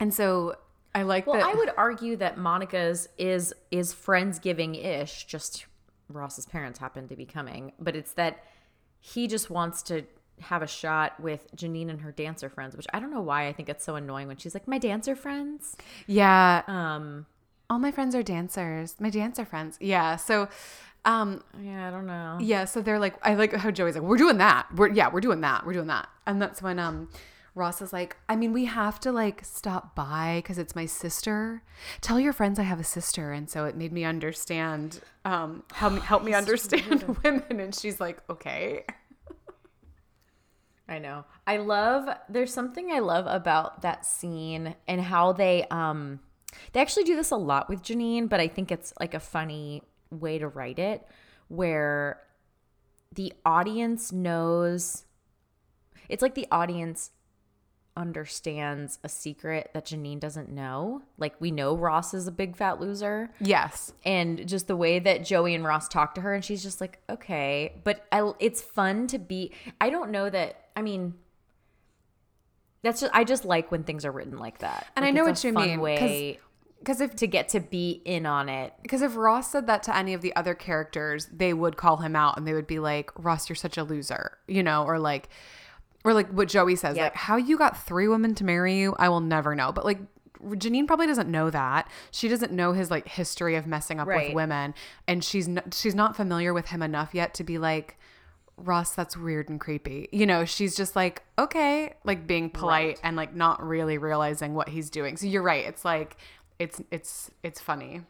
and 0.00 0.12
so 0.12 0.56
I 0.94 1.02
like 1.02 1.26
Well, 1.26 1.36
that. 1.38 1.44
I 1.46 1.54
would 1.54 1.70
argue 1.76 2.16
that 2.16 2.38
Monica's 2.38 3.08
is 3.18 3.52
is 3.70 3.92
friendsgiving 3.94 4.82
ish. 4.82 5.26
Just 5.26 5.66
Ross's 6.08 6.46
parents 6.46 6.78
happen 6.78 7.06
to 7.08 7.16
be 7.16 7.26
coming, 7.26 7.72
but 7.78 7.94
it's 7.94 8.12
that 8.14 8.42
he 8.98 9.28
just 9.28 9.50
wants 9.50 9.82
to 9.84 10.02
have 10.40 10.62
a 10.62 10.66
shot 10.66 11.18
with 11.20 11.46
Janine 11.56 11.88
and 11.88 12.00
her 12.02 12.12
dancer 12.12 12.48
friends, 12.48 12.76
which 12.76 12.86
I 12.92 13.00
don't 13.00 13.10
know 13.10 13.20
why 13.20 13.46
I 13.48 13.52
think 13.52 13.68
it's 13.68 13.84
so 13.84 13.96
annoying 13.96 14.28
when 14.28 14.36
she's 14.36 14.54
like 14.54 14.68
my 14.68 14.78
dancer 14.78 15.16
friends. 15.16 15.76
yeah, 16.06 16.62
Um, 16.68 17.26
all 17.70 17.78
my 17.78 17.90
friends 17.90 18.14
are 18.14 18.22
dancers. 18.22 18.94
My 19.00 19.10
dancer 19.10 19.44
friends. 19.44 19.76
Yeah. 19.80 20.16
So, 20.16 20.48
um, 21.04 21.42
yeah, 21.60 21.88
I 21.88 21.90
don't 21.90 22.06
know. 22.06 22.38
yeah. 22.40 22.64
So 22.64 22.80
they're 22.80 22.98
like, 22.98 23.14
I 23.22 23.34
like 23.34 23.52
how 23.54 23.70
Joey's 23.70 23.94
like, 23.96 24.04
we're 24.04 24.16
doing 24.18 24.38
that. 24.38 24.66
We're 24.74 24.88
yeah, 24.92 25.08
we're 25.12 25.20
doing 25.20 25.40
that. 25.40 25.66
We're 25.66 25.72
doing 25.72 25.88
that. 25.88 26.08
And 26.26 26.40
that's 26.40 26.62
when 26.62 26.78
um. 26.78 27.08
Ross 27.58 27.80
is 27.80 27.90
like, 27.90 28.18
I 28.28 28.36
mean, 28.36 28.52
we 28.52 28.66
have 28.66 29.00
to 29.00 29.10
like 29.10 29.42
stop 29.42 29.94
by 29.94 30.40
because 30.42 30.58
it's 30.58 30.76
my 30.76 30.84
sister. 30.84 31.62
Tell 32.02 32.20
your 32.20 32.34
friends 32.34 32.58
I 32.58 32.64
have 32.64 32.78
a 32.78 32.84
sister, 32.84 33.32
and 33.32 33.48
so 33.48 33.64
it 33.64 33.74
made 33.74 33.92
me 33.94 34.04
understand, 34.04 35.00
um, 35.24 35.62
help 35.72 35.94
me 35.94 36.00
help 36.00 36.22
me 36.22 36.34
understand 36.42 37.16
women. 37.24 37.58
And 37.58 37.74
she's 37.74 37.98
like, 37.98 38.18
okay. 38.28 38.84
I 40.88 40.98
know. 40.98 41.24
I 41.46 41.56
love 41.56 42.08
there's 42.28 42.52
something 42.52 42.92
I 42.92 43.00
love 43.00 43.26
about 43.26 43.82
that 43.82 44.06
scene 44.06 44.76
and 44.86 45.00
how 45.00 45.32
they 45.32 45.64
um 45.70 46.20
they 46.72 46.80
actually 46.80 47.04
do 47.04 47.16
this 47.16 47.30
a 47.30 47.36
lot 47.36 47.68
with 47.68 47.82
Janine, 47.82 48.28
but 48.28 48.40
I 48.40 48.48
think 48.48 48.70
it's 48.70 48.92
like 49.00 49.14
a 49.14 49.20
funny 49.20 49.82
way 50.10 50.38
to 50.38 50.48
write 50.48 50.78
it 50.78 51.06
where 51.48 52.22
the 53.12 53.32
audience 53.44 54.12
knows 54.12 55.04
it's 56.08 56.22
like 56.22 56.34
the 56.34 56.46
audience 56.50 57.10
understands 57.96 58.98
a 59.02 59.08
secret 59.08 59.70
that 59.74 59.86
Janine 59.86 60.20
doesn't 60.20 60.50
know. 60.50 61.02
Like 61.18 61.40
we 61.40 61.50
know 61.50 61.74
Ross 61.76 62.12
is 62.14 62.26
a 62.28 62.32
big 62.32 62.56
fat 62.56 62.80
loser 62.80 63.30
Yes. 63.40 63.92
and 64.04 64.46
just 64.46 64.66
the 64.68 64.76
way 64.76 64.98
that 64.98 65.24
Joey 65.24 65.54
and 65.54 65.64
Ross 65.64 65.88
talk 65.88 66.14
to 66.16 66.20
her, 66.20 66.34
and 66.34 66.44
she's 66.44 66.62
just 66.62 66.80
like, 66.80 66.98
okay. 67.08 67.80
But 67.84 68.04
I, 68.12 68.32
it's 68.38 68.60
fun 68.62 69.06
to 69.08 69.18
be. 69.18 69.52
I 69.80 69.90
don't 69.90 70.10
know 70.10 70.28
that. 70.28 70.66
I 70.76 70.82
mean, 70.82 71.14
that's 72.82 73.00
just. 73.00 73.14
I 73.14 73.24
just 73.24 73.44
like 73.44 73.70
when 73.70 73.82
things 73.84 74.04
are 74.04 74.12
written 74.12 74.38
like 74.38 74.58
that. 74.58 74.86
And 74.94 75.04
Like, 75.04 75.08
I 75.08 75.12
know 75.12 75.26
it's 75.26 75.42
what 75.42 75.44
a 75.44 75.48
you 75.48 75.54
fun 75.54 75.68
mean, 75.68 75.80
Way 75.80 76.38
Because 76.78 77.00
if 77.00 77.16
to 77.16 77.26
get 77.26 77.48
to 77.50 77.60
be 77.60 78.02
in 78.04 78.26
on 78.26 78.48
it. 78.48 78.74
Because 78.82 79.02
if 79.02 79.16
Ross 79.16 79.50
said 79.50 79.66
that 79.66 79.82
to 79.84 79.96
any 79.96 80.14
of 80.14 80.20
the 80.20 80.36
other 80.36 80.54
characters, 80.54 81.26
they 81.32 81.52
would 81.52 81.76
call 81.76 81.96
him 81.96 82.14
out 82.14 82.36
and 82.36 82.46
they 82.46 82.52
would 82.52 82.66
be 82.66 82.78
like, 82.78 83.10
Ross, 83.16 83.48
you're 83.48 83.56
such 83.56 83.76
a 83.78 83.82
loser, 83.82 84.38
you 84.46 84.62
know, 84.62 84.84
or 84.84 84.98
like, 84.98 85.28
or 86.06 86.14
like 86.14 86.28
what 86.30 86.48
Joey 86.48 86.76
says, 86.76 86.96
Yep. 86.96 87.04
like, 87.04 87.14
how 87.16 87.36
you 87.36 87.58
got 87.58 87.84
three 87.84 88.08
women 88.08 88.34
to 88.36 88.44
marry 88.44 88.78
you, 88.78 88.94
I 88.98 89.08
will 89.10 89.20
never 89.20 89.54
know. 89.54 89.72
But 89.72 89.84
like, 89.84 89.98
Janine 90.42 90.86
probably 90.86 91.06
doesn't 91.06 91.28
know 91.30 91.50
that. 91.50 91.90
She 92.12 92.28
doesn't 92.28 92.52
know 92.52 92.72
his 92.72 92.90
like 92.90 93.08
history 93.08 93.56
of 93.56 93.66
messing 93.66 93.98
up 93.98 94.06
Right. 94.06 94.28
with 94.28 94.34
women, 94.36 94.74
and 95.08 95.24
she's 95.24 95.48
n- 95.48 95.62
she's 95.72 95.94
not 95.94 96.14
familiar 96.16 96.54
with 96.54 96.66
him 96.68 96.82
enough 96.82 97.14
yet 97.14 97.34
to 97.34 97.44
be 97.44 97.58
like, 97.58 97.98
Ross, 98.58 98.94
that's 98.94 99.16
weird 99.16 99.48
and 99.50 99.60
creepy. 99.60 100.08
You 100.12 100.24
know, 100.26 100.44
she's 100.44 100.76
just 100.76 100.94
like, 100.96 101.22
okay, 101.38 101.94
like 102.04 102.26
being 102.26 102.48
polite 102.48 103.00
and 103.02 103.16
like 103.16 103.34
not 103.34 103.62
really 103.62 103.98
realizing 103.98 104.54
what 104.54 104.68
he's 104.70 104.88
doing. 104.88 105.16
So 105.16 105.26
you're 105.26 105.42
right. 105.42 105.64
It's 105.66 105.84
like, 105.84 106.16
it's 106.58 106.80
it's 106.90 107.30
it's 107.42 107.60
funny. 107.60 108.02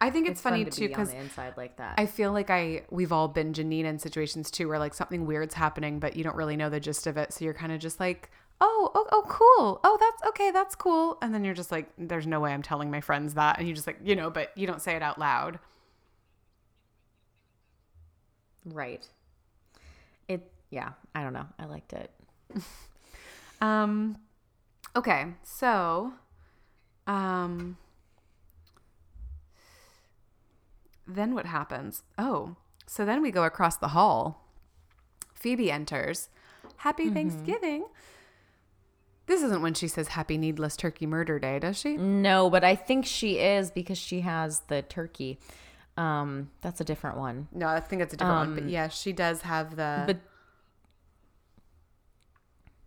I 0.00 0.10
think 0.10 0.28
it's, 0.28 0.40
funny 0.40 0.64
fun 0.64 0.70
to 0.72 0.80
too 0.80 0.88
because 0.88 1.12
inside 1.12 1.54
like 1.56 1.76
that. 1.76 1.94
I 1.98 2.06
feel 2.06 2.32
like 2.32 2.50
I 2.50 2.82
we've 2.90 3.12
all 3.12 3.28
been 3.28 3.52
Janine 3.52 3.84
in 3.84 3.98
situations 3.98 4.50
too 4.50 4.68
where 4.68 4.78
like 4.78 4.94
something 4.94 5.26
weird's 5.26 5.54
happening, 5.54 5.98
but 5.98 6.16
you 6.16 6.24
don't 6.24 6.36
really 6.36 6.56
know 6.56 6.70
the 6.70 6.80
gist 6.80 7.06
of 7.06 7.16
it, 7.16 7.32
so 7.32 7.44
you're 7.44 7.54
kind 7.54 7.72
of 7.72 7.80
just 7.80 8.00
like, 8.00 8.30
oh, 8.60 8.90
oh, 8.94 9.06
oh, 9.12 9.24
cool, 9.28 9.80
oh, 9.84 9.96
that's 10.00 10.22
okay, 10.30 10.50
that's 10.50 10.74
cool, 10.74 11.18
and 11.22 11.34
then 11.34 11.44
you're 11.44 11.54
just 11.54 11.72
like, 11.72 11.88
there's 11.98 12.26
no 12.26 12.40
way 12.40 12.52
I'm 12.52 12.62
telling 12.62 12.90
my 12.90 13.00
friends 13.00 13.34
that, 13.34 13.58
and 13.58 13.68
you 13.68 13.74
just 13.74 13.86
like, 13.86 13.98
you 14.02 14.16
know, 14.16 14.30
but 14.30 14.50
you 14.56 14.66
don't 14.66 14.82
say 14.82 14.94
it 14.94 15.02
out 15.02 15.18
loud. 15.18 15.58
right. 18.64 19.06
It. 20.28 20.50
Yeah. 20.70 20.90
I 21.14 21.22
don't 21.22 21.32
know. 21.32 21.46
I 21.58 21.66
liked 21.66 21.92
it. 21.92 22.10
Um, 23.62 24.18
okay, 24.96 25.26
so, 25.44 26.12
um, 27.06 27.78
then 31.14 31.34
what 31.34 31.46
happens? 31.46 32.02
Oh, 32.18 32.56
so 32.86 33.04
then 33.04 33.22
we 33.22 33.30
go 33.30 33.44
across 33.44 33.76
the 33.76 33.88
hall. 33.88 34.48
Phoebe 35.34 35.70
enters. 35.70 36.28
Happy 36.78 37.10
Thanksgiving. 37.10 37.84
This 39.26 39.42
isn't 39.42 39.62
when 39.62 39.74
she 39.74 39.88
says 39.88 40.08
Happy 40.08 40.36
Needless 40.36 40.76
Turkey 40.76 41.06
Murder 41.06 41.38
Day, 41.38 41.58
does 41.58 41.78
she? 41.78 41.96
No, 41.96 42.50
but 42.50 42.64
I 42.64 42.74
think 42.74 43.06
she 43.06 43.38
is 43.38 43.70
because 43.70 43.98
she 43.98 44.20
has 44.20 44.60
the 44.68 44.82
turkey. 44.82 45.38
Um, 45.96 46.50
that's 46.60 46.80
a 46.80 46.84
different 46.84 47.18
one. 47.18 47.48
No, 47.52 47.68
I 47.68 47.80
think 47.80 48.02
it's 48.02 48.14
a 48.14 48.16
different 48.16 48.38
one. 48.48 48.54
But 48.54 48.68
yeah, 48.68 48.88
she 48.88 49.12
does 49.12 49.42
have 49.42 49.76
the. 49.76 50.04
But 50.06 50.18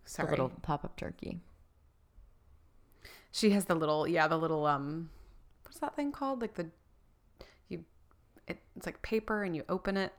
sorry, 0.04 0.26
the 0.26 0.32
little 0.32 0.48
pop 0.62 0.84
up 0.84 0.96
turkey. 0.96 1.40
she 3.30 3.50
has 3.50 3.64
the 3.64 3.74
little. 3.74 4.06
Yeah, 4.06 4.28
the 4.28 4.38
little. 4.38 4.66
Um, 4.66 5.10
what's 5.64 5.78
that 5.78 5.96
thing 5.96 6.12
called? 6.12 6.40
Like 6.42 6.54
the. 6.54 6.68
It, 8.48 8.58
it's 8.76 8.86
like 8.86 9.02
paper, 9.02 9.42
and 9.42 9.54
you 9.56 9.64
open 9.68 9.96
it. 9.96 10.12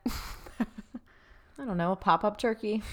I 1.60 1.66
don't 1.66 1.78
know, 1.78 1.92
a 1.92 1.96
pop 1.96 2.24
up 2.24 2.38
turkey, 2.38 2.84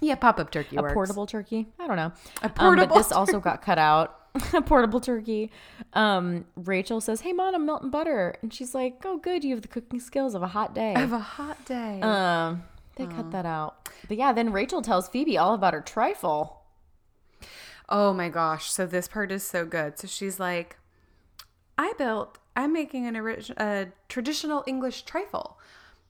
yeah, 0.00 0.14
pop 0.14 0.38
up 0.38 0.50
turkey 0.50 0.76
a 0.76 0.82
works. 0.82 0.94
portable 0.94 1.26
turkey. 1.26 1.66
I 1.78 1.86
don't 1.86 1.96
know. 1.96 2.12
A 2.42 2.46
Um, 2.46 2.50
portable 2.52 2.86
but 2.88 2.94
this 3.02 3.12
also 3.12 3.38
got 3.40 3.60
cut 3.62 3.78
out. 3.78 4.20
a 4.52 4.62
portable 4.62 4.98
turkey. 5.00 5.50
Um, 5.92 6.46
Rachel 6.56 7.00
says, 7.00 7.20
"Hey, 7.20 7.32
mom, 7.32 7.54
I'm 7.54 7.66
melting 7.66 7.90
butter," 7.90 8.34
and 8.42 8.52
she's 8.52 8.74
like, 8.74 9.02
"Oh, 9.04 9.18
good, 9.18 9.44
you 9.44 9.50
have 9.54 9.62
the 9.62 9.68
cooking 9.68 10.00
skills 10.00 10.34
of 10.34 10.42
a 10.42 10.48
hot 10.48 10.74
day." 10.74 10.94
I 10.94 11.00
have 11.00 11.12
a 11.12 11.18
hot 11.18 11.64
day. 11.66 12.00
Um, 12.00 12.62
they 12.96 13.06
cut 13.06 13.30
that 13.32 13.44
out. 13.46 13.88
But 14.08 14.16
yeah, 14.16 14.32
then 14.32 14.52
Rachel 14.52 14.80
tells 14.82 15.08
Phoebe 15.08 15.36
all 15.38 15.54
about 15.54 15.74
her 15.74 15.80
trifle. 15.80 16.62
Oh 17.88 18.12
my 18.14 18.28
gosh. 18.30 18.70
So 18.70 18.86
this 18.86 19.06
part 19.08 19.30
is 19.30 19.42
so 19.44 19.64
good. 19.66 19.98
So 19.98 20.06
she's 20.08 20.40
like, 20.40 20.78
I 21.76 21.92
built, 21.98 22.38
I'm 22.56 22.72
making 22.72 23.06
an 23.06 23.16
orig- 23.16 23.50
a 23.56 23.88
traditional 24.08 24.62
English 24.66 25.02
trifle. 25.02 25.58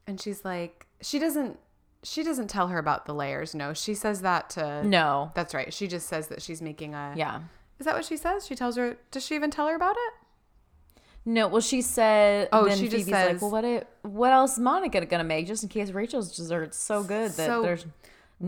And 0.07 0.21
she's 0.21 0.45
like, 0.45 0.87
she 1.01 1.19
doesn't, 1.19 1.59
she 2.03 2.23
doesn't 2.23 2.49
tell 2.49 2.69
her 2.69 2.79
about 2.79 3.07
the 3.07 3.15
layers. 3.15 3.55
No, 3.55 3.73
she 3.73 3.95
says 3.95 4.21
that 4.23 4.51
to, 4.51 4.83
No. 4.87 5.33
that's 5.35 5.55
right. 5.55 5.73
She 5.73 5.87
just 5.89 6.07
says 6.09 6.29
that 6.29 6.43
she's 6.43 6.61
making 6.61 6.95
a, 6.95 7.15
Yeah. 7.17 7.41
is 7.79 7.87
that 7.87 7.95
what 7.95 8.05
she 8.05 8.17
says? 8.19 8.47
She 8.47 8.55
tells 8.55 8.77
her, 8.77 8.99
does 9.11 9.25
she 9.25 9.35
even 9.35 9.51
tell 9.51 9.67
her 9.69 9.75
about 9.75 9.97
it? 9.97 10.13
No, 11.27 11.49
well, 11.49 11.63
she 11.63 11.81
said. 11.81 12.51
Oh, 12.53 12.67
then 12.67 12.77
she 12.77 12.85
just 12.85 13.07
Phoebe's 13.07 13.11
like, 13.11 13.31
says- 13.31 13.41
"Well, 13.41 13.51
what? 13.51 13.65
It, 13.65 13.89
what 14.03 14.31
else 14.35 14.53
is 14.55 14.59
Monica 14.59 15.07
gonna 15.07 15.25
make 15.25 15.47
just 15.47 15.63
in 15.63 15.71
case 15.71 15.91
Rachel's 15.91 16.37
dessert's 16.37 16.77
so 16.77 17.03
good 17.03 17.31
that 17.31 17.47
So 17.47 17.63
there's 17.63 17.87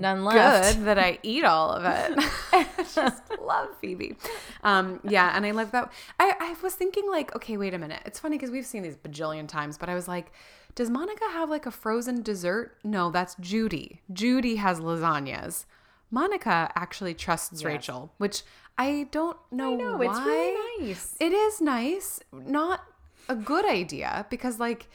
none 0.01 0.25
left?" 0.25 0.77
Good 0.77 0.85
that 0.85 0.99
I 0.99 1.19
eat 1.23 1.45
all 1.45 1.71
of 1.71 1.85
it. 1.85 2.25
I 2.53 2.67
just 2.95 3.23
love 3.41 3.69
Phoebe. 3.81 4.17
Um, 4.63 5.01
yeah, 5.05 5.33
and 5.35 5.45
I 5.47 5.51
love 5.51 5.73
that. 5.73 5.93
I, 6.19 6.35
I 6.39 6.57
was 6.63 6.75
thinking 6.75 7.09
like, 7.11 7.35
okay, 7.35 7.57
wait 7.57 7.75
a 7.75 7.79
minute. 7.79 8.03
It's 8.05 8.19
funny 8.19 8.37
because 8.37 8.51
we've 8.51 8.67
seen 8.67 8.83
these 8.83 8.97
bajillion 8.97 9.49
times, 9.49 9.79
but 9.79 9.89
I 9.89 9.95
was 9.95 10.09
like, 10.09 10.33
does 10.75 10.91
Monica 10.91 11.25
have 11.33 11.49
like 11.51 11.67
a 11.67 11.71
frozen 11.71 12.23
dessert? 12.23 12.77
No, 12.85 13.11
that's 13.11 13.35
Judy. 13.41 14.03
Judy 14.13 14.57
has 14.57 14.81
lasagnas. 14.81 15.65
Monica 16.11 16.71
actually 16.77 17.15
trusts 17.15 17.65
Rachel, 17.65 18.13
which 18.19 18.43
I 18.79 19.09
don't 19.11 19.39
know, 19.51 19.73
I 19.73 19.77
know, 19.77 19.97
why. 19.97 20.05
it's 20.07 20.21
really 20.21 20.87
nice. 20.87 21.17
It 21.19 21.33
is 21.33 21.61
nice. 21.61 22.21
Not 22.33 22.85
a 23.29 23.35
good 23.35 23.65
idea 23.65 24.27
because 24.31 24.61
like 24.61 24.89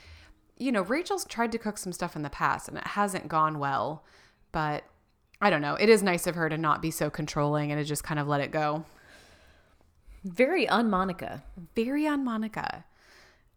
you 0.58 0.72
know, 0.72 0.84
Rachel's 0.84 1.26
tried 1.26 1.52
to 1.54 1.58
cook 1.58 1.80
some 1.80 1.92
stuff 1.92 2.16
in 2.16 2.22
the 2.22 2.30
past 2.30 2.68
and 2.68 2.78
it 2.78 2.86
hasn't 2.86 3.28
gone 3.28 3.58
well, 3.58 4.04
but 4.52 4.84
I 5.42 5.50
don't 5.50 5.62
know. 5.62 5.76
It 5.76 5.90
is 5.90 6.04
nice 6.04 6.28
of 6.28 6.36
her 6.36 6.50
to 6.50 6.58
not 6.58 6.82
be 6.82 6.92
so 6.92 7.10
controlling 7.10 7.72
and 7.72 7.80
to 7.80 7.86
just 7.86 8.04
kind 8.04 8.20
of 8.20 8.28
let 8.28 8.42
it 8.42 8.52
go. 8.52 8.86
Very 10.24 10.68
un-Monica. 10.68 11.44
Very 11.76 12.06
on 12.08 12.24
Monica. 12.24 12.86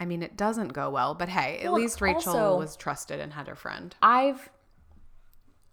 I 0.01 0.07
mean, 0.07 0.23
it 0.23 0.37
doesn't 0.37 0.69
go 0.73 0.91
well, 0.91 1.15
but 1.15 1.29
hey, 1.29 1.59
at 1.59 1.65
Well, 1.65 1.75
least 1.75 2.01
Rachel 2.01 2.33
also- 2.37 2.59
was 2.59 2.77
trusted 2.77 3.21
and 3.21 3.33
had 3.35 3.47
her 3.49 3.55
friend. 3.55 3.95
I've 4.03 4.51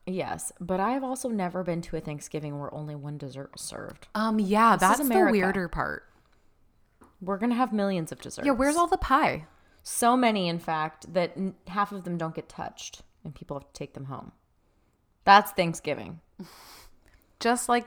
yes, 0.06 0.52
but 0.60 0.80
I've 0.80 1.04
also 1.04 1.30
never 1.30 1.64
been 1.64 1.82
to 1.84 1.96
a 1.98 2.02
Thanksgiving 2.02 2.60
where 2.60 2.74
only 2.74 2.96
one 2.96 3.18
dessert 3.18 3.52
was 3.54 3.62
served. 3.62 4.08
Um, 4.14 4.40
yeah, 4.40 4.76
This 4.76 4.82
that's 4.98 5.08
the 5.08 5.26
weirder 5.32 5.70
part. 5.70 6.04
We're 7.22 7.38
gonna 7.38 7.56
have 7.56 7.72
millions 7.72 8.12
of 8.12 8.20
desserts. 8.20 8.46
Yeah, 8.46 8.52
where's 8.54 8.76
all 8.76 8.88
the 8.88 8.98
pie? 8.98 9.46
so 9.84 10.16
many, 10.16 10.48
in 10.48 10.60
fact, 10.60 11.12
that 11.12 11.36
half 11.68 11.92
of 11.92 12.04
them 12.04 12.16
don't 12.16 12.36
get 12.36 12.48
touched, 12.48 13.02
and 13.24 13.34
people 13.34 13.58
have 13.58 13.66
to 13.66 13.74
take 13.74 13.96
them 13.96 14.06
home. 14.06 14.32
That's 15.26 15.52
Thanksgiving. 15.52 16.20
Just 17.40 17.70
like 17.70 17.86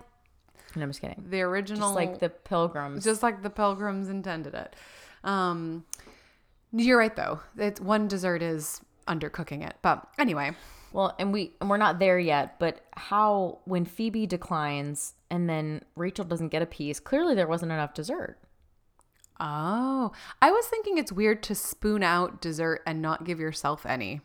And 0.74 0.82
I'm 0.82 0.90
just 0.90 1.00
kidding. 1.00 1.24
the 1.28 1.42
original, 1.42 1.88
Just 1.90 1.94
like 1.94 2.18
the 2.20 2.28
pilgrims. 2.30 3.04
just 3.04 3.22
like 3.22 3.42
the 3.42 3.50
pilgrims 3.50 4.08
intended 4.08 4.54
it. 4.54 4.74
Um, 5.22 5.84
you're 6.72 6.98
right 6.98 7.14
though. 7.14 7.40
It's 7.56 7.80
one 7.80 8.08
dessert 8.08 8.42
is 8.42 8.80
undercooking 9.08 9.66
it, 9.66 9.74
but 9.82 10.06
anyway. 10.18 10.52
Well, 10.92 11.14
and 11.18 11.32
we 11.32 11.54
and 11.60 11.68
we're 11.68 11.76
not 11.76 11.98
there 11.98 12.18
yet, 12.20 12.58
but 12.60 12.80
how 12.92 13.58
when 13.64 13.84
Phoebe 13.84 14.26
declines 14.26 15.14
and 15.28 15.48
then 15.50 15.82
Rachel 15.96 16.24
doesn't 16.24 16.48
get 16.50 16.62
a 16.62 16.66
piece, 16.66 17.00
clearly 17.00 17.34
there 17.34 17.48
wasn't 17.48 17.72
enough 17.72 17.94
dessert. 17.94 18.38
Oh, 19.40 20.12
I 20.40 20.50
was 20.52 20.66
thinking 20.66 20.96
it's 20.96 21.10
weird 21.10 21.42
to 21.44 21.56
spoon 21.56 22.04
out 22.04 22.40
dessert 22.40 22.82
and 22.86 23.02
not 23.02 23.24
give 23.24 23.40
yourself 23.40 23.84
any 23.84 24.20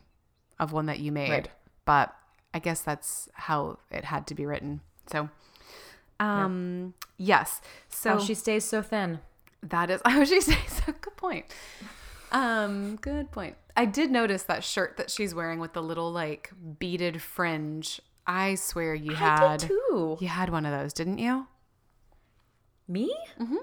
of 0.60 0.72
one 0.72 0.86
that 0.86 1.00
you 1.00 1.10
made, 1.10 1.30
Right. 1.30 1.48
but 1.84 2.14
I 2.52 2.58
guess 2.58 2.80
that's 2.80 3.28
how 3.34 3.78
it 3.90 4.04
had 4.04 4.26
to 4.28 4.34
be 4.34 4.44
written. 4.46 4.80
So, 5.10 5.28
um, 6.18 6.94
yes. 7.16 7.60
So 7.88 8.18
So 8.18 8.24
she 8.24 8.34
stays 8.34 8.64
so 8.64 8.82
thin. 8.82 9.20
that 9.62 9.90
is, 9.90 10.00
was 10.04 10.30
just 10.30 10.46
saying, 10.48 10.58
so 10.68 10.92
good 11.00 11.16
point. 11.16 11.46
Um, 12.32 12.96
good 12.96 13.30
point. 13.30 13.56
I 13.76 13.84
did 13.86 14.10
notice 14.10 14.42
that 14.44 14.62
shirt 14.64 14.96
that 14.96 15.10
she's 15.10 15.34
wearing 15.34 15.58
with 15.58 15.72
the 15.72 15.82
little 15.82 16.10
like 16.12 16.50
beaded 16.78 17.22
fringe. 17.22 18.00
I 18.26 18.54
swear 18.56 18.94
you 18.94 19.12
I 19.12 19.16
had 19.16 19.60
too. 19.60 20.18
you 20.20 20.28
had 20.28 20.50
one 20.50 20.66
of 20.66 20.78
those, 20.78 20.92
didn't 20.92 21.18
you? 21.18 21.46
Me? 22.86 23.12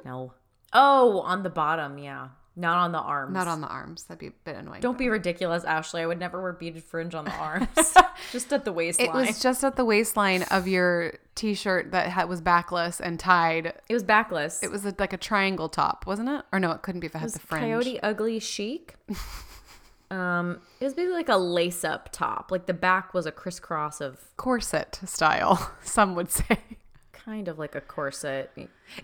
No. 0.05 0.33
Oh, 0.73 1.21
on 1.21 1.43
the 1.43 1.49
bottom, 1.49 1.97
yeah. 1.97 2.29
Not 2.59 2.77
on 2.79 2.91
the 2.91 2.99
arms. 2.99 3.35
Not 3.35 3.47
on 3.47 3.61
the 3.61 3.67
arms. 3.67 4.05
That'd 4.05 4.19
be 4.19 4.27
a 4.27 4.31
bit 4.43 4.55
annoying. 4.55 4.81
Don't 4.81 4.97
be 4.97 5.09
ridiculous, 5.09 5.63
Ashley. 5.63 6.01
I 6.01 6.07
would 6.07 6.17
never 6.17 6.41
wear 6.41 6.53
beaded 6.53 6.83
fringe 6.83 7.13
on 7.13 7.25
the 7.25 7.31
arms. 7.31 7.67
Just 8.31 8.51
at 8.51 8.65
the 8.65 8.73
waistline. 8.73 9.09
It 9.09 9.13
was 9.13 9.39
just 9.39 9.63
at 9.63 9.75
the 9.75 9.85
waistline 9.85 10.41
of 10.49 10.67
your 10.67 11.13
t-shirt 11.35 11.91
that 11.91 12.09
had, 12.09 12.27
was 12.27 12.41
backless 12.41 12.99
and 12.99 13.19
tied. 13.19 13.67
It 13.87 13.93
was 13.93 14.01
backless. 14.01 14.63
It 14.63 14.71
was 14.71 14.87
a, 14.87 14.95
like 14.97 15.13
a 15.13 15.17
triangle 15.17 15.69
top, 15.69 16.07
wasn't 16.07 16.29
it? 16.29 16.41
Or 16.51 16.59
no, 16.59 16.71
it 16.71 16.81
couldn't 16.81 17.01
be 17.01 17.05
if 17.07 17.13
it 17.13 17.19
had 17.19 17.29
the 17.29 17.37
fringe. 17.39 17.61
Coyote 17.61 17.99
Ugly 18.01 18.39
Chic. 18.39 18.95
um, 20.11 20.59
it 20.79 20.85
was 20.85 20.95
basically 20.95 21.13
like 21.13 21.29
a 21.29 21.37
lace-up 21.37 22.09
top. 22.11 22.51
Like 22.51 22.65
the 22.65 22.73
back 22.73 23.13
was 23.13 23.27
a 23.27 23.31
crisscross 23.31 24.01
of 24.01 24.19
Corset 24.35 24.99
style, 25.05 25.71
some 25.83 26.15
would 26.15 26.31
say. 26.31 26.57
kind 27.13 27.47
of 27.47 27.59
like 27.59 27.75
a 27.75 27.81
corset, 27.81 28.51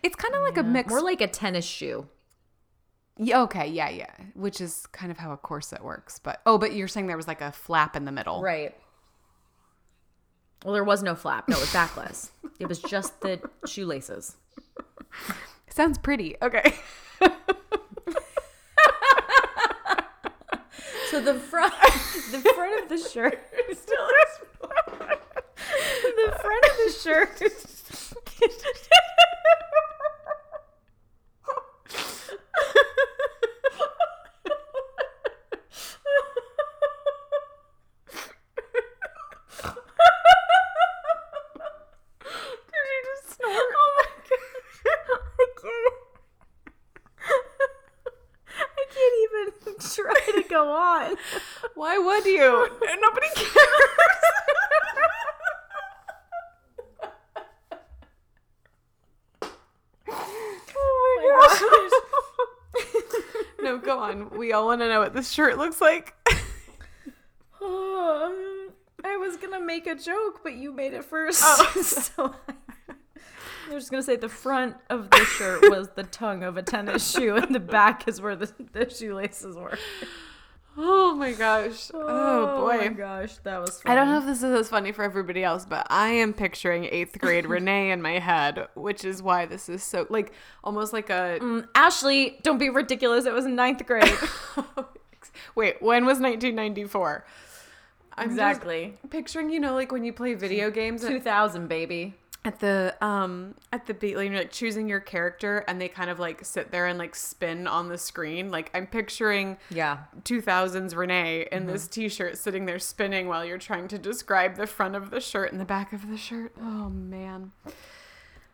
It's 0.01 0.15
kind 0.15 0.33
of 0.33 0.41
like 0.41 0.57
a 0.57 0.63
mix. 0.63 0.89
more 0.89 1.01
like 1.01 1.21
a 1.21 1.27
tennis 1.27 1.65
shoe. 1.65 2.07
Yeah, 3.17 3.41
okay, 3.43 3.67
yeah, 3.67 3.89
yeah. 3.89 4.11
Which 4.33 4.59
is 4.59 4.87
kind 4.87 5.11
of 5.11 5.17
how 5.17 5.31
a 5.31 5.37
corset 5.37 5.83
works. 5.83 6.19
But 6.19 6.41
oh, 6.45 6.57
but 6.57 6.73
you're 6.73 6.87
saying 6.87 7.07
there 7.07 7.17
was 7.17 7.27
like 7.27 7.41
a 7.41 7.51
flap 7.51 7.95
in 7.95 8.05
the 8.05 8.11
middle. 8.11 8.41
Right. 8.41 8.75
Well, 10.65 10.73
there 10.73 10.83
was 10.83 11.03
no 11.03 11.13
flap. 11.13 11.47
No, 11.49 11.57
it 11.57 11.61
was 11.61 11.73
backless. 11.73 12.31
it 12.59 12.67
was 12.67 12.79
just 12.79 13.19
the 13.21 13.41
shoelaces. 13.67 14.37
Sounds 15.69 15.97
pretty. 15.97 16.35
Okay. 16.41 16.73
So 21.09 21.21
the 21.21 21.35
front, 21.35 21.71
the 22.31 22.39
front 22.55 22.81
of 22.81 22.89
the 22.89 22.97
shirt 22.97 23.39
still 23.75 24.07
the 26.15 26.31
front 26.41 26.65
of 26.65 26.71
the 26.85 26.91
shirt. 26.99 27.37
Did 27.37 27.51
you 42.85 43.01
just 43.05 43.35
snort? 43.35 43.73
Oh 43.75 43.89
my 43.97 44.07
god! 44.29 44.39
I 45.39 45.47
can't. 45.61 45.93
I 48.49 48.85
can't 48.93 49.15
even 49.23 49.75
try 49.79 50.41
to 50.41 50.49
go 50.49 50.71
on. 50.71 51.15
Why 51.83 51.97
would 51.97 52.23
you? 52.23 52.39
Nobody 53.01 53.27
cares. 53.35 53.51
Oh 60.75 61.19
my 61.19 61.99
gosh. 62.79 62.85
no, 63.61 63.77
go 63.77 63.99
on. 63.99 64.29
We 64.29 64.53
all 64.53 64.65
want 64.65 64.79
to 64.79 64.87
know 64.87 65.01
what 65.01 65.13
this 65.13 65.29
shirt 65.29 65.57
looks 65.57 65.81
like. 65.81 66.15
Um, 67.61 68.71
I 69.05 69.15
was 69.17 69.37
gonna 69.37 69.61
make 69.61 69.87
a 69.87 69.95
joke, 69.95 70.41
but 70.43 70.53
you 70.53 70.73
made 70.73 70.93
it 70.93 71.05
first. 71.05 71.41
Oh. 71.45 71.81
so 71.81 72.35
I, 72.49 73.73
was 73.73 73.83
just 73.83 73.91
gonna 73.91 74.03
say 74.03 74.17
the 74.17 74.27
front 74.27 74.75
of 74.89 75.09
the 75.09 75.23
shirt 75.23 75.69
was 75.69 75.87
the 75.95 76.03
tongue 76.03 76.43
of 76.43 76.57
a 76.57 76.61
tennis 76.61 77.09
shoe, 77.09 77.37
and 77.37 77.55
the 77.55 77.61
back 77.61 78.05
is 78.07 78.19
where 78.19 78.35
the, 78.35 78.51
the 78.73 78.89
shoelaces 78.89 79.55
were. 79.55 79.77
Oh 80.75 81.13
my 81.13 81.33
gosh. 81.33 81.91
Oh, 81.93 82.45
my 82.47 82.77
boy. 82.77 82.85
My 82.85 82.93
gosh, 82.93 83.37
that 83.43 83.59
was. 83.59 83.81
I 83.85 83.93
don't 83.93 84.09
know 84.09 84.17
if 84.17 84.25
this 84.25 84.39
is 84.39 84.59
as 84.59 84.69
funny 84.69 84.91
for 84.91 85.03
everybody 85.03 85.43
else, 85.43 85.65
but 85.65 85.85
I 85.89 86.09
am 86.09 86.33
picturing 86.33 86.85
eighth 86.85 87.19
grade 87.19 87.45
Renee 87.47 87.91
in 87.91 88.01
my 88.01 88.19
head, 88.19 88.67
which 88.75 89.05
is 89.05 89.21
why 89.21 89.45
this 89.45 89.69
is 89.69 89.83
so 89.83 90.07
like 90.09 90.33
almost 90.63 90.91
like 90.91 91.09
a. 91.09 91.37
Mm, 91.41 91.67
Ashley, 91.75 92.39
don't 92.41 92.57
be 92.57 92.69
ridiculous. 92.69 93.25
It 93.25 93.33
was 93.33 93.45
ninth 93.45 93.85
grade. 93.85 94.17
Wait, 95.55 95.81
when 95.81 96.05
was 96.05 96.19
1994? 96.19 97.25
I'm 98.15 98.29
exactly. 98.29 98.97
picturing, 99.09 99.49
you 99.49 99.59
know, 99.59 99.73
like 99.73 99.91
when 99.91 100.03
you 100.03 100.13
play 100.13 100.33
video 100.33 100.69
games 100.69 101.05
Two 101.05 101.19
thousand, 101.19 101.67
baby. 101.67 102.15
At 102.45 102.59
the 102.59 102.95
um 103.01 103.55
at 103.71 103.85
the 103.85 103.93
beat, 103.93 104.17
like 104.17 104.29
you're 104.29 104.37
like 104.39 104.51
choosing 104.51 104.89
your 104.89 104.99
character, 104.99 105.63
and 105.67 105.79
they 105.79 105.87
kind 105.87 106.09
of 106.09 106.19
like 106.19 106.43
sit 106.43 106.71
there 106.71 106.87
and 106.87 106.99
like 106.99 107.15
spin 107.15 107.67
on 107.67 107.87
the 107.89 107.97
screen. 107.97 108.51
Like 108.51 108.69
I'm 108.73 108.87
picturing 108.87 109.57
Yeah. 109.69 109.99
2000s 110.23 110.95
Renee 110.95 111.47
in 111.51 111.67
this 111.67 111.87
t-shirt 111.87 112.37
sitting 112.37 112.65
there 112.65 112.79
spinning 112.79 113.27
while 113.27 113.45
you're 113.45 113.57
trying 113.57 113.87
to 113.89 113.97
describe 113.97 114.55
the 114.57 114.67
front 114.67 114.95
of 114.95 115.09
the 115.09 115.21
shirt 115.21 115.51
and 115.51 115.61
the 115.61 115.65
back 115.65 115.93
of 115.93 116.09
the 116.09 116.17
shirt. 116.17 116.53
Oh 116.59 116.89
man. 116.89 117.51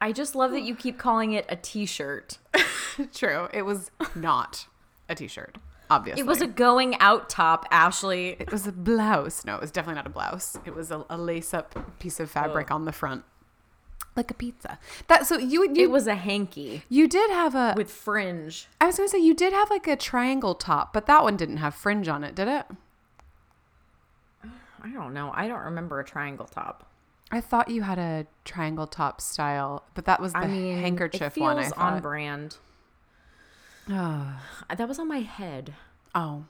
I 0.02 0.12
just 0.14 0.34
love 0.34 0.52
that 0.52 0.62
you 0.62 0.76
keep 0.76 0.98
calling 0.98 1.34
it 1.34 1.46
a 1.50 1.58
T-shirt. 1.58 2.38
True. 3.14 3.50
It 3.54 3.64
was 3.64 3.92
not 4.16 4.68
a 5.10 5.16
t-shirt. 5.16 5.58
Obviously. 5.90 6.22
It 6.22 6.26
was 6.26 6.40
a 6.42 6.48
going 6.48 6.96
out 7.02 7.28
top, 7.30 7.66
Ashley. 7.70 8.38
it 8.40 8.50
was 8.50 8.66
a 8.66 8.72
blouse. 8.72 9.44
No, 9.44 9.56
it 9.56 9.62
was 9.62 9.72
definitely 9.72 9.96
not 9.96 10.06
a 10.08 10.12
blouse. 10.12 10.58
It 10.64 10.74
was 10.74 10.90
a, 10.92 11.04
a 11.10 11.18
lace-up 11.18 12.00
piece 12.00 12.20
of 12.22 12.32
fabric 12.32 12.72
on 12.72 12.86
the 12.86 12.94
front. 12.94 13.26
Like 14.20 14.32
a 14.32 14.34
pizza. 14.34 14.78
That 15.08 15.26
so 15.28 15.38
you 15.38 15.64
you 15.74 15.84
It 15.84 15.92
was 15.92 16.06
a 16.06 16.16
hanky 16.16 16.84
you 16.90 17.08
did 17.08 17.32
have 17.32 17.56
a 17.56 17.74
with 17.78 17.90
fringe. 17.90 18.68
I 18.82 18.88
was 18.88 18.98
going 18.98 19.08
to 19.08 19.12
say 19.12 19.20
you 19.20 19.34
did 19.34 19.54
have 19.54 19.70
like 19.70 19.88
a 19.88 19.96
triangle 19.96 20.56
top, 20.56 20.92
but 20.92 21.06
that 21.06 21.24
one 21.24 21.38
didn't 21.38 21.56
have 21.58 21.74
fringe 21.74 22.10
on 22.10 22.26
it, 22.26 22.36
did 22.36 22.50
it? 22.50 22.66
I 24.82 24.90
don't 24.90 25.14
know. 25.14 25.32
I 25.34 25.48
don't 25.48 25.62
remember 25.62 26.02
a 26.02 26.04
triangle 26.04 26.48
top. 26.48 26.86
I 27.32 27.40
thought 27.40 27.70
you 27.70 27.84
had 27.84 27.98
a 27.98 28.28
triangle 28.44 28.88
top 28.88 29.22
style, 29.22 29.84
but 29.94 30.04
that 30.04 30.20
was 30.20 30.34
the 30.34 30.40
I 30.40 30.48
mean, 30.48 30.80
handkerchief 30.80 31.38
one. 31.38 31.58
I 31.58 31.64
on 31.64 31.70
thought. 31.70 32.02
brand. 32.02 32.58
Oh. 33.90 34.38
That 34.76 34.90
was 34.90 35.00
on 35.00 35.08
my 35.08 35.22
head. 35.22 35.76
Oh. 36.14 36.44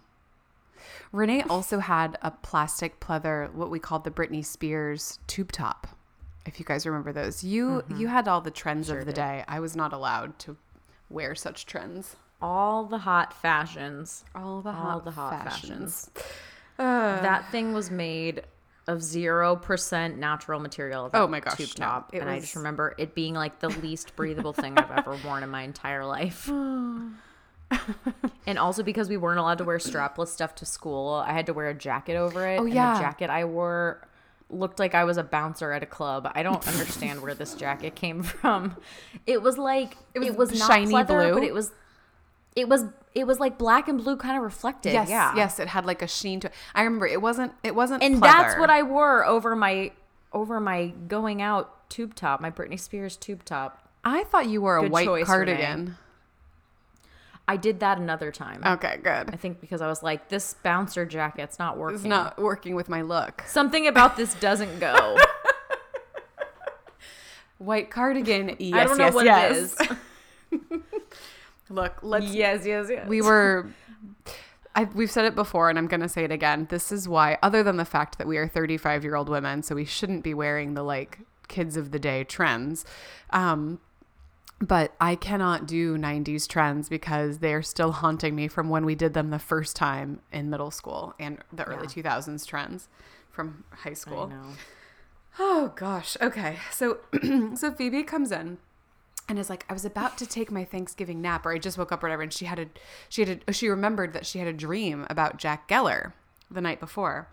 Renee 1.12 1.44
also 1.44 1.78
had 1.78 2.18
a 2.24 2.32
plastic 2.32 3.00
pleather, 3.00 3.54
what 3.54 3.70
we 3.70 3.78
called 3.78 4.06
the 4.06 4.12
Britney 4.12 4.44
Spears 4.44 5.20
tube 5.28 5.52
top. 5.52 5.99
If 6.46 6.60
you 6.60 6.66
guys 6.66 6.86
remember 6.86 7.12
those, 7.12 7.44
you 7.44 7.84
you 7.90 7.92
mm-hmm. 7.96 8.06
had 8.08 8.28
all 8.28 8.42
the 8.42 8.52
trends 8.52 8.90
of 8.90 9.06
the 9.06 9.14
day. 9.14 9.44
I 9.48 9.60
was 9.60 9.76
not 9.76 9.94
allowed 9.94 10.40
to 10.40 10.58
wear 11.10 11.36
such 11.36 11.66
trends. 11.66 12.16
All 12.42 12.86
the 12.86 13.00
hot 13.00 13.34
fashions. 13.34 14.24
All 14.34 14.62
the 14.62 14.70
All 14.70 14.76
hot, 14.76 15.06
the 15.06 15.12
hot 15.12 15.44
fashions. 15.44 16.10
Uh. 16.80 17.22
that 17.22 17.52
thing 17.52 17.74
was 17.74 17.92
made 17.92 18.42
of 18.88 19.04
zero 19.04 19.58
percent 19.58 20.18
natural 20.18 20.62
material. 20.62 21.10
Oh 21.14 21.28
my 21.28 21.42
gosh, 21.42 21.58
tube 21.58 21.76
top, 21.76 22.12
It 22.14 22.22
and 22.22 22.30
I 22.30 22.40
just 22.40 22.56
remember 22.56 22.96
it 22.98 23.14
being 23.14 23.34
like 23.34 23.60
the 23.60 23.68
least 23.68 24.16
breathable 24.16 24.54
thing 24.54 24.78
I've 24.78 24.90
ever 24.90 25.20
worn 25.26 25.44
in 25.44 25.50
my 25.50 25.64
entire 25.64 26.06
life. 26.06 26.48
and 28.48 28.58
also 28.58 28.82
because 28.82 29.10
we 29.10 29.18
weren't 29.18 29.40
allowed 29.40 29.60
to 29.60 29.64
wear 29.64 29.78
strapless 29.78 30.30
stuff 30.30 30.56
to 30.56 30.66
school, 30.66 31.14
I 31.14 31.34
had 31.34 31.46
to 31.48 31.54
wear 31.54 31.70
a 31.70 31.74
jacket 31.74 32.16
over 32.16 32.48
it. 32.48 32.60
Oh, 32.60 32.66
yeah. 32.66 32.96
the 32.96 33.02
jacket 33.02 33.30
I 33.30 33.46
wore 33.46 34.08
looked 34.50 34.80
like 34.80 34.96
I 34.96 35.04
was 35.04 35.18
a 35.18 35.24
bouncer 35.24 35.72
at 35.72 35.84
a 35.84 35.86
club. 35.86 36.30
I 36.34 36.44
don't 36.44 36.66
understand 36.68 37.22
where 37.22 37.34
this 37.34 37.54
jacket 37.54 37.96
came 37.96 38.24
from. 38.24 38.76
It 39.26 39.42
was 39.42 39.58
like 39.58 39.98
it 40.14 40.20
was 40.20 40.32
was, 40.32 40.60
not 40.60 40.68
shiny 40.68 40.94
pleather, 40.94 41.32
blue? 41.32 41.34
but 41.34 41.44
it 41.44 41.54
was 41.54 41.72
it 42.56 42.68
was 42.68 42.86
it 43.16 43.26
was 43.26 43.40
like 43.40 43.58
black 43.58 43.88
and 43.88 44.02
blue 44.04 44.18
kind 44.18 44.38
of 44.38 44.44
reflected. 44.44 44.94
Yes, 44.94 45.10
yeah. 45.10 45.36
yes, 45.36 45.60
it 45.60 45.68
had 45.68 45.86
like 45.86 46.02
a 46.02 46.08
sheen 46.08 46.40
to 46.42 46.48
it. 46.48 46.54
I 46.74 46.84
remember 46.84 47.08
it 47.08 47.22
wasn't 47.22 47.54
it 47.64 47.76
wasn't 47.76 48.04
and 48.04 48.16
pleather. 48.16 48.22
that's 48.22 48.60
what 48.60 48.70
I 48.70 48.84
wore 48.84 49.26
over 49.26 49.56
my 49.56 49.92
over 50.34 50.60
my 50.60 50.94
going 51.08 51.42
out 51.42 51.90
tube 51.90 52.16
top, 52.16 52.42
my 52.42 52.52
Britney 52.52 52.80
Spears 52.80 53.18
tube 53.18 53.44
top. 53.46 53.88
I 54.04 54.24
thought 54.26 54.48
you 54.48 54.62
wore 54.62 54.78
a 54.78 54.84
Good 54.84 54.92
white 54.92 55.06
choice, 55.06 55.26
cardigan. 55.26 55.98
I 57.50 57.58
did 57.58 57.80
that 57.80 57.98
another 57.98 58.32
time. 58.32 58.62
Okay, 58.64 59.00
good. 59.02 59.34
I 59.34 59.36
think 59.36 59.60
because 59.60 59.82
I 59.82 59.88
was 59.88 60.04
like, 60.04 60.30
this 60.30 60.54
bouncer 60.62 61.04
jacket's 61.04 61.58
not 61.58 61.80
working. 61.80 61.96
It's 61.96 62.06
not 62.06 62.38
working 62.38 62.76
with 62.76 62.90
my 62.90 63.02
look. 63.02 63.44
Something 63.48 63.88
about 63.88 64.16
this 64.16 64.36
doesn't 64.36 64.80
go. 64.80 65.18
White 67.58 67.90
cardigan. 67.90 68.56
Yes, 68.60 68.76
I 68.76 68.84
don't 68.84 69.00
know 69.00 69.06
yes, 69.06 69.14
what 69.16 69.26
yes. 69.26 69.76
it 69.82 69.92
is. 70.52 70.82
Look, 71.72 71.98
let's 72.04 72.28
yes, 72.28 72.68
yes, 72.68 72.86
yes. 72.88 73.08
we 73.08 73.20
were 73.20 73.72
I, 74.76 74.84
we've 74.84 75.10
said 75.10 75.26
it 75.26 75.34
before 75.34 75.72
and 75.72 75.80
I'm 75.80 75.88
going 75.88 76.02
to 76.02 76.10
say 76.10 76.24
it 76.24 76.32
again. 76.32 76.68
This 76.70 76.92
is 76.92 77.10
why, 77.10 77.40
other 77.42 77.64
than 77.64 77.78
the 77.78 77.86
fact 77.86 78.20
that 78.20 78.28
we 78.28 78.38
are 78.38 78.48
35 78.48 79.04
year 79.04 79.16
old 79.16 79.28
women, 79.28 79.64
so 79.64 79.74
we 79.74 79.86
shouldn't 79.86 80.24
be 80.24 80.36
wearing 80.36 80.76
the 80.76 80.84
like 80.84 81.18
kids 81.48 81.78
of 81.78 81.90
the 81.90 82.00
day 82.00 82.24
trends. 82.24 82.86
Um, 83.32 83.80
but 84.62 84.94
I 85.00 85.16
cannot 85.16 85.66
do 85.66 85.98
90s 85.98 86.48
trends 86.48 86.90
because 86.90 87.40
they're 87.40 87.64
still 87.64 87.94
haunting 87.94 88.36
me 88.36 88.48
from 88.48 88.70
when 88.70 88.86
we 88.86 88.96
did 88.96 89.14
them 89.14 89.30
the 89.30 89.40
first 89.40 89.76
time 89.76 90.22
in 90.32 90.50
middle 90.50 90.72
school 90.72 91.14
and 91.20 91.38
the 91.52 91.64
early 91.64 91.88
Yeah. 91.96 92.04
2000s 92.04 92.46
trends 92.46 92.90
from 93.32 93.64
high 93.72 93.94
school. 93.94 94.32
Oh 95.38 95.72
gosh. 95.76 96.18
Okay. 96.22 96.58
So 96.72 96.98
so 97.56 97.72
Phoebe 97.72 98.04
comes 98.04 98.32
in 98.32 98.58
and 99.30 99.40
is 99.40 99.50
like, 99.50 99.64
I 99.70 99.74
was 99.74 99.86
about 99.86 100.18
to 100.18 100.26
take 100.26 100.52
my 100.52 100.66
Thanksgiving 100.66 101.22
nap, 101.22 101.46
or 101.46 101.54
I 101.54 101.60
just 101.60 101.78
woke 101.78 101.92
up, 101.92 102.04
or 102.04 102.08
whatever, 102.08 102.24
and 102.24 102.34
she 102.34 102.46
had 102.46 102.60
a 102.60 102.66
she 103.08 103.24
had 103.24 103.44
a 103.48 103.54
she 103.54 103.70
remembered 103.70 104.12
that 104.14 104.26
she 104.26 104.40
had 104.40 104.48
a 104.48 104.54
dream 104.54 105.06
about 105.10 105.38
Jack 105.38 105.70
Geller 105.70 106.14
the 106.52 106.62
night 106.62 106.80
before. 106.80 107.30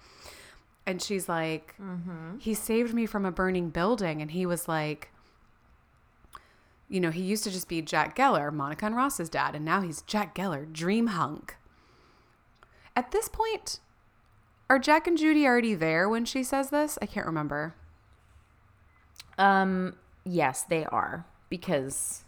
And 0.88 1.02
she's 1.02 1.28
like, 1.28 1.74
mm-hmm. 1.82 2.38
he 2.38 2.54
saved 2.54 2.94
me 2.94 3.06
from 3.06 3.24
a 3.26 3.32
burning 3.32 3.70
building, 3.70 4.22
and 4.22 4.30
he 4.30 4.46
was 4.46 4.68
like, 4.68 5.10
you 6.88 7.00
know, 7.00 7.10
he 7.10 7.22
used 7.22 7.44
to 7.44 7.50
just 7.50 7.68
be 7.68 7.82
Jack 7.82 8.16
Geller, 8.16 8.52
Monica 8.52 8.86
and 8.86 8.94
Ross's 8.96 9.28
dad, 9.28 9.54
and 9.54 9.64
now 9.64 9.80
he's 9.80 10.02
Jack 10.02 10.34
Geller, 10.34 10.70
dream 10.72 11.08
hunk. 11.08 11.56
At 12.94 13.10
this 13.10 13.28
point, 13.28 13.80
are 14.70 14.78
Jack 14.78 15.06
and 15.06 15.18
Judy 15.18 15.46
already 15.46 15.74
there 15.74 16.08
when 16.08 16.24
she 16.24 16.42
says 16.42 16.70
this? 16.70 16.98
I 17.02 17.06
can't 17.06 17.26
remember. 17.26 17.74
Um. 19.38 19.96
Yes, 20.24 20.64
they 20.64 20.84
are 20.86 21.24
because 21.50 22.24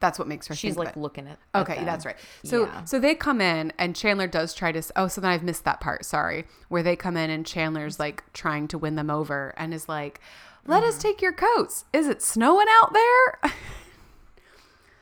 That's 0.00 0.18
what 0.18 0.26
makes 0.28 0.46
her. 0.46 0.54
she's 0.54 0.76
like 0.76 0.96
looking 0.96 1.26
at. 1.26 1.38
at 1.54 1.60
Okay, 1.62 1.84
that's 1.84 2.06
right. 2.06 2.16
So 2.44 2.64
Yeah. 2.64 2.84
so 2.84 2.98
they 2.98 3.14
come 3.14 3.40
in 3.42 3.72
and 3.78 3.94
Chandler 3.94 4.26
does 4.26 4.54
try 4.54 4.72
to. 4.72 4.82
Oh, 4.94 5.08
so 5.08 5.20
then 5.20 5.30
I've 5.30 5.42
missed 5.42 5.64
that 5.64 5.80
part. 5.80 6.04
Sorry, 6.06 6.46
where 6.68 6.82
they 6.82 6.96
come 6.96 7.16
in 7.16 7.28
and 7.30 7.44
Chandler's 7.44 7.98
like 8.00 8.22
trying 8.32 8.68
to 8.68 8.78
win 8.78 8.94
them 8.94 9.10
over 9.10 9.52
and 9.58 9.74
is 9.74 9.86
like, 9.88 10.20
"Let 10.66 10.82
Mm. 10.82 10.88
us 10.88 10.98
take 10.98 11.20
your 11.20 11.32
coats. 11.32 11.84
Is 11.92 12.08
it 12.08 12.22
snowing 12.22 12.66
out 12.70 12.92
there?" 12.94 13.50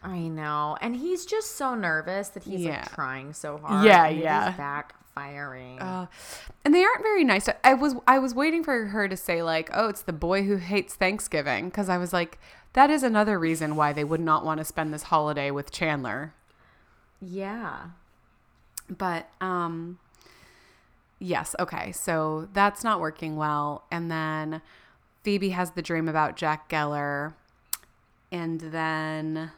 I 0.05 0.29
know, 0.29 0.77
and 0.83 0.95
he's 0.97 1.25
just 1.25 1.57
so 1.57 1.75
nervous 1.75 2.29
that 2.29 2.43
he's 2.45 2.61
Yeah. 2.61 2.81
like 2.81 2.95
trying 2.95 3.33
so 3.33 3.57
hard. 3.59 3.87
Yeah, 3.87 4.05
and 4.05 4.17
it 4.17 4.19
is 4.19 4.25
yeah. 4.25 4.53
backfiring. 5.17 5.81
Uh, 5.81 6.07
and 6.65 6.75
they 6.75 6.85
aren't 6.85 7.03
very 7.03 7.25
nice. 7.25 7.49
I 7.65 7.73
was 7.75 7.95
I 8.07 8.19
was 8.19 8.35
waiting 8.35 8.63
for 8.63 8.87
her 8.87 9.09
to 9.09 9.17
say 9.17 9.43
like, 9.43 9.71
"Oh, 9.73 9.89
it's 9.89 10.03
the 10.03 10.13
boy 10.13 10.43
who 10.45 10.57
hates 10.57 10.95
Thanksgiving," 10.95 11.71
because 11.71 11.89
I 11.89 11.97
was 11.97 12.13
like, 12.13 12.39
that 12.75 12.91
is 12.91 13.03
another 13.03 13.39
reason 13.39 13.77
why 13.77 13.93
they 13.95 14.05
would 14.05 14.21
not 14.21 14.45
want 14.45 14.59
to 14.59 14.65
spend 14.65 14.93
this 14.93 15.05
holiday 15.05 15.51
with 15.51 15.71
Chandler. 15.73 16.35
yeah. 17.21 17.87
But 18.91 19.31
um 19.41 19.99
yes, 21.19 21.55
okay. 21.59 21.93
So 21.93 22.49
that's 22.53 22.85
not 22.85 23.01
working 23.01 23.37
well. 23.37 23.85
And 23.91 24.11
then 24.11 24.61
Phoebe 25.23 25.51
has 25.51 25.71
the 25.71 25.81
dream 25.81 26.07
about 26.09 26.37
Jack 26.37 26.69
Geller. 26.69 27.33
And 28.31 28.61
then 28.61 29.53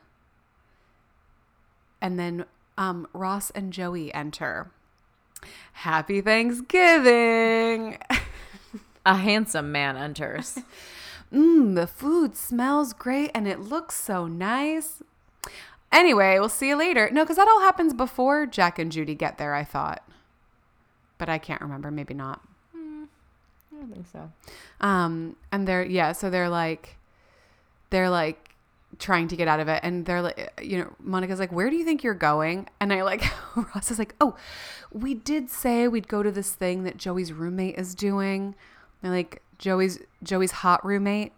and 2.01 2.19
then 2.19 2.45
um 2.79 3.07
Ross 3.13 3.51
and 3.51 3.73
Joey 3.73 4.13
enter. 4.15 4.71
Happy 5.73 6.21
Thanksgiving. 6.21 7.99
A 9.07 9.17
handsome 9.17 9.71
man 9.71 9.97
enters. 9.97 10.59
Mmm, 11.33 11.75
the 11.75 11.87
food 11.87 12.37
smells 12.37 12.93
great 12.93 13.31
and 13.35 13.47
it 13.47 13.61
looks 13.61 13.95
so 13.95 14.27
nice. 14.27 15.03
Anyway, 15.93 16.39
we'll 16.39 16.49
see 16.49 16.69
you 16.69 16.77
later. 16.77 17.09
No, 17.11 17.23
because 17.23 17.37
that 17.37 17.49
all 17.49 17.61
happens 17.61 17.95
before 17.95 18.47
Jack 18.47 18.79
and 18.79 18.91
Judy 18.91 19.15
get 19.15 19.39
there, 19.39 19.55
I 19.55 19.65
thought. 19.65 20.03
But 21.19 21.29
I 21.29 21.39
can't 21.39 21.61
remember. 21.61 21.91
Maybe 21.91 22.15
not. 22.15 22.41
I 22.75 23.81
don't 23.81 23.93
think 23.93 24.07
so. 24.11 24.31
Um, 24.81 25.37
and 25.53 25.67
they're, 25.69 25.85
yeah, 25.85 26.13
so 26.13 26.31
they're 26.31 26.49
like, 26.49 26.97
they're 27.91 28.11
like 28.11 28.56
trying 28.99 29.29
to 29.29 29.37
get 29.37 29.49
out 29.49 29.61
of 29.61 29.69
it. 29.69 29.81
And 29.83 30.07
they're 30.07 30.23
like, 30.23 30.53
you 30.63 30.79
know, 30.79 30.93
Monica's 31.01 31.39
like, 31.39 31.53
where 31.53 31.71
do 31.71 31.77
you 31.77 31.85
think 31.85 32.03
you're 32.03 32.15
going? 32.15 32.69
And 32.81 32.93
I 32.93 33.03
like, 33.03 33.25
Ross 33.57 33.91
is 33.91 33.99
like, 33.99 34.15
oh, 34.21 34.37
we 34.93 35.15
did 35.15 35.51
say 35.51 35.89
we'd 35.89 36.09
go 36.09 36.23
to 36.23 36.31
this 36.31 36.53
thing 36.53 36.85
that 36.85 36.97
Joey's 36.97 37.33
roommate 37.33 37.77
is 37.77 37.95
doing. 37.95 38.55
And 39.03 39.13
like, 39.13 39.43
Joey's, 39.59 40.01
Joey's 40.23 40.53
hot 40.53 40.85
roommate, 40.85 41.33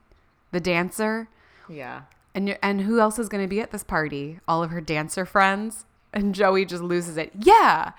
the 0.52 0.60
dancer. 0.60 1.28
Yeah. 1.68 2.02
And 2.34 2.56
and 2.62 2.82
who 2.82 3.00
else 3.00 3.18
is 3.18 3.28
going 3.28 3.42
to 3.42 3.48
be 3.48 3.60
at 3.60 3.70
this 3.70 3.82
party? 3.82 4.38
All 4.46 4.62
of 4.62 4.70
her 4.70 4.80
dancer 4.80 5.24
friends. 5.24 5.84
And 6.12 6.34
Joey 6.34 6.64
just 6.64 6.82
loses 6.82 7.16
it. 7.16 7.32
Yeah. 7.38 7.92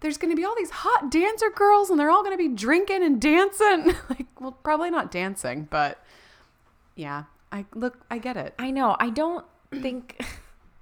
There's 0.00 0.18
going 0.18 0.30
to 0.30 0.36
be 0.36 0.44
all 0.44 0.54
these 0.56 0.70
hot 0.70 1.10
dancer 1.10 1.50
girls 1.50 1.88
and 1.88 1.98
they're 1.98 2.10
all 2.10 2.22
going 2.22 2.36
to 2.36 2.42
be 2.42 2.54
drinking 2.54 3.02
and 3.02 3.20
dancing. 3.20 3.86
like, 4.10 4.26
well, 4.38 4.52
probably 4.52 4.90
not 4.90 5.10
dancing, 5.10 5.66
but 5.70 6.04
yeah. 6.94 7.24
I 7.52 7.64
look, 7.74 7.98
I 8.10 8.18
get 8.18 8.36
it. 8.36 8.54
I 8.58 8.70
know. 8.70 8.96
I 8.98 9.10
don't 9.10 9.44
think 9.72 10.20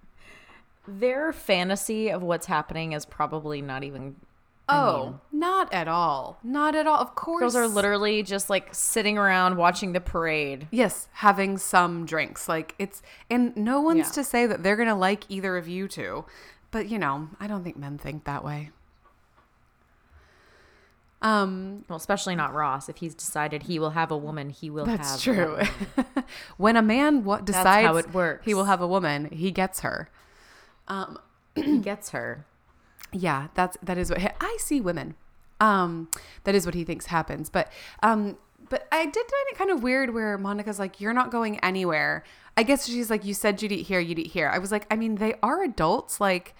their 0.88 1.32
fantasy 1.32 2.08
of 2.10 2.22
what's 2.22 2.46
happening 2.46 2.92
is 2.92 3.04
probably 3.04 3.62
not 3.62 3.84
even. 3.84 4.16
Oh, 4.66 5.20
not 5.30 5.70
at 5.74 5.88
all. 5.88 6.38
Not 6.42 6.74
at 6.74 6.86
all. 6.86 6.98
Of 6.98 7.14
course. 7.14 7.40
Girls 7.40 7.54
are 7.56 7.68
literally 7.68 8.22
just 8.22 8.48
like 8.48 8.74
sitting 8.74 9.18
around 9.18 9.56
watching 9.58 9.92
the 9.92 10.00
parade. 10.00 10.68
Yes, 10.70 11.08
having 11.12 11.58
some 11.58 12.06
drinks. 12.06 12.48
Like 12.48 12.74
it's 12.78 13.02
and 13.28 13.54
no 13.56 13.82
one's 13.82 13.98
Yeah. 14.06 14.12
to 14.12 14.24
say 14.24 14.46
that 14.46 14.62
they're 14.62 14.76
going 14.76 14.88
to 14.88 14.94
like 14.94 15.24
either 15.28 15.58
of 15.58 15.68
you 15.68 15.86
two. 15.86 16.24
But, 16.70 16.88
you 16.88 16.98
know, 16.98 17.28
I 17.38 17.46
don't 17.46 17.62
think 17.62 17.76
men 17.76 17.98
think 17.98 18.24
that 18.24 18.42
way. 18.42 18.70
Um 21.24 21.84
Well, 21.88 21.96
especially 21.96 22.36
not 22.36 22.54
Ross. 22.54 22.88
If 22.88 22.98
he's 22.98 23.14
decided 23.14 23.64
he 23.64 23.78
will 23.78 23.90
have 23.90 24.12
a 24.12 24.16
woman, 24.16 24.50
he 24.50 24.70
will 24.70 24.84
have. 24.84 24.98
That's 24.98 25.16
a 25.16 25.32
true. 25.32 25.50
woman. 25.52 26.06
when 26.56 26.76
a 26.76 26.82
man 26.82 27.24
what 27.24 27.44
decides 27.44 27.86
how 27.86 27.96
it 27.96 28.12
works. 28.12 28.44
he 28.44 28.54
will 28.54 28.66
have 28.66 28.80
a 28.80 28.86
woman, 28.86 29.30
he 29.32 29.50
gets 29.50 29.80
her. 29.80 30.10
Um, 30.86 31.18
he 31.56 31.78
gets 31.78 32.10
her. 32.10 32.46
yeah, 33.10 33.48
that's 33.54 33.76
that 33.82 33.98
is 33.98 34.10
what 34.10 34.34
I 34.40 34.56
see 34.60 34.80
women. 34.80 35.14
Um, 35.60 36.08
that 36.44 36.54
is 36.54 36.66
what 36.66 36.74
he 36.74 36.84
thinks 36.84 37.06
happens. 37.06 37.48
But 37.48 37.72
um, 38.02 38.36
but 38.68 38.86
I 38.92 39.04
did 39.04 39.14
find 39.14 39.46
it 39.50 39.56
kind 39.56 39.70
of 39.70 39.82
weird 39.82 40.12
where 40.12 40.36
Monica's 40.36 40.78
like, 40.78 41.00
"You're 41.00 41.14
not 41.14 41.30
going 41.30 41.58
anywhere." 41.60 42.22
I 42.56 42.62
guess 42.64 42.86
she's 42.86 43.08
like, 43.08 43.24
"You 43.24 43.34
said 43.34 43.62
you'd 43.62 43.72
eat 43.72 43.86
here, 43.86 44.00
you'd 44.00 44.18
eat 44.18 44.28
here." 44.32 44.48
I 44.48 44.58
was 44.58 44.70
like, 44.70 44.86
I 44.90 44.96
mean, 44.96 45.16
they 45.16 45.34
are 45.42 45.62
adults. 45.62 46.20
Like, 46.20 46.54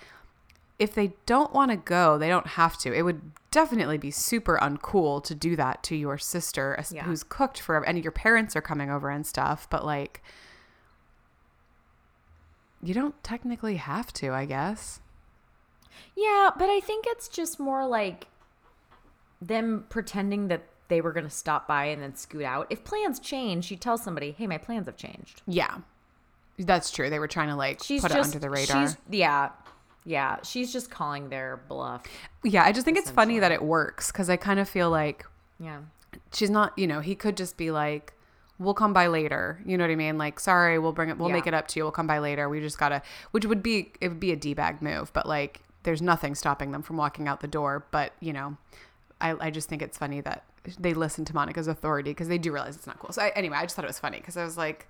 if 0.79 0.95
they 0.95 1.15
don't 1.27 1.53
want 1.53 1.71
to 1.71 1.77
go, 1.77 2.19
they 2.19 2.29
don't 2.29 2.47
have 2.49 2.77
to. 2.79 2.93
It 2.93 3.03
would 3.03 3.21
definitely 3.51 3.99
be 3.99 4.11
super 4.11 4.59
uncool 4.61 5.23
to 5.25 5.35
do 5.35 5.55
that 5.57 5.83
to 5.85 5.95
your 5.97 6.19
sister 6.19 6.77
Yeah. 6.91 7.05
who's 7.05 7.23
cooked 7.23 7.61
for 7.61 7.81
and 7.87 8.03
your 8.03 8.11
parents 8.13 8.57
are 8.57 8.61
coming 8.61 8.91
over 8.91 9.09
and 9.11 9.25
stuff, 9.27 9.69
but 9.71 9.85
like 9.85 10.23
you 12.83 12.93
don't 12.95 13.23
technically 13.23 13.77
have 13.77 14.13
to, 14.15 14.33
I 14.33 14.45
guess. 14.45 15.01
Yeah, 16.17 16.51
but 16.57 16.69
I 16.69 16.81
think 16.81 17.07
it's 17.09 17.29
just 17.29 17.59
more 17.59 17.87
like 17.87 18.27
them 19.41 19.85
pretending 19.89 20.49
that 20.49 20.65
they 20.89 21.01
were 21.01 21.13
going 21.13 21.25
to 21.25 21.31
stop 21.31 21.67
by 21.67 21.87
and 21.87 22.03
then 22.03 22.15
scoot 22.15 22.43
out. 22.43 22.67
If 22.71 22.85
plans 22.85 23.19
change, 23.19 23.71
you 23.71 23.77
tell 23.77 23.97
somebody, 23.97 24.33
"Hey, 24.33 24.47
my 24.47 24.59
plans 24.59 24.87
have 24.87 24.97
changed." 24.97 25.43
Yeah. 25.47 25.79
That's 26.59 26.91
true. 26.91 27.11
They 27.11 27.19
were 27.19 27.27
trying 27.29 27.49
to 27.49 27.57
like 27.57 27.83
She's 27.83 28.03
put 28.03 28.13
just 28.13 28.31
it 28.35 28.37
under 28.37 28.39
the 28.39 28.51
radar. 28.51 28.87
She's, 28.87 28.97
yeah, 29.11 29.51
yeah. 30.05 30.39
She's 30.43 30.73
just 30.73 30.91
calling 30.91 31.29
their 31.29 31.61
bluff. 31.69 32.03
Yeah, 32.43 32.65
I 32.65 32.73
just 32.73 32.85
think 32.85 32.99
it's 32.99 33.11
funny 33.11 33.39
that 33.39 33.53
it 33.53 33.63
works 33.63 34.13
because 34.13 34.29
I 34.29 34.37
kind 34.37 34.61
of 34.61 34.69
feel 34.69 34.91
like 34.91 35.25
Yeah, 35.59 35.81
she's 36.33 36.51
not, 36.51 36.77
you 36.79 36.87
know, 36.87 37.01
he 37.01 37.15
could 37.15 37.37
just 37.37 37.57
be 37.57 37.71
like, 37.71 38.13
we'll 38.59 38.75
come 38.75 38.93
by 38.93 39.07
later. 39.07 39.61
You 39.65 39.79
know 39.79 39.85
what 39.85 39.91
I 39.91 39.97
mean? 39.97 40.19
Like, 40.19 40.39
sorry, 40.41 40.79
we'll 40.79 40.93
bring 40.93 41.09
it, 41.09 41.19
we'll 41.19 41.29
make 41.29 41.47
it 41.47 41.55
up 41.55 41.69
to 41.69 41.81
you. 41.81 41.85
We'll 41.85 41.93
come 41.93 42.07
by 42.07 42.19
later. 42.19 42.49
We 42.49 42.61
just 42.61 42.79
gotta, 42.79 43.03
which 43.31 43.47
would 43.47 43.63
be, 43.63 43.93
it 44.01 44.09
would 44.09 44.21
be 44.21 44.33
a 44.33 44.37
D 44.37 44.55
bag 44.55 44.83
move, 44.83 45.13
but 45.13 45.27
like, 45.27 45.61
there's 45.85 46.01
nothing 46.03 46.35
stopping 46.35 46.73
them 46.73 46.83
from 46.83 46.97
walking 46.97 47.29
out 47.29 47.41
the 47.41 47.49
door. 47.49 47.87
But, 47.91 48.13
you 48.21 48.33
know, 48.33 48.57
I, 49.21 49.35
I 49.39 49.51
just 49.51 49.69
think 49.69 49.83
it's 49.83 49.99
funny 49.99 50.21
that 50.23 50.45
they 50.79 50.95
listen 50.95 51.25
to 51.27 51.35
Monica's 51.35 51.69
authority 51.69 52.11
because 52.11 52.29
they 52.29 52.39
do 52.39 52.53
realize 52.53 52.75
it's 52.77 52.87
not 52.87 52.99
cool. 52.99 53.13
So, 53.13 53.23
I, 53.23 53.29
anyway, 53.31 53.57
I 53.59 53.63
just 53.63 53.77
thought 53.77 53.85
it 53.85 53.89
was 53.89 53.99
funny 53.99 54.19
because 54.19 54.37
I 54.37 54.45
was 54.45 54.57
like, 54.57 54.89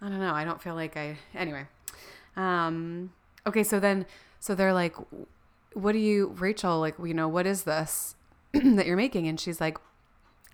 I 0.00 0.08
don't 0.08 0.20
know. 0.20 0.32
I 0.32 0.44
don't 0.44 0.60
feel 0.62 0.74
like 0.74 0.96
I, 0.96 1.18
anyway. 1.34 1.66
Um, 2.36 3.12
okay. 3.46 3.62
So 3.62 3.78
then, 3.78 4.06
so 4.40 4.54
they're 4.54 4.72
like, 4.72 4.96
what 5.74 5.92
do 5.92 5.98
you, 5.98 6.34
Rachel, 6.38 6.80
like, 6.80 6.96
you 6.98 7.14
know, 7.14 7.28
what 7.28 7.46
is 7.46 7.64
this 7.64 8.16
that 8.52 8.86
you're 8.86 8.96
making? 8.96 9.28
And 9.28 9.38
she's 9.38 9.60
like, 9.60 9.78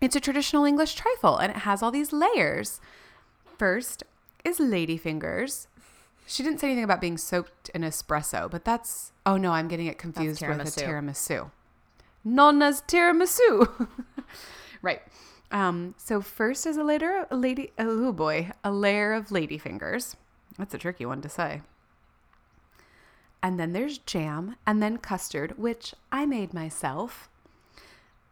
it's 0.01 0.17
a 0.17 0.21
traditional 0.21 0.65
English 0.65 0.95
trifle 0.95 1.39
and 1.39 1.51
it 1.51 1.59
has 1.59 1.83
all 1.83 1.91
these 1.91 2.13
layers. 2.13 2.81
First 3.57 4.03
is 4.45 4.59
ladyfingers. 4.59 5.69
She 6.27 6.43
didn't 6.43 6.61
say 6.61 6.67
anything 6.67 6.85
about 6.85 7.01
being 7.01 7.17
soaked 7.17 7.71
in 7.71 7.83
espresso, 7.83 8.51
but 8.51 8.65
that's 8.65 9.13
oh 9.25 9.37
no, 9.37 9.53
I'm 9.53 9.69
getting 9.69 9.87
it 9.87 9.97
confused 9.97 10.45
with 10.47 10.61
a 10.61 10.65
tiramisu. 10.65 11.51
Nonna's 12.25 12.83
tiramisu. 12.87 13.89
right. 14.83 15.01
Um, 15.53 15.95
so 15.97 16.21
first 16.21 16.67
is 16.67 16.77
a 16.77 16.83
layer 16.83 17.27
a 17.31 17.37
lady 17.37 17.71
oh 17.79 18.13
boy, 18.13 18.51
a 18.65 18.73
layer 18.73 19.13
of 19.13 19.29
ladyfingers. 19.29 20.17
That's 20.59 20.75
a 20.75 20.79
tricky 20.79 21.07
one 21.07 21.23
to 21.23 21.29
say. 21.29 21.63
And 23.47 23.61
then 23.61 23.73
there's 23.73 23.99
jam, 23.99 24.57
and 24.67 24.83
then 24.83 24.97
custard, 24.97 25.57
which 25.57 25.95
I 26.11 26.27
made 26.27 26.53
myself, 26.53 27.29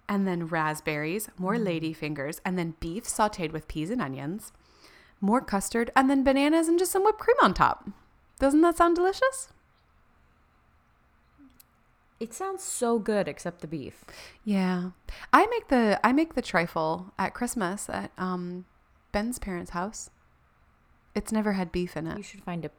and 0.08 0.26
then 0.26 0.48
raspberries, 0.48 1.28
more 1.38 1.56
lady 1.56 1.92
fingers, 1.92 2.40
and 2.44 2.58
then 2.58 2.74
beef 2.80 3.04
sauteed 3.04 3.52
with 3.52 3.68
peas 3.68 3.90
and 3.90 4.02
onions, 4.02 4.50
more 5.20 5.40
custard, 5.40 5.92
and 5.94 6.10
then 6.10 6.24
bananas 6.24 6.66
and 6.66 6.80
just 6.80 6.90
some 6.90 7.04
whipped 7.04 7.20
cream 7.20 7.36
on 7.40 7.54
top. 7.54 7.88
Doesn't 8.40 8.60
that 8.62 8.76
sound 8.76 8.96
delicious? 8.96 9.52
It 12.18 12.34
sounds 12.34 12.64
so 12.64 12.98
good, 12.98 13.28
except 13.28 13.60
the 13.60 13.68
beef. 13.68 14.04
Yeah. 14.44 14.90
I 15.32 15.46
make 15.46 15.68
the 15.68 16.00
I 16.02 16.12
make 16.12 16.34
the 16.34 16.42
trifle 16.42 17.14
at 17.20 17.34
Christmas 17.34 17.88
at 17.88 18.10
um 18.18 18.64
Ben's 19.12 19.38
parents' 19.38 19.70
house. 19.70 20.10
It's 21.14 21.30
never 21.30 21.52
had 21.52 21.70
beef 21.70 21.96
in 21.96 22.08
it. 22.08 22.16
You 22.16 22.24
should 22.24 22.42
find 22.42 22.64
a. 22.64 22.72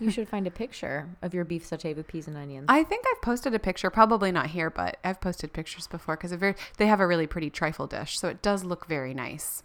You 0.00 0.10
should 0.10 0.28
find 0.28 0.46
a 0.46 0.50
picture 0.50 1.08
of 1.22 1.32
your 1.32 1.44
beef 1.44 1.68
sauté 1.68 1.94
with 1.94 2.08
peas 2.08 2.26
and 2.26 2.36
onions. 2.36 2.66
I 2.68 2.82
think 2.82 3.04
I've 3.10 3.22
posted 3.22 3.54
a 3.54 3.58
picture, 3.58 3.88
probably 3.90 4.32
not 4.32 4.48
here, 4.48 4.70
but 4.70 4.96
I've 5.04 5.20
posted 5.20 5.52
pictures 5.52 5.86
before 5.86 6.16
because 6.16 6.36
they 6.76 6.86
have 6.86 7.00
a 7.00 7.06
really 7.06 7.26
pretty 7.26 7.50
trifle 7.50 7.86
dish, 7.86 8.18
so 8.18 8.28
it 8.28 8.42
does 8.42 8.64
look 8.64 8.86
very 8.86 9.14
nice. 9.14 9.62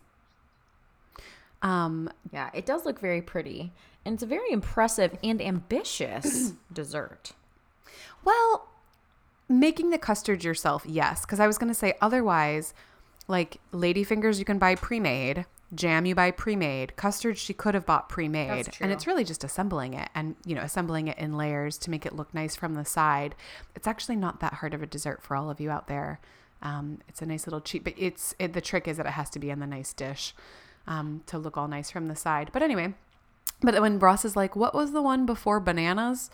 Um, 1.61 2.09
yeah, 2.31 2.49
it 2.53 2.65
does 2.65 2.85
look 2.85 2.99
very 2.99 3.21
pretty, 3.21 3.73
and 4.05 4.13
it's 4.13 4.23
a 4.23 4.27
very 4.27 4.51
impressive 4.51 5.17
and 5.23 5.41
ambitious 5.41 6.53
dessert. 6.73 7.33
Well, 8.23 8.67
making 9.49 9.89
the 9.89 9.97
custard 9.97 10.43
yourself, 10.43 10.83
yes. 10.85 11.21
Because 11.21 11.39
I 11.39 11.47
was 11.47 11.57
going 11.57 11.69
to 11.69 11.73
say 11.73 11.95
otherwise, 12.01 12.73
like 13.27 13.59
ladyfingers, 13.73 14.39
you 14.39 14.45
can 14.45 14.57
buy 14.57 14.75
pre-made. 14.75 15.45
Jam 15.75 16.05
you 16.05 16.15
buy 16.15 16.31
pre-made. 16.31 16.95
Custard 16.95 17.37
she 17.37 17.53
could 17.53 17.73
have 17.73 17.85
bought 17.85 18.07
pre-made, 18.07 18.69
and 18.79 18.89
it's 18.89 19.05
really 19.05 19.25
just 19.25 19.43
assembling 19.43 19.93
it 19.93 20.09
and 20.15 20.37
you 20.45 20.55
know 20.55 20.61
assembling 20.61 21.09
it 21.09 21.17
in 21.17 21.35
layers 21.35 21.77
to 21.79 21.89
make 21.89 22.05
it 22.05 22.15
look 22.15 22.33
nice 22.33 22.55
from 22.55 22.75
the 22.75 22.85
side. 22.85 23.35
It's 23.75 23.85
actually 23.85 24.15
not 24.15 24.39
that 24.39 24.53
hard 24.55 24.73
of 24.73 24.81
a 24.81 24.85
dessert 24.85 25.21
for 25.21 25.35
all 25.35 25.49
of 25.49 25.59
you 25.59 25.69
out 25.69 25.87
there. 25.87 26.21
Um, 26.61 26.99
it's 27.09 27.21
a 27.21 27.25
nice 27.25 27.45
little 27.45 27.59
cheat, 27.59 27.83
but 27.83 27.93
it's 27.97 28.33
it, 28.39 28.53
the 28.53 28.61
trick 28.61 28.87
is 28.87 28.95
that 28.95 29.05
it 29.05 29.11
has 29.11 29.29
to 29.31 29.39
be 29.39 29.49
in 29.49 29.59
the 29.59 29.67
nice 29.67 29.91
dish 29.91 30.33
um, 30.87 31.21
to 31.25 31.37
look 31.37 31.57
all 31.57 31.67
nice 31.67 31.91
from 31.91 32.07
the 32.07 32.15
side. 32.15 32.49
But 32.53 32.63
anyway, 32.63 32.93
but 33.61 33.79
when 33.81 33.99
Ross 33.99 34.23
is 34.23 34.37
like, 34.37 34.55
"What 34.55 34.73
was 34.73 34.93
the 34.93 35.01
one 35.01 35.25
before 35.25 35.59
bananas?" 35.59 36.31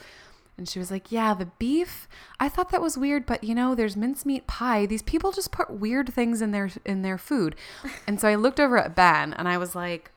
And 0.57 0.69
she 0.69 0.77
was 0.79 0.91
like, 0.91 1.11
"Yeah, 1.11 1.33
the 1.33 1.47
beef. 1.57 2.07
I 2.39 2.47
thought 2.47 2.69
that 2.71 2.81
was 2.81 2.97
weird, 2.97 3.25
but 3.25 3.43
you 3.43 3.55
know, 3.55 3.73
there's 3.73 3.97
mincemeat 3.97 4.45
pie. 4.45 4.85
These 4.85 5.01
people 5.01 5.31
just 5.31 5.51
put 5.51 5.71
weird 5.71 6.13
things 6.13 6.41
in 6.41 6.51
their 6.51 6.69
in 6.85 7.01
their 7.01 7.17
food." 7.17 7.55
And 8.07 8.19
so 8.21 8.27
I 8.27 8.35
looked 8.35 8.59
over 8.59 8.77
at 8.77 8.95
Ben 8.95 9.33
and 9.33 9.47
I 9.47 9.57
was 9.57 9.73
like, 9.75 10.11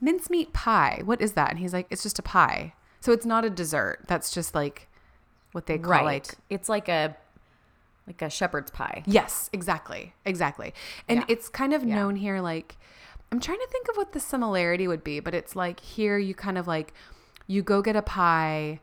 "Mincemeat 0.00 0.52
pie. 0.52 1.02
What 1.04 1.20
is 1.20 1.32
that?" 1.34 1.50
And 1.50 1.58
he's 1.60 1.72
like, 1.72 1.86
"It's 1.90 2.02
just 2.02 2.18
a 2.18 2.22
pie. 2.22 2.74
So 3.00 3.12
it's 3.12 3.26
not 3.26 3.44
a 3.44 3.50
dessert. 3.50 4.00
That's 4.08 4.32
just 4.32 4.54
like 4.54 4.88
what 5.52 5.66
they 5.66 5.78
call 5.78 5.92
right. 5.92 6.04
like 6.04 6.26
it's 6.50 6.68
like 6.68 6.88
a 6.88 7.16
like 8.08 8.20
a 8.22 8.28
shepherd's 8.30 8.70
pie. 8.72 9.02
Yes, 9.06 9.48
exactly. 9.52 10.14
Exactly. 10.24 10.74
And 11.08 11.20
Yeah. 11.20 11.24
it's 11.28 11.48
kind 11.48 11.72
of 11.72 11.84
Yeah. 11.84 11.94
known 11.94 12.16
here 12.16 12.40
like 12.40 12.76
I'm 13.32 13.40
trying 13.40 13.58
to 13.58 13.66
think 13.70 13.88
of 13.88 13.96
what 13.96 14.12
the 14.12 14.20
similarity 14.20 14.86
would 14.88 15.02
be, 15.04 15.20
but 15.20 15.34
it's 15.34 15.54
like 15.56 15.80
here 15.80 16.18
you 16.18 16.34
kind 16.34 16.58
of 16.58 16.66
like 16.66 16.92
you 17.46 17.62
go 17.62 17.82
get 17.82 17.94
a 17.96 18.02
pie. 18.02 18.80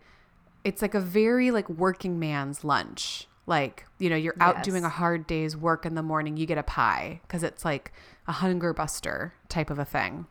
It's 0.64 0.82
like 0.82 0.94
a 0.94 1.00
very 1.02 1.52
like 1.52 1.70
working 1.70 2.20
man's 2.20 2.64
lunch. 2.64 3.28
Like, 3.46 3.86
you 4.00 4.10
know, 4.10 4.16
you're 4.16 4.36
out 4.40 4.58
Yes. 4.58 4.66
doing 4.66 4.86
a 4.86 4.90
hard 4.90 5.28
day's 5.28 5.58
work 5.58 5.86
in 5.86 5.96
the 5.96 6.04
morning, 6.04 6.38
you 6.38 6.46
get 6.46 6.58
a 6.58 6.64
pie 6.64 7.20
because 7.24 7.44
it's 7.44 7.66
like 7.66 7.92
a 8.28 8.32
hunger 8.32 8.74
buster 8.74 9.34
type 9.50 9.70
of 9.70 9.78
a 9.80 9.84
thing. 9.86 10.28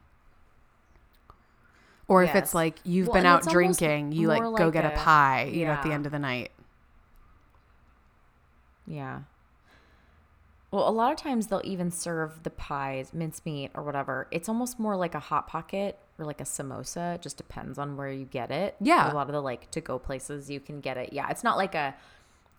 Or 2.09 2.22
if 2.24 2.35
it's 2.35 2.55
like 2.55 2.78
you've 2.85 3.09
Well, 3.09 3.14
been 3.14 3.26
out 3.26 3.43
drinking, 3.49 4.12
you 4.12 4.28
like 4.28 4.43
go 4.43 4.49
like 4.51 4.72
get 4.72 4.85
a 4.85 4.93
a- 4.95 4.97
pie, 4.97 5.45
you 5.53 5.64
know, 5.66 5.72
at 5.72 5.83
the 5.83 5.93
end 5.93 6.07
of 6.07 6.12
the 6.12 6.18
night. 6.18 6.51
Yeah. 8.87 9.20
Well, 10.70 10.89
a 10.89 10.91
lot 10.91 11.12
of 11.12 11.18
times 11.18 11.47
they'll 11.49 11.61
even 11.64 11.91
serve 11.91 12.43
the 12.45 12.51
pies, 12.51 13.12
mincemeat 13.12 13.70
or 13.74 13.83
whatever. 13.83 14.26
It's 14.30 14.49
almost 14.49 14.78
more 14.78 14.97
like 14.97 15.14
a 15.14 15.20
hot 15.20 15.47
pocket 15.47 15.99
or 16.23 16.25
like 16.25 16.41
a 16.41 16.45
samosa. 16.45 17.16
It 17.16 17.23
just 17.23 17.37
depends 17.37 17.77
on 17.79 17.97
where 17.97 18.11
you 18.11 18.25
get 18.25 18.51
it. 18.51 18.77
Yeah. 18.81 19.12
A 19.12 19.14
lot 19.14 19.27
of 19.29 19.33
the 19.33 19.41
like 19.43 19.70
to 19.73 19.81
go 19.83 19.99
places 19.99 20.49
you 20.51 20.61
can 20.61 20.81
get 20.81 20.97
it. 20.97 21.12
Yeah. 21.12 21.29
It's 21.31 21.45
not 21.45 21.57
like 21.59 21.75
a, 21.75 21.95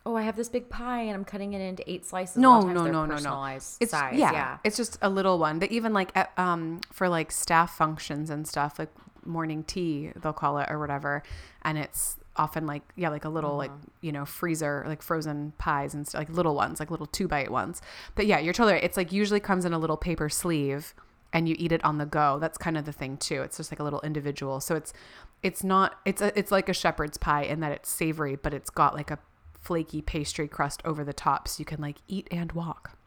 oh, 0.06 0.16
I 0.16 0.24
have 0.24 0.36
this 0.36 0.50
big 0.50 0.70
pie 0.70 1.02
and 1.02 1.16
I'm 1.16 1.24
cutting 1.26 1.54
it 1.54 1.62
into 1.62 1.90
eight 1.90 2.06
slices. 2.06 2.38
No, 2.38 2.52
lot 2.52 2.58
of 2.60 2.66
times 2.66 2.76
no, 2.78 3.06
no, 3.06 3.06
no, 3.06 3.06
no. 3.06 3.44
It's 3.56 3.92
size. 3.92 4.14
yeah, 4.20 4.32
Yeah. 4.32 4.58
it's 4.64 4.78
just 4.78 4.98
a 5.02 5.10
little 5.10 5.40
one. 5.40 5.58
But 5.60 5.72
even 5.72 5.94
like 5.94 6.12
at, 6.16 6.32
um 6.38 6.82
for 6.92 7.10
like 7.10 7.32
staff 7.32 7.76
functions 7.76 8.30
and 8.30 8.48
stuff, 8.48 8.78
like 8.78 8.90
morning 9.26 9.64
tea, 9.64 10.12
they'll 10.22 10.34
call 10.34 10.58
it 10.60 10.68
or 10.70 10.78
whatever, 10.80 11.24
and 11.64 11.78
it's 11.78 12.18
often 12.36 12.66
like 12.66 12.82
yeah, 12.98 13.08
like 13.10 13.24
a 13.26 13.30
little 13.30 13.56
like 13.56 13.70
Uh-huh. 13.70 13.86
you 14.02 14.12
know 14.12 14.26
freezer 14.26 14.84
like 14.88 15.02
frozen 15.02 15.54
pies 15.58 15.94
and 15.94 16.06
stuff, 16.08 16.20
like 16.20 16.30
little 16.30 16.56
ones, 16.56 16.80
like 16.82 16.92
little 16.92 17.06
two 17.06 17.28
bite 17.30 17.50
ones. 17.52 17.82
But 18.16 18.26
yeah, 18.26 18.40
you're 18.40 18.54
totally 18.54 18.74
right. 18.74 18.84
It's 18.84 18.98
like 18.98 19.12
usually 19.14 19.40
comes 19.40 19.64
in 19.66 19.72
a 19.72 19.80
little 19.80 19.96
paper 19.98 20.28
sleeve. 20.28 20.94
And 21.34 21.50
you 21.50 21.56
eat 21.58 21.72
it 21.72 21.84
on 21.84 21.98
the 21.98 22.06
go. 22.06 22.38
That's 22.40 22.58
kind 22.60 22.78
of 22.78 22.86
the 22.86 22.92
thing 22.94 23.18
too. 23.18 23.42
It's 23.42 23.58
just 23.58 23.72
like 23.72 23.80
a 23.80 23.84
little 23.84 24.02
individual. 24.02 24.60
So 24.60 24.76
it's 24.76 24.94
it's 25.42 25.64
not 25.64 26.00
it's 26.06 26.22
a, 26.22 26.38
it's 26.38 26.52
like 26.52 26.70
a 26.70 26.74
shepherd's 26.74 27.18
pie 27.18 27.42
in 27.44 27.60
that 27.62 27.72
it's 27.72 27.90
savory, 27.90 28.36
but 28.36 28.54
it's 28.54 28.70
got 28.70 28.94
like 28.94 29.10
a 29.12 29.18
flaky 29.60 30.02
pastry 30.02 30.48
crust 30.48 30.82
over 30.86 31.04
the 31.04 31.14
top, 31.14 31.48
so 31.48 31.60
you 31.60 31.66
can 31.66 31.82
like 31.82 31.98
eat 32.08 32.28
and 32.32 32.52
walk. 32.52 32.98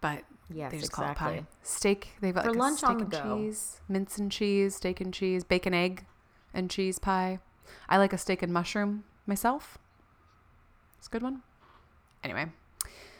But 0.00 0.24
Yes, 0.48 0.70
they 0.72 0.78
just 0.78 0.92
call 0.92 1.06
it 1.06 1.12
exactly. 1.12 1.38
pie. 1.40 1.46
Steak. 1.62 2.08
They've 2.20 2.34
got 2.34 2.44
For 2.44 2.50
like 2.50 2.56
a 2.56 2.60
lunch 2.60 2.78
steak 2.78 2.90
on 2.90 2.98
the 2.98 3.02
and 3.04 3.10
go. 3.12 3.36
cheese, 3.38 3.80
mince 3.88 4.18
and 4.18 4.30
cheese, 4.30 4.76
steak 4.76 5.00
and 5.00 5.12
cheese, 5.12 5.42
bacon 5.44 5.74
egg, 5.74 6.04
and 6.54 6.70
cheese 6.70 6.98
pie. 6.98 7.40
I 7.88 7.96
like 7.98 8.12
a 8.12 8.18
steak 8.18 8.42
and 8.42 8.52
mushroom 8.52 9.04
myself. 9.26 9.78
It's 10.98 11.08
a 11.08 11.10
good 11.10 11.22
one. 11.22 11.42
Anyway, 12.22 12.46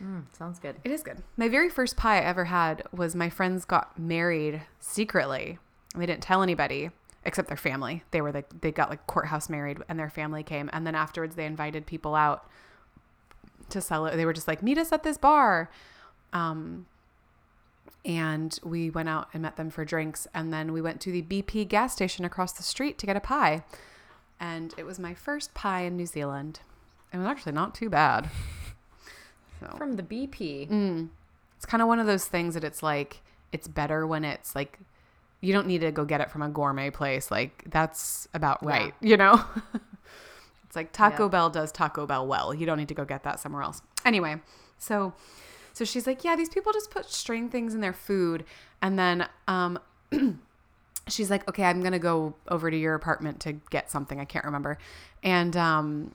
Mm, 0.03 0.25
sounds 0.37 0.59
good. 0.59 0.77
it 0.85 0.91
is 0.91 1.03
good. 1.03 1.23
My 1.37 1.49
very 1.49 1.69
first 1.71 1.97
pie 1.97 2.19
I 2.19 2.25
ever 2.25 2.47
had 2.47 2.83
was 2.93 3.15
my 3.15 3.31
friends 3.31 3.65
got 3.65 3.99
married 3.99 4.63
secretly. 4.81 5.59
They 5.95 6.07
didn't 6.07 6.23
tell 6.23 6.43
anybody 6.43 6.91
except 7.25 7.49
their 7.49 7.57
family. 7.57 8.05
They 8.11 8.21
were 8.21 8.33
like 8.33 8.61
they 8.61 8.71
got 8.73 8.91
like 8.91 9.07
courthouse 9.07 9.49
married 9.49 9.79
and 9.89 9.99
their 9.99 10.11
family 10.11 10.43
came 10.43 10.71
and 10.73 10.87
then 10.87 10.95
afterwards 10.95 11.35
they 11.35 11.47
invited 11.47 11.87
people 11.87 12.15
out 12.15 12.49
to 13.71 13.81
sell 13.81 14.07
it. 14.07 14.17
They 14.17 14.25
were 14.25 14.33
just 14.33 14.47
like 14.49 14.63
meet 14.63 14.79
us 14.79 14.93
at 14.93 15.03
this 15.03 15.17
bar. 15.19 15.71
Um 16.33 16.87
and 18.05 18.59
we 18.63 18.91
went 18.91 19.09
out 19.09 19.29
and 19.33 19.43
met 19.43 19.57
them 19.57 19.71
for 19.71 19.85
drinks 19.85 20.29
and 20.33 20.53
then 20.53 20.73
we 20.73 20.81
went 20.81 21.01
to 21.01 21.11
the 21.11 21.23
BP 21.23 21.67
gas 21.69 21.93
station 21.93 22.25
across 22.25 22.53
the 22.53 22.63
street 22.63 22.99
to 22.99 23.07
get 23.07 23.17
a 23.17 23.21
pie. 23.21 23.65
And 24.39 24.75
it 24.77 24.85
was 24.85 24.99
my 24.99 25.15
first 25.15 25.55
pie 25.55 25.81
in 25.83 25.97
New 25.97 26.07
Zealand. 26.07 26.61
It 27.13 27.17
was 27.17 27.27
actually 27.27 27.53
not 27.53 27.75
too 27.75 27.89
bad. 27.89 28.29
So 29.61 29.75
From 29.77 29.95
the 29.97 30.03
BP. 30.03 30.69
Mm. 30.71 31.09
It's 31.57 31.67
kind 31.67 31.83
of 31.83 31.89
one 31.89 31.99
of 31.99 32.07
those 32.07 32.27
things 32.27 32.55
that 32.55 32.65
it's 32.65 32.83
like 32.83 33.23
it's 33.53 33.69
better 33.69 34.07
when 34.07 34.25
it's 34.25 34.55
like 34.55 34.79
you 35.41 35.53
don't 35.53 35.67
need 35.67 35.81
to 35.83 35.91
go 35.93 36.05
get 36.05 36.21
it 36.21 36.31
from 36.31 36.43
a 36.43 36.49
gourmet 36.49 36.91
place. 36.91 37.31
Like 37.31 37.65
that's 37.71 38.29
about 38.35 38.59
Yeah. 38.63 38.69
right, 38.69 38.95
you 39.01 39.17
know. 39.17 39.43
it's 40.65 40.77
like 40.77 40.93
Taco 40.93 41.25
Yeah. 41.25 41.29
Bell 41.31 41.51
does 41.51 41.73
Taco 41.73 42.07
Bell 42.07 42.27
well. 42.27 42.53
You 42.55 42.67
don't 42.67 42.79
need 42.79 42.89
to 42.89 42.95
go 42.95 43.05
get 43.05 43.23
that 43.25 43.41
somewhere 43.41 43.63
else. 43.63 43.83
Anyway, 44.05 44.37
so 44.79 45.15
so 45.73 45.85
she's 45.85 46.07
like, 46.07 46.25
yeah, 46.25 46.37
these 46.37 46.49
people 46.49 46.73
just 46.73 46.91
put 46.91 47.07
strange 47.11 47.53
things 47.53 47.75
in 47.75 47.81
their 47.81 47.93
food, 47.93 48.45
and 48.83 48.99
then 48.99 49.29
um. 49.49 49.79
She's 51.09 51.31
like, 51.31 51.49
okay, 51.49 51.63
I'm 51.63 51.83
gonna 51.85 52.01
go 52.01 52.35
over 52.49 52.69
to 52.69 52.77
your 52.77 52.95
apartment 52.95 53.39
to 53.43 53.53
get 53.71 53.89
something. 53.93 54.19
I 54.19 54.25
can't 54.25 54.45
remember, 54.45 54.77
and 55.23 55.57
um, 55.57 56.11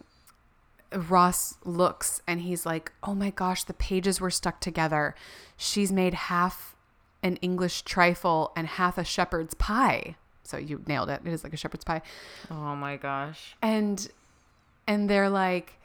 Ross 0.94 1.56
looks 1.64 2.22
and 2.28 2.42
he's 2.42 2.66
like, 2.66 2.92
"Oh 3.04 3.16
my 3.16 3.30
gosh, 3.30 3.64
the 3.64 3.74
pages 3.74 4.20
were 4.20 4.30
stuck 4.30 4.60
together. 4.60 5.16
She's 5.58 5.92
made 5.92 6.14
half 6.14 6.76
an 7.24 7.38
English 7.38 7.84
trifle 7.84 8.52
and 8.56 8.68
half 8.68 8.98
a 8.98 9.04
shepherd's 9.04 9.54
pie." 9.54 10.16
So 10.44 10.58
you 10.58 10.84
nailed 10.88 11.10
it. 11.10 11.22
It 11.24 11.32
is 11.32 11.44
like 11.44 11.54
a 11.54 11.58
shepherd's 11.58 11.86
pie. 11.86 12.02
Oh 12.50 12.76
my 12.76 12.98
gosh. 12.98 13.56
And 13.62 14.10
and 14.88 15.10
they're 15.10 15.30
like 15.30 15.80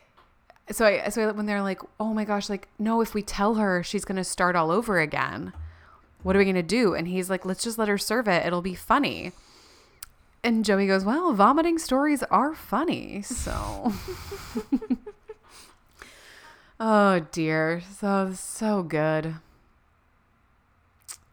so 0.70 0.84
I 0.84 1.08
so 1.10 1.32
when 1.32 1.46
they're 1.46 1.62
like, 1.62 1.80
"Oh 2.00 2.12
my 2.12 2.24
gosh, 2.24 2.48
like 2.50 2.68
no, 2.78 3.00
if 3.00 3.14
we 3.14 3.22
tell 3.22 3.54
her, 3.54 3.82
she's 3.82 4.04
going 4.04 4.16
to 4.16 4.24
start 4.24 4.56
all 4.56 4.70
over 4.70 4.98
again. 4.98 5.52
What 6.22 6.34
are 6.34 6.40
we 6.40 6.44
going 6.44 6.56
to 6.56 6.62
do?" 6.62 6.94
And 6.94 7.06
he's 7.06 7.30
like, 7.30 7.46
"Let's 7.46 7.62
just 7.62 7.78
let 7.78 7.88
her 7.88 7.98
serve 7.98 8.26
it. 8.26 8.44
It'll 8.44 8.62
be 8.62 8.74
funny." 8.74 9.32
And 10.46 10.64
Joey 10.64 10.86
goes, 10.86 11.04
"Well, 11.04 11.32
vomiting 11.32 11.76
stories 11.76 12.22
are 12.30 12.54
funny." 12.54 13.20
So 13.22 13.92
Oh 16.78 17.20
dear. 17.32 17.82
So 17.98 18.32
so 18.32 18.82
good. 18.84 19.36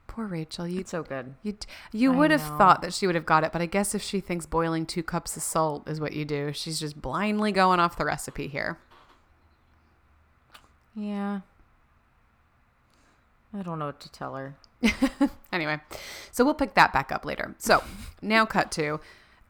Poor 0.07 0.25
Rachel. 0.25 0.67
You 0.67 0.79
It's 0.79 0.91
so 0.91 1.03
good. 1.03 1.35
you 1.43 1.55
you 1.91 2.11
I 2.11 2.15
would 2.15 2.31
have 2.31 2.49
know. 2.49 2.57
thought 2.57 2.81
that 2.81 2.93
she 2.93 3.05
would 3.05 3.15
have 3.15 3.25
got 3.25 3.43
it, 3.43 3.51
but 3.51 3.61
I 3.61 3.67
guess 3.67 3.93
if 3.93 4.01
she 4.01 4.19
thinks 4.19 4.45
boiling 4.47 4.85
2 4.85 5.03
cups 5.03 5.37
of 5.37 5.43
salt 5.43 5.87
is 5.87 5.99
what 5.99 6.13
you 6.13 6.25
do, 6.25 6.51
she's 6.51 6.79
just 6.79 6.99
blindly 7.01 7.51
going 7.51 7.79
off 7.79 7.97
the 7.97 8.05
recipe 8.05 8.47
here. 8.47 8.79
Yeah. 10.95 11.41
I 13.57 13.61
don't 13.61 13.79
know 13.79 13.87
what 13.87 13.99
to 14.01 14.11
tell 14.11 14.35
her. 14.35 14.55
Anyway, 15.51 15.79
so 16.31 16.43
we'll 16.43 16.55
pick 16.55 16.73
that 16.73 16.91
back 16.91 17.11
up 17.11 17.23
later. 17.25 17.53
So 17.59 17.83
now 18.23 18.43
cut 18.43 18.71
to 18.71 18.99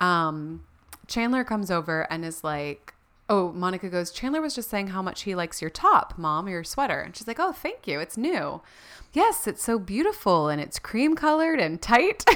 um, 0.02 0.66
Chandler 1.08 1.46
comes 1.46 1.72
over 1.72 2.06
and 2.12 2.26
is 2.26 2.44
like, 2.44 2.94
Oh, 3.30 3.54
Monica 3.54 3.88
goes, 3.88 4.12
Chandler 4.12 4.42
was 4.42 4.54
just 4.54 4.70
saying 4.70 4.88
how 4.88 5.02
much 5.02 5.22
he 5.22 5.34
likes 5.34 5.62
your 5.62 5.70
top, 5.70 6.18
mom, 6.18 6.50
your 6.50 6.66
sweater. 6.66 7.00
And 7.00 7.16
she's 7.16 7.26
like, 7.28 7.40
Oh, 7.40 7.54
thank 7.54 7.88
you. 7.88 8.02
It's 8.02 8.18
new. 8.18 8.62
Yes, 9.14 9.48
it's 9.48 9.64
so 9.64 9.80
beautiful 9.80 10.50
and 10.50 10.60
it's 10.60 10.78
cream 10.78 11.16
colored 11.16 11.60
and 11.60 11.82
tight. 11.82 12.26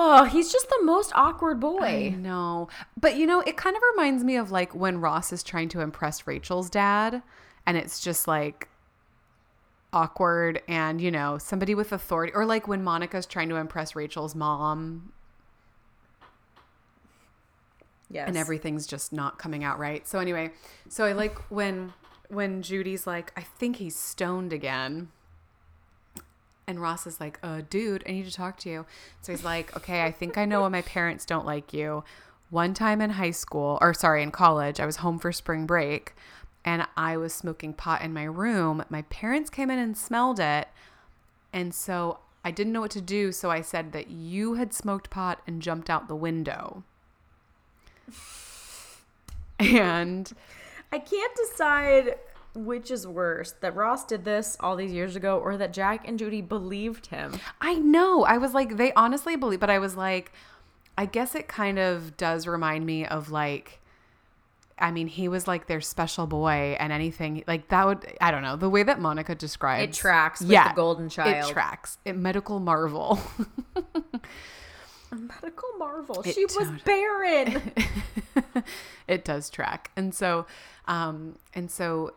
Oh, 0.00 0.24
he's 0.24 0.52
just 0.52 0.68
the 0.68 0.84
most 0.84 1.10
awkward 1.14 1.56
I 1.56 1.60
boy. 1.60 2.14
know. 2.16 2.68
But 3.00 3.16
you 3.16 3.26
know, 3.26 3.40
it 3.40 3.56
kind 3.56 3.74
of 3.74 3.82
reminds 3.90 4.22
me 4.22 4.36
of 4.36 4.50
like 4.52 4.72
when 4.74 5.00
Ross 5.00 5.32
is 5.32 5.42
trying 5.42 5.68
to 5.70 5.80
impress 5.80 6.24
Rachel's 6.26 6.70
dad 6.70 7.22
and 7.68 7.76
it's 7.76 8.00
just 8.00 8.26
like 8.26 8.66
awkward 9.92 10.62
and 10.66 11.00
you 11.00 11.10
know, 11.10 11.38
somebody 11.38 11.74
with 11.74 11.92
authority 11.92 12.32
or 12.34 12.44
like 12.44 12.66
when 12.66 12.82
Monica's 12.82 13.26
trying 13.26 13.48
to 13.50 13.56
impress 13.56 13.94
Rachel's 13.94 14.34
mom 14.34 15.12
Yes. 18.10 18.26
and 18.26 18.38
everything's 18.38 18.86
just 18.86 19.12
not 19.12 19.38
coming 19.38 19.62
out 19.64 19.78
right. 19.78 20.08
So 20.08 20.18
anyway, 20.18 20.50
so 20.88 21.04
I 21.04 21.12
like 21.12 21.36
when 21.50 21.92
when 22.30 22.62
Judy's 22.62 23.06
like, 23.06 23.32
I 23.36 23.42
think 23.42 23.76
he's 23.76 23.96
stoned 23.96 24.52
again. 24.52 25.08
And 26.66 26.80
Ross 26.80 27.06
is 27.06 27.20
like, 27.20 27.38
uh, 27.42 27.62
dude, 27.68 28.02
I 28.06 28.12
need 28.12 28.26
to 28.26 28.32
talk 28.32 28.58
to 28.60 28.70
you. 28.70 28.86
So 29.22 29.32
he's 29.32 29.44
like, 29.44 29.74
okay, 29.76 30.04
I 30.04 30.10
think 30.10 30.36
I 30.36 30.44
know 30.44 30.62
why 30.62 30.68
my 30.68 30.82
parents 30.82 31.24
don't 31.24 31.46
like 31.46 31.72
you. 31.72 32.04
One 32.50 32.72
time 32.74 33.00
in 33.02 33.10
high 33.10 33.30
school, 33.30 33.78
or 33.80 33.92
sorry, 33.94 34.22
in 34.22 34.30
college, 34.30 34.78
I 34.80 34.86
was 34.86 34.96
home 34.96 35.18
for 35.18 35.32
spring 35.32 35.66
break 35.66 36.14
and 36.64 36.86
I 36.96 37.16
was 37.16 37.32
smoking 37.32 37.72
pot 37.72 38.02
in 38.02 38.12
my 38.12 38.24
room. 38.24 38.84
My 38.90 39.02
parents 39.02 39.50
came 39.50 39.70
in 39.70 39.78
and 39.78 39.96
smelled 39.96 40.40
it. 40.40 40.68
And 41.52 41.74
so 41.74 42.18
I 42.44 42.50
didn't 42.50 42.72
know 42.72 42.80
what 42.80 42.90
to 42.92 43.00
do. 43.00 43.32
So 43.32 43.50
I 43.50 43.60
said 43.60 43.92
that 43.92 44.10
you 44.10 44.54
had 44.54 44.74
smoked 44.74 45.10
pot 45.10 45.40
and 45.46 45.62
jumped 45.62 45.88
out 45.88 46.08
the 46.08 46.16
window. 46.16 46.82
And 49.58 50.32
I 50.92 50.98
can't 50.98 51.34
decide 51.34 52.16
which 52.54 52.90
is 52.90 53.06
worse 53.06 53.52
that 53.60 53.74
Ross 53.74 54.04
did 54.04 54.24
this 54.24 54.56
all 54.60 54.76
these 54.76 54.92
years 54.92 55.16
ago 55.16 55.38
or 55.38 55.56
that 55.56 55.72
Jack 55.72 56.06
and 56.08 56.18
Judy 56.18 56.40
believed 56.40 57.06
him. 57.06 57.38
I 57.60 57.74
know. 57.74 58.24
I 58.24 58.38
was 58.38 58.54
like, 58.54 58.76
they 58.76 58.92
honestly 58.94 59.36
believe, 59.36 59.60
but 59.60 59.70
I 59.70 59.78
was 59.78 59.96
like, 59.96 60.32
I 60.96 61.06
guess 61.06 61.34
it 61.34 61.46
kind 61.48 61.78
of 61.78 62.16
does 62.16 62.46
remind 62.46 62.84
me 62.84 63.06
of 63.06 63.30
like, 63.30 63.77
I 64.80 64.90
mean, 64.90 65.06
he 65.06 65.28
was 65.28 65.46
like 65.46 65.66
their 65.66 65.80
special 65.80 66.26
boy, 66.26 66.76
and 66.78 66.92
anything 66.92 67.44
like 67.46 67.68
that 67.68 67.86
would, 67.86 68.16
I 68.20 68.30
don't 68.30 68.42
know, 68.42 68.56
the 68.56 68.68
way 68.68 68.82
that 68.82 69.00
Monica 69.00 69.34
describes 69.34 69.96
It 69.96 70.00
tracks 70.00 70.40
with 70.40 70.50
the 70.50 70.72
golden 70.74 71.08
child. 71.08 71.48
It 71.48 71.52
tracks. 71.52 71.98
It 72.04 72.16
medical 72.16 72.60
marvel. 72.60 73.20
A 73.76 75.14
medical 75.16 75.68
marvel. 75.78 76.22
It 76.22 76.34
she 76.34 76.44
was 76.44 76.70
barren. 76.84 77.72
it 79.08 79.24
does 79.24 79.50
track. 79.50 79.90
And 79.96 80.14
so, 80.14 80.46
um, 80.86 81.36
and 81.54 81.70
so 81.70 82.14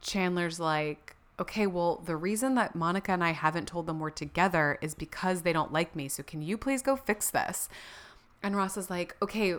Chandler's 0.00 0.60
like, 0.60 1.16
okay, 1.40 1.66
well, 1.66 2.02
the 2.04 2.16
reason 2.16 2.54
that 2.54 2.74
Monica 2.74 3.12
and 3.12 3.24
I 3.24 3.32
haven't 3.32 3.66
told 3.66 3.86
them 3.86 3.98
we're 3.98 4.10
together 4.10 4.78
is 4.80 4.94
because 4.94 5.42
they 5.42 5.52
don't 5.52 5.72
like 5.72 5.96
me. 5.96 6.08
So 6.08 6.22
can 6.22 6.42
you 6.42 6.56
please 6.56 6.82
go 6.82 6.96
fix 6.96 7.30
this? 7.30 7.68
And 8.42 8.56
Ross 8.56 8.76
is 8.76 8.90
like, 8.90 9.16
okay. 9.22 9.56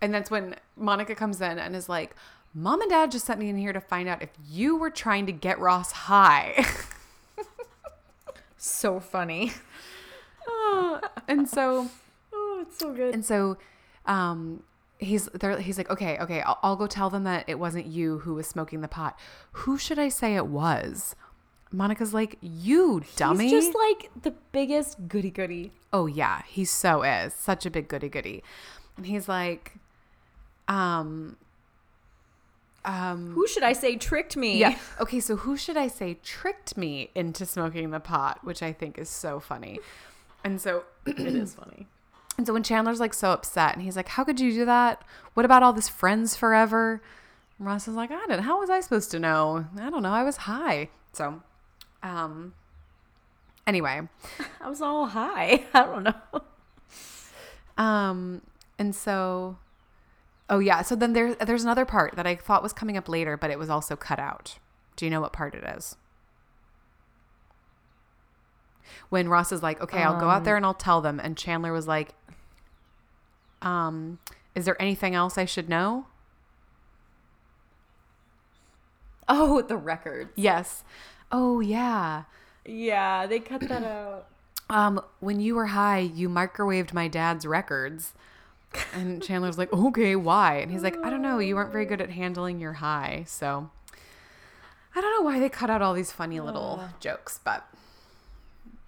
And 0.00 0.12
that's 0.12 0.30
when 0.30 0.56
Monica 0.76 1.14
comes 1.14 1.40
in 1.40 1.58
and 1.58 1.74
is 1.74 1.88
like, 1.88 2.14
Mom 2.54 2.80
and 2.80 2.90
Dad 2.90 3.10
just 3.10 3.26
sent 3.26 3.38
me 3.38 3.48
in 3.48 3.56
here 3.56 3.72
to 3.72 3.80
find 3.80 4.08
out 4.08 4.22
if 4.22 4.30
you 4.48 4.76
were 4.76 4.90
trying 4.90 5.26
to 5.26 5.32
get 5.32 5.58
Ross 5.58 5.92
high. 5.92 6.64
so 8.56 9.00
funny. 9.00 9.52
and 11.28 11.48
so 11.48 11.90
Oh, 12.56 12.62
it's 12.62 12.78
so 12.78 12.92
good. 12.92 13.12
And 13.14 13.24
so, 13.24 13.58
um, 14.06 14.62
he's 14.98 15.26
there. 15.26 15.58
He's 15.58 15.78
like, 15.78 15.90
okay, 15.90 16.18
okay, 16.18 16.40
I'll, 16.40 16.58
I'll 16.62 16.76
go 16.76 16.86
tell 16.86 17.10
them 17.10 17.24
that 17.24 17.44
it 17.46 17.58
wasn't 17.58 17.86
you 17.86 18.18
who 18.20 18.34
was 18.34 18.46
smoking 18.46 18.80
the 18.80 18.88
pot. 18.88 19.18
Who 19.52 19.76
should 19.78 19.98
I 19.98 20.08
say 20.08 20.36
it 20.36 20.46
was? 20.46 21.14
Monica's 21.72 22.14
like, 22.14 22.38
you 22.40 23.02
dummy. 23.16 23.48
He's 23.48 23.64
just 23.64 23.76
like 23.76 24.10
the 24.22 24.32
biggest 24.52 25.08
goody 25.08 25.30
goody. 25.30 25.72
oh 25.92 26.06
yeah, 26.06 26.42
he 26.46 26.64
so 26.64 27.02
is 27.02 27.34
such 27.34 27.66
a 27.66 27.70
big 27.70 27.88
goody 27.88 28.08
goody. 28.08 28.42
And 28.96 29.06
he's 29.06 29.28
like, 29.28 29.74
um, 30.68 31.36
um, 32.84 33.32
Who 33.32 33.46
should 33.48 33.64
I 33.64 33.72
say 33.72 33.96
tricked 33.96 34.36
me? 34.36 34.58
yeah. 34.58 34.78
Okay, 35.00 35.18
so 35.20 35.36
who 35.36 35.56
should 35.56 35.76
I 35.76 35.88
say 35.88 36.18
tricked 36.22 36.76
me 36.76 37.10
into 37.14 37.44
smoking 37.44 37.90
the 37.90 38.00
pot, 38.00 38.38
which 38.44 38.62
I 38.62 38.72
think 38.72 38.98
is 38.98 39.08
so 39.08 39.40
funny. 39.40 39.80
And 40.44 40.60
so 40.60 40.84
it 41.06 41.18
is 41.18 41.54
funny. 41.54 41.88
And 42.38 42.46
so 42.46 42.52
when 42.52 42.62
Chandler's 42.62 43.00
like 43.00 43.14
so 43.14 43.30
upset 43.32 43.74
and 43.74 43.82
he's 43.82 43.96
like, 43.96 44.08
How 44.08 44.22
could 44.22 44.38
you 44.38 44.52
do 44.52 44.64
that? 44.66 45.02
What 45.34 45.44
about 45.44 45.62
all 45.62 45.72
this 45.72 45.88
friends 45.88 46.36
forever? 46.36 47.02
And 47.58 47.66
Ross 47.66 47.88
is 47.88 47.96
like, 47.96 48.10
I 48.12 48.24
don't 48.26 48.42
how 48.42 48.60
was 48.60 48.70
I 48.70 48.80
supposed 48.80 49.10
to 49.12 49.18
know? 49.18 49.66
I 49.80 49.90
don't 49.90 50.02
know. 50.02 50.12
I 50.12 50.22
was 50.22 50.36
high. 50.36 50.90
So 51.12 51.42
um 52.02 52.54
anyway. 53.66 54.02
I 54.60 54.68
was 54.68 54.80
all 54.80 55.06
high. 55.06 55.64
I 55.74 55.84
don't 55.84 56.04
know. 56.04 56.42
Um 57.78 58.42
and 58.78 58.94
so 58.94 59.56
oh 60.48 60.58
yeah, 60.58 60.82
so 60.82 60.94
then 60.96 61.12
there 61.12 61.34
there's 61.34 61.64
another 61.64 61.84
part 61.84 62.16
that 62.16 62.26
I 62.26 62.36
thought 62.36 62.62
was 62.62 62.72
coming 62.72 62.96
up 62.96 63.08
later, 63.08 63.36
but 63.36 63.50
it 63.50 63.58
was 63.58 63.70
also 63.70 63.96
cut 63.96 64.18
out. 64.18 64.58
Do 64.96 65.04
you 65.04 65.10
know 65.10 65.20
what 65.20 65.32
part 65.32 65.54
it 65.54 65.64
is? 65.64 65.96
When 69.08 69.28
Ross 69.28 69.52
is 69.52 69.62
like, 69.62 69.80
Okay, 69.80 70.02
I'll 70.02 70.18
go 70.18 70.28
out 70.30 70.44
there 70.44 70.56
and 70.56 70.64
I'll 70.64 70.74
tell 70.74 71.00
them 71.00 71.20
and 71.20 71.36
Chandler 71.36 71.72
was 71.72 71.86
like, 71.86 72.14
um, 73.62 74.18
is 74.54 74.64
there 74.64 74.80
anything 74.80 75.14
else 75.14 75.36
I 75.36 75.44
should 75.44 75.68
know? 75.68 76.06
Oh, 79.28 79.62
the 79.68 79.76
records. 79.76 80.32
Yes. 80.36 80.84
Oh 81.30 81.60
yeah. 81.60 82.24
Yeah, 82.64 83.26
they 83.26 83.40
cut 83.40 83.60
that 83.68 83.84
out. 83.84 84.28
Um, 84.68 85.00
when 85.20 85.38
you 85.38 85.54
were 85.54 85.66
high, 85.66 86.00
you 86.00 86.28
microwaved 86.28 86.92
my 86.92 87.06
dad's 87.06 87.46
records. 87.46 88.14
And 88.94 89.22
Chandler's 89.22 89.58
like, 89.58 89.72
okay, 89.72 90.16
why? 90.16 90.56
And 90.56 90.70
he's 90.70 90.82
like, 90.82 90.96
I 91.04 91.10
don't 91.10 91.22
know. 91.22 91.38
You 91.38 91.54
weren't 91.56 91.72
very 91.72 91.86
good 91.86 92.00
at 92.00 92.10
handling 92.10 92.60
your 92.60 92.74
high. 92.74 93.24
So 93.26 93.70
I 94.94 95.00
don't 95.00 95.18
know 95.18 95.24
why 95.24 95.38
they 95.38 95.48
cut 95.48 95.70
out 95.70 95.82
all 95.82 95.94
these 95.94 96.12
funny 96.12 96.40
little 96.40 96.88
jokes, 97.00 97.40
but 97.42 97.66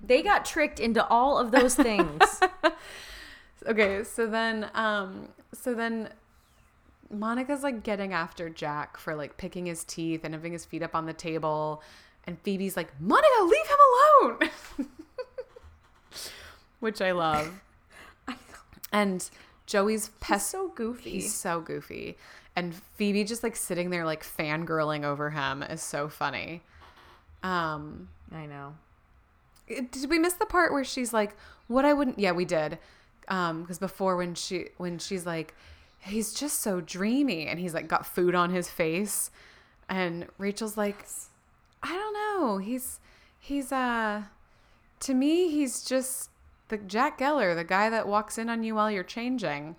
They 0.00 0.22
got 0.22 0.44
tricked 0.44 0.78
into 0.80 1.06
all 1.06 1.38
of 1.38 1.50
those 1.50 1.74
things. 1.74 2.40
okay. 3.66 4.04
So 4.04 4.26
then, 4.26 4.70
um, 4.74 5.28
so 5.52 5.74
then 5.74 6.10
Monica's 7.10 7.62
like 7.62 7.82
getting 7.82 8.12
after 8.12 8.48
Jack 8.50 8.96
for 8.98 9.14
like 9.14 9.36
picking 9.38 9.66
his 9.66 9.84
teeth 9.84 10.20
and 10.24 10.34
having 10.34 10.52
his 10.52 10.64
feet 10.64 10.82
up 10.82 10.94
on 10.94 11.06
the 11.06 11.12
table. 11.14 11.82
And 12.24 12.38
Phoebe's 12.42 12.76
like, 12.76 12.88
Monica, 13.00 13.42
leave 13.42 13.66
him 13.66 13.78
alone. 14.82 14.88
Which 16.80 17.00
I 17.00 17.12
love. 17.12 17.60
And 18.90 19.28
Joey's 19.68 20.10
He's 20.26 20.46
so 20.46 20.68
goofy. 20.68 21.10
He's 21.10 21.34
so 21.34 21.60
goofy. 21.60 22.16
And 22.56 22.74
Phoebe 22.96 23.22
just 23.22 23.42
like 23.42 23.54
sitting 23.54 23.90
there 23.90 24.06
like 24.06 24.24
fangirling 24.24 25.04
over 25.04 25.28
him 25.30 25.62
is 25.62 25.82
so 25.82 26.08
funny. 26.08 26.62
Um 27.42 28.08
I 28.34 28.46
know. 28.46 28.74
did 29.68 30.08
we 30.08 30.18
miss 30.18 30.32
the 30.32 30.46
part 30.46 30.72
where 30.72 30.84
she's 30.84 31.12
like, 31.12 31.36
what 31.66 31.84
I 31.84 31.92
wouldn't 31.92 32.18
yeah, 32.18 32.32
we 32.32 32.46
did. 32.46 32.78
Um, 33.28 33.60
because 33.60 33.78
before 33.78 34.16
when 34.16 34.34
she 34.34 34.68
when 34.78 34.98
she's 34.98 35.26
like, 35.26 35.54
he's 36.00 36.32
just 36.32 36.62
so 36.62 36.80
dreamy 36.80 37.46
and 37.46 37.60
he's 37.60 37.74
like 37.74 37.88
got 37.88 38.06
food 38.06 38.34
on 38.34 38.48
his 38.48 38.70
face. 38.70 39.30
And 39.86 40.26
Rachel's 40.38 40.78
like, 40.78 41.06
I 41.82 41.92
don't 41.92 42.14
know. 42.14 42.56
He's 42.56 43.00
he's 43.38 43.70
uh 43.70 44.22
to 45.00 45.14
me 45.14 45.50
he's 45.50 45.84
just 45.84 46.30
the 46.68 46.78
Jack 46.78 47.18
Geller, 47.18 47.54
the 47.54 47.64
guy 47.64 47.90
that 47.90 48.06
walks 48.06 48.38
in 48.38 48.48
on 48.48 48.62
you 48.62 48.74
while 48.74 48.90
you're 48.90 49.02
changing. 49.04 49.76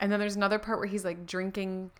And 0.00 0.10
then 0.10 0.18
there's 0.20 0.36
another 0.36 0.58
part 0.58 0.78
where 0.78 0.88
he's 0.88 1.04
like 1.04 1.26
drinking 1.26 1.90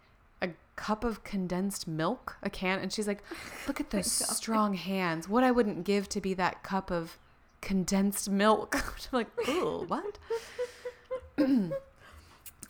a 0.40 0.50
cup 0.76 1.04
of 1.04 1.22
condensed 1.24 1.86
milk, 1.86 2.36
a 2.42 2.50
can, 2.50 2.78
and 2.80 2.92
she's 2.92 3.06
like, 3.06 3.22
"Look 3.68 3.80
at 3.80 3.90
those 3.90 4.10
strong 4.10 4.74
hands. 4.74 5.28
What 5.28 5.44
I 5.44 5.50
wouldn't 5.50 5.84
give 5.84 6.08
to 6.10 6.20
be 6.20 6.34
that 6.34 6.62
cup 6.62 6.90
of 6.90 7.16
condensed 7.60 8.28
milk." 8.28 8.74
I'm 9.12 9.18
like, 9.18 9.28
"Oh, 9.48 9.84
what?" 9.86 10.18
oh, 11.38 11.70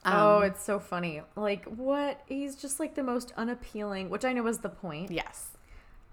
Um, 0.04 0.42
it's 0.44 0.62
so 0.62 0.78
funny. 0.78 1.22
Like 1.36 1.64
what? 1.64 2.20
He's 2.26 2.56
just 2.56 2.80
like 2.80 2.94
the 2.94 3.02
most 3.02 3.32
unappealing, 3.36 4.10
which 4.10 4.24
I 4.24 4.32
know 4.32 4.46
is 4.46 4.58
the 4.58 4.68
point. 4.68 5.10
yes. 5.10 5.48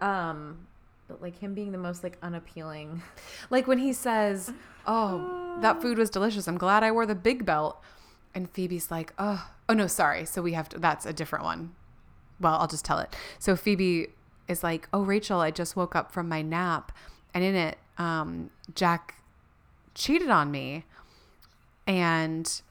Um, 0.02 0.68
but 1.10 1.22
like 1.22 1.38
him 1.40 1.54
being 1.54 1.74
the 1.74 1.78
most 1.78 2.04
like 2.04 2.18
unappealing. 2.22 3.02
Like 3.50 3.68
when 3.68 3.80
he 3.80 3.92
says, 3.94 4.54
"Oh, 4.86 5.58
that 5.62 5.82
food 5.82 5.98
was 5.98 6.10
delicious. 6.10 6.48
I'm 6.48 6.58
glad 6.58 6.84
I 6.84 6.92
wore 6.92 7.06
the 7.06 7.16
big 7.16 7.46
belt." 7.46 7.82
And 8.36 8.50
Phoebe's 8.50 8.92
like, 8.92 9.12
"Oh, 9.18 9.50
oh 9.68 9.74
no, 9.74 9.88
sorry. 9.88 10.24
So 10.26 10.42
we 10.42 10.54
have 10.54 10.70
to 10.70 10.80
that's 10.80 11.06
a 11.06 11.12
different 11.14 11.44
one." 11.44 11.74
Well, 12.40 12.54
I'll 12.54 12.68
just 12.68 12.86
tell 12.86 13.00
it. 13.00 13.14
So 13.40 13.56
Phoebe 13.56 14.08
is 14.48 14.64
like, 14.64 14.88
"Oh, 14.94 15.02
Rachel, 15.02 15.40
I 15.42 15.52
just 15.52 15.76
woke 15.76 15.96
up 15.96 16.12
from 16.12 16.30
my 16.30 16.42
nap 16.44 16.92
and 17.34 17.44
in 17.44 17.56
it 17.56 17.78
um 17.98 18.52
Jack 18.76 19.16
cheated 19.96 20.30
on 20.30 20.52
me." 20.52 20.86
and 21.88 22.62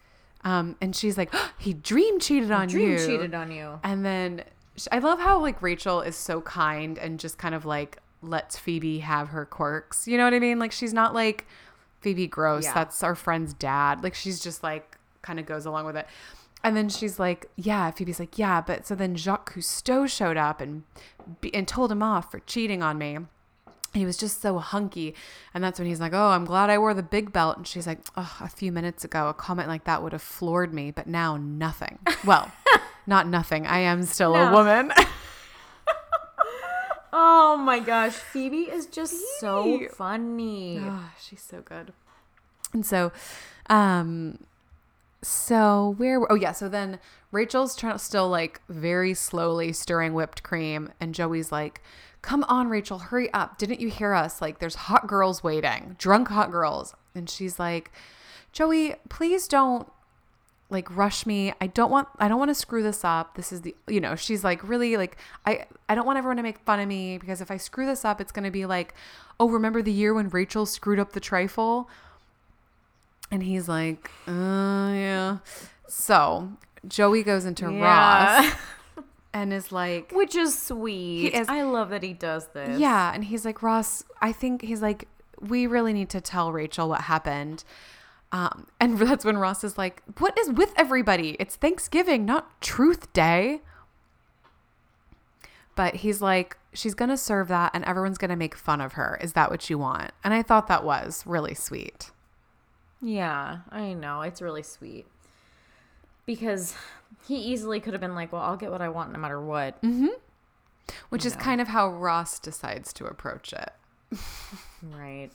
um 0.45 0.76
and 0.80 0.95
she's 0.95 1.18
like 1.18 1.34
he 1.59 1.72
dream 1.74 2.20
cheated 2.20 2.53
on 2.53 2.68
Dream 2.68 2.93
you 2.93 2.99
cheated 2.99 3.34
on 3.34 3.51
you. 3.51 3.80
and 3.82 4.05
then 4.05 4.45
I 4.93 5.01
love 5.01 5.18
how 5.18 5.41
like 5.41 5.61
Rachel 5.61 6.03
is 6.03 6.14
so 6.14 6.41
kind 6.41 6.97
and 6.99 7.18
just 7.18 7.36
kind 7.36 7.53
of 7.53 7.64
like 7.66 7.99
lets 8.23 8.59
Phoebe 8.59 8.99
have 9.01 9.29
her 9.29 9.45
quirks. 9.45 10.09
You 10.09 10.19
know 10.19 10.25
what 10.25 10.35
I 10.35 10.39
mean? 10.39 10.59
Like 10.59 10.73
she's 10.73 10.93
not 10.93 11.14
like 11.14 11.47
Phoebe 12.01 12.27
gross. 12.27 12.64
Yeah. 12.64 12.75
That's 12.75 13.03
our 13.03 13.14
friend's 13.14 13.55
dad. 13.55 14.03
Like 14.03 14.14
she's 14.14 14.41
just 14.41 14.62
like 14.62 14.97
kind 15.23 15.39
of 15.39 15.47
goes 15.47 15.66
along 15.66 15.87
with 15.87 15.97
it. 15.97 16.07
And 16.64 16.77
then 16.77 16.89
she's 16.89 17.19
like, 17.19 17.47
yeah, 17.57 17.91
Phoebe's 17.93 18.19
like, 18.19 18.37
yeah, 18.37 18.61
but 18.61 18.87
so 18.87 18.95
then 18.95 19.14
Jacques 19.14 19.55
Cousteau 19.55 20.09
showed 20.09 20.37
up 20.37 20.61
and 20.61 20.83
and 21.55 21.69
told 21.69 21.93
him 21.93 22.03
off 22.03 22.31
for 22.31 22.41
cheating 22.41 22.83
on 22.83 22.99
me. 22.99 23.19
He 23.95 24.05
was 24.05 24.16
just 24.16 24.43
so 24.43 24.59
hunky. 24.59 25.14
And 25.55 25.64
that's 25.64 25.79
when 25.79 25.89
he's 25.89 26.01
like, 26.01 26.12
Oh, 26.12 26.29
I'm 26.29 26.45
glad 26.45 26.69
I 26.69 26.79
wore 26.79 26.95
the 26.95 27.03
big 27.03 27.33
belt. 27.33 27.57
And 27.57 27.66
she's 27.66 27.87
like, 27.87 28.01
Oh, 28.16 28.37
a 28.41 28.49
few 28.49 28.71
minutes 28.71 29.05
ago, 29.05 29.29
a 29.29 29.35
comment 29.35 29.69
like 29.69 29.85
that 29.85 30.03
would 30.03 30.12
have 30.12 30.23
floored 30.23 30.75
me, 30.75 30.91
but 30.91 31.07
now 31.07 31.37
nothing. 31.37 31.99
Well, 32.25 32.51
not 33.07 33.27
nothing. 33.27 33.66
I 33.66 33.79
am 33.79 34.03
still 34.03 34.35
a 34.35 34.53
woman. 34.53 34.93
Oh 37.13 37.57
my 37.57 37.79
gosh, 37.81 38.13
Phoebe 38.15 38.71
is 38.71 38.87
just 38.87 39.15
so 39.41 39.81
funny. 39.93 40.79
oh, 40.81 41.11
she's 41.21 41.43
so 41.43 41.61
good. 41.63 41.93
And 42.73 42.85
so, 42.85 43.13
um, 43.71 44.45
so 45.23 45.95
where? 45.99 46.21
Oh 46.31 46.35
yeah. 46.35 46.53
So 46.53 46.69
then 46.69 46.99
Rachel's 47.33 47.75
trying 47.77 47.99
still 47.99 48.29
like 48.29 48.61
very 48.69 49.15
slowly 49.15 49.73
stirring 49.73 50.15
whipped 50.15 50.43
cream, 50.43 50.93
and 51.01 51.15
Joey's 51.15 51.51
like, 51.51 51.83
"Come 52.23 52.45
on, 52.45 52.69
Rachel, 52.69 52.99
hurry 52.99 53.33
up! 53.33 53.59
Didn't 53.59 53.81
you 53.81 53.89
hear 53.89 54.15
us? 54.15 54.41
Like, 54.43 54.59
there's 54.59 54.75
hot 54.75 55.07
girls 55.07 55.43
waiting, 55.43 55.97
drunk 55.99 56.29
hot 56.29 56.51
girls." 56.51 56.95
And 57.15 57.29
she's 57.29 57.59
like, 57.59 57.91
"Joey, 58.53 58.95
please 59.09 59.49
don't." 59.49 59.91
Like 60.71 60.95
rush 60.95 61.25
me 61.25 61.53
i 61.62 61.66
don't 61.66 61.91
want 61.91 62.07
i 62.19 62.29
don't 62.29 62.39
want 62.39 62.51
to 62.51 62.55
screw 62.55 62.83
this 62.83 63.03
up 63.05 63.37
this 63.37 63.53
is 63.53 63.62
the 63.62 63.75
you 63.87 64.01
know 64.01 64.14
she's 64.14 64.45
like 64.45 64.62
really 64.69 64.97
like 64.99 65.16
i 65.47 65.64
i 65.89 65.95
don't 65.95 66.05
want 66.07 66.19
everyone 66.19 66.37
to 66.37 66.43
make 66.43 66.59
fun 66.59 66.79
of 66.79 66.87
me 66.87 67.16
because 67.16 67.41
if 67.41 67.51
i 67.51 67.57
screw 67.57 67.87
this 67.87 68.05
up 68.05 68.21
it's 68.21 68.33
going 68.33 68.45
to 68.45 68.51
be 68.51 68.66
like 68.66 68.93
oh 69.41 69.49
remember 69.49 69.81
the 69.81 69.93
year 69.93 70.12
when 70.12 70.29
rachel 70.29 70.66
screwed 70.66 70.99
up 70.99 71.12
the 71.12 71.21
trifle 71.21 71.89
and 73.31 73.43
he's 73.43 73.69
like 73.69 74.11
uh 74.27 74.93
yeah 74.93 75.39
so 75.87 76.51
joey 76.87 77.23
goes 77.23 77.45
into 77.45 77.71
Yeah. 77.73 78.43
ross 78.43 78.55
and 79.33 79.53
is 79.53 79.71
like 79.73 80.11
Which 80.12 80.35
is 80.35 80.59
sweet. 80.59 81.35
Is- 81.35 81.49
I 81.49 81.62
love 81.62 81.91
that 81.91 82.03
he 82.03 82.12
does 82.12 82.47
this. 82.49 82.79
yeah 82.79 83.12
and 83.14 83.25
he's 83.25 83.45
like 83.45 83.62
ross 83.62 84.03
i 84.21 84.33
think 84.33 84.62
he's 84.62 84.83
like 84.83 85.09
we 85.41 85.66
really 85.66 85.93
need 85.93 86.11
to 86.11 86.21
tell 86.21 86.53
rachel 86.53 86.89
what 86.89 87.03
happened 87.03 87.64
um, 88.33 88.66
and 88.81 88.99
that's 88.99 89.24
when 89.24 89.37
ross 89.39 89.64
is 89.64 89.79
like 89.79 90.03
what 90.18 90.37
is 90.39 90.51
with 90.51 90.72
everybody 90.76 91.37
it's 91.41 91.57
thanksgiving 91.57 92.24
not 92.24 92.61
truth 92.61 93.12
day 93.12 93.61
but 95.76 95.97
he's 95.97 96.20
like 96.20 96.57
she's 96.72 96.95
gonna 96.95 97.16
serve 97.16 97.49
that 97.49 97.70
and 97.74 97.85
everyone's 97.85 98.18
gonna 98.18 98.37
make 98.37 98.55
fun 98.55 98.81
of 98.81 98.93
her 98.95 99.18
is 99.22 99.33
that 99.33 99.51
what 99.51 99.68
you 99.70 99.79
want 99.79 100.11
and 100.24 100.35
i 100.35 100.43
thought 100.43 100.66
that 100.66 100.85
was 100.85 101.24
really 101.26 101.55
sweet 101.55 102.11
Yeah, 103.01 103.59
I 103.70 103.93
know. 103.93 104.22
It's 104.22 104.43
really 104.43 104.64
sweet. 104.64 105.07
Because 106.26 106.74
he 107.29 107.37
easily 107.37 107.79
could 107.79 107.95
have 107.95 108.01
been 108.01 108.16
like, 108.16 108.33
well, 108.33 108.43
I'll 108.43 108.57
get 108.57 108.72
what 108.72 108.83
I 108.83 108.89
want 108.89 109.12
no 109.12 109.20
matter 109.20 109.41
what. 109.41 109.79
which 111.09 111.24
is 111.24 111.37
kind 111.37 111.61
of 111.61 111.68
how 111.68 111.89
ross 111.89 112.41
decides 112.41 112.93
to 112.95 113.07
approach 113.07 113.53
it 113.53 113.70
Right. 114.83 115.31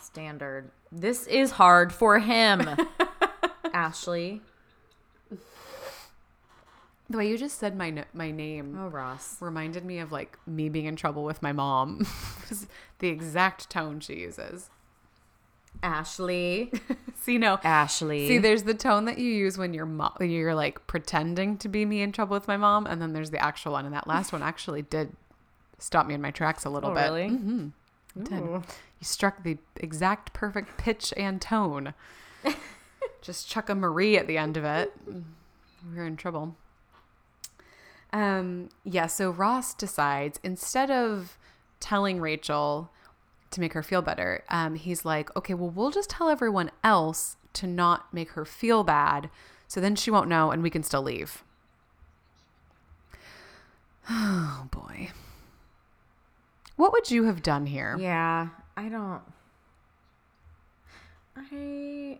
Standard. 0.00 0.70
This 0.90 1.26
is 1.26 1.52
hard 1.52 1.92
for 1.92 2.18
him. 2.18 2.68
Ashley. 3.74 4.40
the 7.08 7.18
way 7.18 7.28
you 7.28 7.38
just 7.38 7.58
said 7.58 7.76
my, 7.76 8.04
my 8.14 8.30
name 8.30 8.76
Oh, 8.80 8.88
Ross. 8.88 9.36
reminded 9.40 9.84
me 9.84 9.98
of 9.98 10.10
like 10.12 10.38
me 10.46 10.68
being 10.68 10.86
in 10.86 10.96
trouble 10.96 11.24
with 11.24 11.42
my 11.42 11.52
mom. 11.52 12.06
The 12.98 13.08
exact 13.08 13.68
tone 13.68 14.00
she 14.00 14.14
uses. 14.20 14.70
Ashley. 15.82 16.72
See, 17.20 17.36
no. 17.36 17.58
Ashley. 17.62 18.26
See, 18.26 18.38
there's 18.38 18.62
the 18.62 18.72
tone 18.72 19.04
that 19.04 19.18
you 19.18 19.30
use 19.30 19.58
when 19.58 19.74
you're 19.74 19.84
mo- 19.84 20.14
you're 20.20 20.54
like 20.54 20.86
pretending 20.86 21.58
to 21.58 21.68
be 21.68 21.84
me 21.84 22.00
in 22.00 22.12
trouble 22.12 22.32
with 22.34 22.48
my 22.48 22.56
mom, 22.56 22.86
and 22.86 23.02
then 23.02 23.12
there's 23.12 23.30
the 23.30 23.38
actual 23.38 23.72
one. 23.72 23.84
And 23.84 23.92
that 23.94 24.06
last 24.06 24.32
one 24.32 24.42
actually 24.42 24.80
did 24.80 25.12
stop 25.78 26.06
me 26.06 26.14
in 26.14 26.22
my 26.22 26.30
tracks 26.30 26.64
a 26.64 26.70
little 26.70 26.90
Oh, 26.92 26.94
bit. 26.94 27.00
really? 27.02 27.28
Mm-hmm. 27.28 27.68
Hmm 28.16 28.24
did. 28.24 28.62
You 28.98 29.04
struck 29.04 29.42
the 29.42 29.58
exact 29.76 30.32
perfect 30.32 30.78
pitch 30.78 31.12
and 31.16 31.40
tone. 31.40 31.94
Just 33.22 33.48
chuck 33.48 33.68
a 33.68 33.74
Marie 33.74 34.16
at 34.16 34.26
the 34.26 34.38
end 34.38 34.56
of 34.56 34.64
it. 34.64 34.92
We 35.06 35.98
are 35.98 36.06
in 36.06 36.16
trouble. 36.16 36.56
Um, 38.12 38.70
yeah, 38.84 39.06
so 39.06 39.30
Ross 39.30 39.74
decides 39.74 40.40
instead 40.42 40.90
of 40.90 41.36
telling 41.80 42.20
Rachel 42.20 42.90
to 43.50 43.60
make 43.60 43.74
her 43.74 43.82
feel 43.82 44.02
better, 44.02 44.44
um, 44.48 44.76
he's 44.76 45.04
like, 45.04 45.34
okay, 45.36 45.54
well, 45.54 45.70
we'll 45.70 45.90
just 45.90 46.10
tell 46.10 46.28
everyone 46.28 46.70
else 46.82 47.36
to 47.54 47.66
not 47.66 48.12
make 48.14 48.30
her 48.30 48.44
feel 48.44 48.84
bad. 48.84 49.28
So 49.68 49.80
then 49.80 49.96
she 49.96 50.10
won't 50.10 50.28
know 50.28 50.50
and 50.50 50.62
we 50.62 50.70
can 50.70 50.82
still 50.82 51.02
leave. 51.02 51.42
Oh 54.08 54.68
boy. 54.70 55.10
What 56.76 56.92
would 56.92 57.10
you 57.10 57.24
have 57.24 57.42
done 57.42 57.66
here? 57.66 57.96
Yeah, 57.98 58.48
I 58.76 58.88
don't. 58.88 59.22
I. 61.36 62.18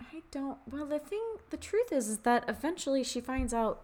I 0.00 0.22
don't. 0.30 0.58
Well, 0.70 0.86
the 0.86 0.98
thing, 0.98 1.22
the 1.50 1.56
truth 1.56 1.92
is, 1.92 2.08
is 2.08 2.18
that 2.18 2.44
eventually 2.48 3.02
she 3.02 3.20
finds 3.20 3.52
out 3.54 3.82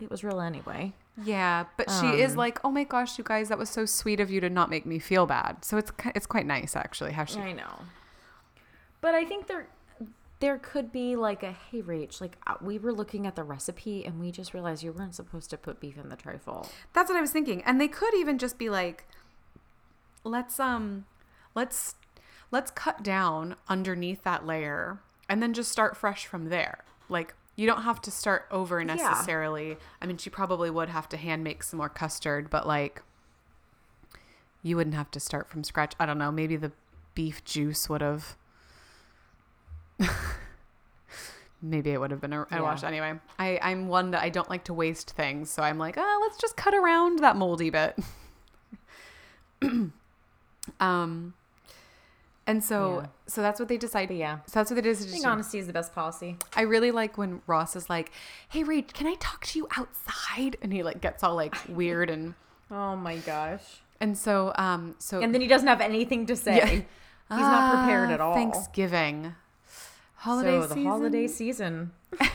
it 0.00 0.10
was 0.10 0.24
real 0.24 0.40
anyway. 0.40 0.94
Yeah, 1.22 1.64
but 1.76 1.90
she 1.90 2.06
is 2.22 2.32
Um, 2.32 2.38
like, 2.38 2.60
"Oh 2.64 2.70
my 2.70 2.84
gosh, 2.84 3.18
you 3.18 3.24
guys, 3.24 3.48
that 3.50 3.58
was 3.58 3.68
so 3.68 3.84
sweet 3.84 4.20
of 4.20 4.30
you 4.30 4.40
to 4.40 4.48
not 4.48 4.70
make 4.70 4.86
me 4.86 4.98
feel 4.98 5.26
bad." 5.26 5.64
So 5.64 5.76
it's 5.76 5.92
it's 6.14 6.26
quite 6.26 6.46
nice 6.46 6.74
actually 6.74 7.12
how 7.12 7.24
she 7.26 7.38
I 7.40 7.52
know. 7.52 7.80
But 9.02 9.14
I 9.14 9.24
think 9.24 9.46
there 9.46 9.66
there 10.40 10.58
could 10.58 10.90
be 10.90 11.16
like 11.16 11.42
a 11.42 11.52
hey 11.52 11.82
Rach, 11.82 12.20
like 12.20 12.36
uh, 12.46 12.54
we 12.60 12.78
were 12.78 12.92
looking 12.92 13.26
at 13.26 13.36
the 13.36 13.44
recipe 13.44 14.04
and 14.04 14.18
we 14.18 14.30
just 14.32 14.54
realized 14.54 14.82
you 14.82 14.92
weren't 14.92 15.14
supposed 15.14 15.50
to 15.50 15.58
put 15.58 15.80
beef 15.80 15.96
in 15.98 16.08
the 16.08 16.16
trifle. 16.16 16.68
That's 16.94 17.10
what 17.10 17.18
I 17.18 17.20
was 17.20 17.30
thinking. 17.30 17.62
And 17.62 17.80
they 17.80 17.88
could 17.88 18.14
even 18.14 18.38
just 18.38 18.58
be 18.58 18.70
like, 18.70 19.06
"Let's 20.24 20.58
um 20.58 21.04
let's 21.54 21.94
let's 22.50 22.70
cut 22.70 23.02
down 23.02 23.56
underneath 23.68 24.22
that 24.24 24.46
layer 24.46 24.98
and 25.28 25.42
then 25.42 25.52
just 25.52 25.70
start 25.70 25.96
fresh 25.96 26.26
from 26.26 26.48
there." 26.48 26.84
Like 27.10 27.34
you 27.54 27.66
don't 27.66 27.82
have 27.82 28.00
to 28.02 28.10
start 28.10 28.46
over 28.50 28.82
necessarily. 28.82 29.76
I 30.00 30.06
mean, 30.06 30.16
she 30.16 30.30
probably 30.30 30.70
would 30.70 30.88
have 30.88 31.08
to 31.10 31.18
hand 31.18 31.44
make 31.44 31.62
some 31.62 31.76
more 31.76 31.90
custard, 31.90 32.48
but 32.48 32.66
like 32.66 33.02
you 34.62 34.76
wouldn't 34.76 34.96
have 34.96 35.10
to 35.10 35.20
start 35.20 35.50
from 35.50 35.64
scratch. 35.64 35.92
I 36.00 36.06
don't 36.06 36.18
know, 36.18 36.32
maybe 36.32 36.56
the 36.56 36.72
beef 37.14 37.44
juice 37.44 37.88
would 37.90 38.00
have 38.00 38.36
maybe 41.62 41.90
it 41.90 42.00
would 42.00 42.10
have 42.10 42.20
been 42.20 42.32
a, 42.32 42.42
a 42.42 42.46
Yeah. 42.52 42.60
wash 42.62 42.82
anyway. 42.84 43.14
I 43.38 43.58
I'm 43.62 43.88
one 43.88 44.10
that 44.12 44.22
I 44.22 44.28
don't 44.30 44.48
like 44.50 44.64
to 44.64 44.74
waste 44.74 45.10
things, 45.10 45.50
so 45.50 45.62
I'm 45.62 45.78
like, 45.78 45.96
oh, 45.98 46.18
let's 46.22 46.38
just 46.40 46.56
cut 46.56 46.74
around 46.74 47.18
that 47.20 47.36
moldy 47.36 47.70
bit. 47.70 47.98
um, 50.80 51.34
and 52.46 52.64
so 52.64 53.00
Yeah. 53.02 53.06
so 53.26 53.42
that's 53.42 53.60
what 53.60 53.68
they 53.68 53.76
decided. 53.76 54.16
Yeah, 54.16 54.38
So 54.46 54.60
that's 54.60 54.70
what 54.70 54.76
they 54.76 54.82
decided. 54.88 55.10
I 55.10 55.12
think 55.12 55.26
honesty 55.26 55.58
is 55.58 55.66
the 55.66 55.72
best 55.72 55.94
policy. 55.94 56.36
I 56.56 56.62
really 56.62 56.90
like 56.90 57.16
when 57.18 57.42
Ross 57.46 57.76
is 57.76 57.88
like, 57.90 58.10
"Hey, 58.48 58.64
Rach, 58.64 58.92
can 58.92 59.06
I 59.06 59.14
talk 59.20 59.44
to 59.46 59.58
you 59.58 59.68
outside?" 59.76 60.56
And 60.62 60.72
he 60.72 60.82
like 60.82 61.00
gets 61.00 61.22
all 61.22 61.34
like 61.34 61.54
weird 61.68 62.10
and 62.10 62.34
Oh 62.70 62.96
my 62.96 63.16
gosh. 63.18 63.80
and 64.00 64.16
so 64.16 64.52
um 64.56 64.94
so 64.98 65.20
And 65.20 65.34
then 65.34 65.40
he 65.40 65.46
doesn't 65.46 65.68
have 65.68 65.80
anything 65.80 66.26
to 66.26 66.36
say. 66.36 66.56
Yeah. 66.56 66.66
He's 67.36 67.46
not 67.46 67.70
prepared 67.78 68.10
Ah, 68.10 68.14
at 68.14 68.20
all. 68.20 68.34
Thanksgiving, 68.34 69.34
holiday 70.20 70.60
so 70.60 70.66
the 70.68 70.74
season. 70.74 70.86
holiday 70.86 71.26
season. 71.26 71.92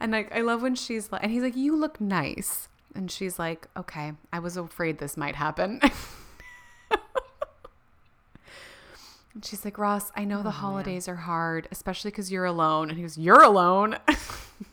And 0.00 0.10
like 0.10 0.34
I 0.34 0.40
love 0.40 0.62
when 0.62 0.74
she's 0.74 1.12
like, 1.12 1.22
and 1.22 1.30
he's 1.30 1.42
like, 1.42 1.54
"You 1.54 1.76
look 1.76 2.00
nice," 2.00 2.68
and 2.92 3.08
she's 3.08 3.38
like, 3.38 3.68
"Okay, 3.76 4.14
I 4.32 4.40
was 4.40 4.56
afraid 4.56 4.98
this 4.98 5.16
might 5.16 5.36
happen." 5.36 5.80
and 9.34 9.44
she's 9.44 9.64
like, 9.64 9.78
"Ross, 9.78 10.10
I 10.16 10.24
know 10.24 10.42
the 10.42 10.48
Oh, 10.48 10.52
holidays 10.52 11.06
are 11.06 11.14
hard, 11.16 11.68
especially 11.70 12.10
because 12.10 12.32
you're 12.32 12.44
alone." 12.44 12.88
And 12.88 12.96
he 12.98 13.02
goes, 13.02 13.16
"You're 13.16 13.42
alone." 13.42 13.96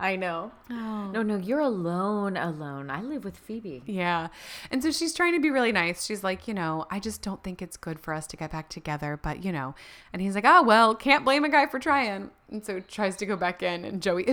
I 0.00 0.16
know. 0.16 0.50
oh. 0.70 1.10
No, 1.12 1.22
no, 1.22 1.36
you're 1.36 1.60
alone, 1.60 2.38
alone. 2.38 2.88
I 2.90 3.02
live 3.02 3.22
with 3.22 3.36
Phoebe. 3.36 3.82
Yeah. 3.84 4.28
And 4.70 4.82
so 4.82 4.90
she's 4.90 5.12
trying 5.12 5.34
to 5.34 5.40
be 5.40 5.50
really 5.50 5.72
nice. 5.72 6.06
She's 6.06 6.24
like, 6.24 6.48
you 6.48 6.54
know, 6.54 6.86
I 6.90 6.98
just 7.00 7.20
don't 7.20 7.44
think 7.44 7.60
it's 7.60 7.76
good 7.76 8.00
for 8.00 8.14
us 8.14 8.26
to 8.28 8.36
get 8.38 8.50
back 8.50 8.70
together, 8.70 9.20
but 9.22 9.44
you 9.44 9.52
know. 9.52 9.74
And 10.14 10.22
he's 10.22 10.34
like, 10.34 10.46
oh, 10.46 10.62
well, 10.62 10.94
can't 10.94 11.22
blame 11.22 11.44
a 11.44 11.50
guy 11.50 11.66
for 11.66 11.78
trying. 11.78 12.30
And 12.50 12.64
so 12.64 12.80
tries 12.80 13.14
to 13.16 13.26
go 13.26 13.36
back 13.36 13.62
in, 13.62 13.84
and 13.84 14.00
Joey. 14.00 14.24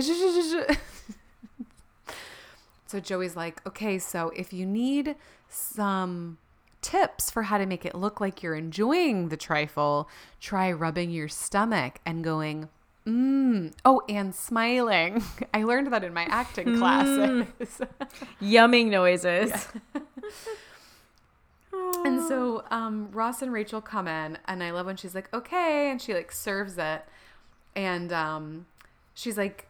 so 2.86 2.98
Joey's 3.00 3.36
like, 3.36 3.66
okay, 3.66 3.98
so 3.98 4.32
if 4.34 4.54
you 4.54 4.64
need 4.64 5.16
some 5.50 6.38
tips 6.80 7.30
for 7.30 7.42
how 7.42 7.58
to 7.58 7.66
make 7.66 7.84
it 7.84 7.94
look 7.94 8.22
like 8.22 8.42
you're 8.42 8.54
enjoying 8.54 9.28
the 9.28 9.36
trifle, 9.36 10.08
try 10.40 10.72
rubbing 10.72 11.10
your 11.10 11.28
stomach 11.28 11.98
and 12.06 12.24
going, 12.24 12.70
mmm. 13.08 13.72
Oh, 13.84 14.02
and 14.08 14.34
smiling. 14.34 15.22
I 15.54 15.64
learned 15.64 15.92
that 15.92 16.04
in 16.04 16.12
my 16.12 16.24
acting 16.24 16.78
classes. 16.78 17.46
Yumming 18.42 18.90
noises. 18.90 19.68
And 22.04 22.26
so 22.26 22.64
um, 22.70 23.10
Ross 23.12 23.42
and 23.42 23.52
Rachel 23.52 23.80
come 23.80 24.08
in, 24.08 24.38
and 24.46 24.62
I 24.62 24.70
love 24.70 24.86
when 24.86 24.96
she's 24.96 25.14
like, 25.14 25.32
okay, 25.34 25.90
and 25.90 26.00
she 26.00 26.14
like 26.14 26.32
serves 26.32 26.78
it. 26.78 27.04
And 27.74 28.12
um, 28.12 28.66
she's 29.14 29.36
like, 29.36 29.68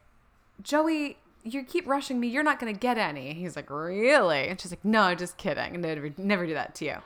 Joey, 0.62 1.18
you 1.44 1.62
keep 1.62 1.86
rushing 1.86 2.18
me. 2.20 2.28
You're 2.28 2.42
not 2.42 2.58
going 2.58 2.72
to 2.72 2.78
get 2.78 2.98
any. 2.98 3.34
He's 3.34 3.56
like, 3.56 3.70
really? 3.70 4.48
And 4.48 4.60
she's 4.60 4.72
like, 4.72 4.84
no, 4.84 5.14
just 5.14 5.36
kidding. 5.36 5.80
Never, 5.80 6.10
never 6.16 6.46
do 6.46 6.54
that 6.54 6.74
to 6.76 6.84
you. 6.84 6.96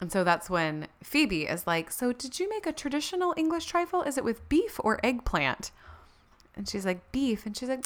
And 0.00 0.12
so 0.12 0.24
that's 0.24 0.50
when 0.50 0.88
Phoebe 1.02 1.44
is 1.46 1.66
like, 1.66 1.90
so 1.90 2.12
did 2.12 2.38
you 2.38 2.48
make 2.50 2.66
a 2.66 2.72
traditional 2.72 3.32
English 3.36 3.64
trifle? 3.66 4.02
Is 4.02 4.18
it 4.18 4.24
with 4.24 4.46
beef 4.48 4.78
or 4.84 5.00
eggplant? 5.04 5.70
And 6.54 6.68
she's 6.68 6.84
like, 6.84 7.12
beef. 7.12 7.46
And 7.46 7.56
she's 7.56 7.68
like, 7.68 7.84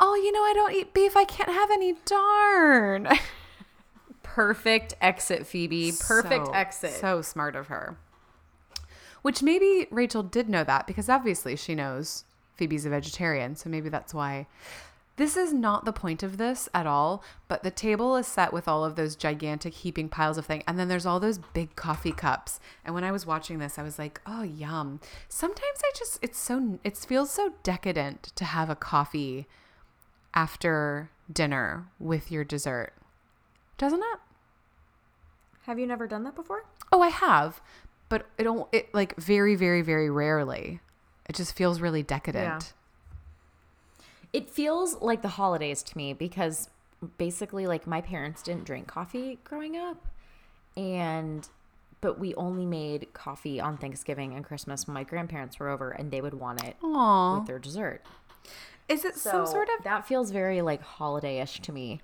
oh, 0.00 0.14
you 0.14 0.32
know, 0.32 0.40
I 0.40 0.52
don't 0.54 0.72
eat 0.74 0.94
beef. 0.94 1.16
I 1.16 1.24
can't 1.24 1.50
have 1.50 1.70
any. 1.70 1.94
Darn. 2.04 3.08
Perfect 4.22 4.94
exit, 5.00 5.46
Phoebe. 5.46 5.92
Perfect 6.00 6.46
So- 6.46 6.52
exit. 6.52 6.92
So 6.92 7.22
smart 7.22 7.56
of 7.56 7.66
her. 7.68 7.96
Which 9.22 9.42
maybe 9.42 9.86
Rachel 9.90 10.22
did 10.22 10.48
know 10.48 10.64
that 10.64 10.86
because 10.86 11.08
obviously 11.10 11.54
she 11.56 11.74
knows 11.74 12.24
Phoebe's 12.54 12.86
a 12.86 12.90
vegetarian. 12.90 13.54
So 13.54 13.68
maybe 13.68 13.88
that's 13.90 14.14
why. 14.14 14.46
This 15.20 15.36
is 15.36 15.52
not 15.52 15.84
the 15.84 15.92
point 15.92 16.22
of 16.22 16.38
this 16.38 16.66
at 16.72 16.86
all, 16.86 17.22
but 17.46 17.62
the 17.62 17.70
table 17.70 18.16
is 18.16 18.26
set 18.26 18.54
with 18.54 18.66
all 18.66 18.86
of 18.86 18.96
those 18.96 19.14
gigantic 19.14 19.74
heaping 19.74 20.08
piles 20.08 20.38
of 20.38 20.46
things. 20.46 20.64
And 20.66 20.78
then 20.78 20.88
there's 20.88 21.04
all 21.04 21.20
those 21.20 21.36
big 21.52 21.76
coffee 21.76 22.10
cups. 22.10 22.58
And 22.86 22.94
when 22.94 23.04
I 23.04 23.12
was 23.12 23.26
watching 23.26 23.58
this, 23.58 23.78
I 23.78 23.82
was 23.82 23.98
like, 23.98 24.22
oh, 24.24 24.40
yum. 24.44 24.98
Sometimes 25.28 25.78
I 25.84 25.90
just, 25.94 26.20
it's 26.22 26.38
so, 26.38 26.78
it 26.84 26.96
feels 26.96 27.30
so 27.30 27.52
decadent 27.62 28.32
to 28.34 28.46
have 28.46 28.70
a 28.70 28.74
coffee 28.74 29.46
after 30.32 31.10
dinner 31.30 31.88
with 31.98 32.32
your 32.32 32.42
dessert. 32.42 32.94
Doesn't 33.76 34.00
it? 34.00 34.20
Have 35.64 35.78
you 35.78 35.86
never 35.86 36.06
done 36.06 36.24
that 36.24 36.34
before? 36.34 36.64
Oh, 36.92 37.02
I 37.02 37.08
have, 37.08 37.60
but 38.08 38.24
it 38.38 38.44
don't. 38.44 38.66
It 38.72 38.94
like 38.94 39.16
very, 39.16 39.54
very, 39.54 39.82
very 39.82 40.08
rarely. 40.08 40.80
It 41.28 41.36
just 41.36 41.54
feels 41.54 41.82
really 41.82 42.02
decadent. 42.02 42.72
It 44.32 44.50
feels 44.50 45.00
like 45.00 45.22
the 45.22 45.28
holidays 45.28 45.82
to 45.82 45.96
me 45.96 46.12
because 46.12 46.68
basically, 47.18 47.66
like, 47.66 47.86
my 47.86 48.00
parents 48.00 48.42
didn't 48.42 48.64
drink 48.64 48.86
coffee 48.86 49.38
growing 49.44 49.76
up. 49.76 50.06
And, 50.76 51.48
but 52.00 52.18
we 52.18 52.34
only 52.36 52.64
made 52.64 53.12
coffee 53.12 53.60
on 53.60 53.76
Thanksgiving 53.76 54.34
and 54.34 54.44
Christmas 54.44 54.86
when 54.86 54.94
my 54.94 55.02
grandparents 55.02 55.58
were 55.58 55.68
over 55.68 55.90
and 55.90 56.10
they 56.10 56.20
would 56.20 56.34
want 56.34 56.62
it 56.64 56.76
Aw, 56.82 57.38
with 57.38 57.46
their 57.48 57.58
dessert. 57.58 58.02
is 58.88 59.04
it 59.04 59.16
some 59.16 59.46
sort 59.46 59.68
of? 59.76 59.84
That 59.84 60.06
feels 60.06 60.30
very, 60.30 60.62
like, 60.62 60.82
holiday 60.82 61.40
ish 61.40 61.60
to 61.60 61.72
me. 61.72 62.00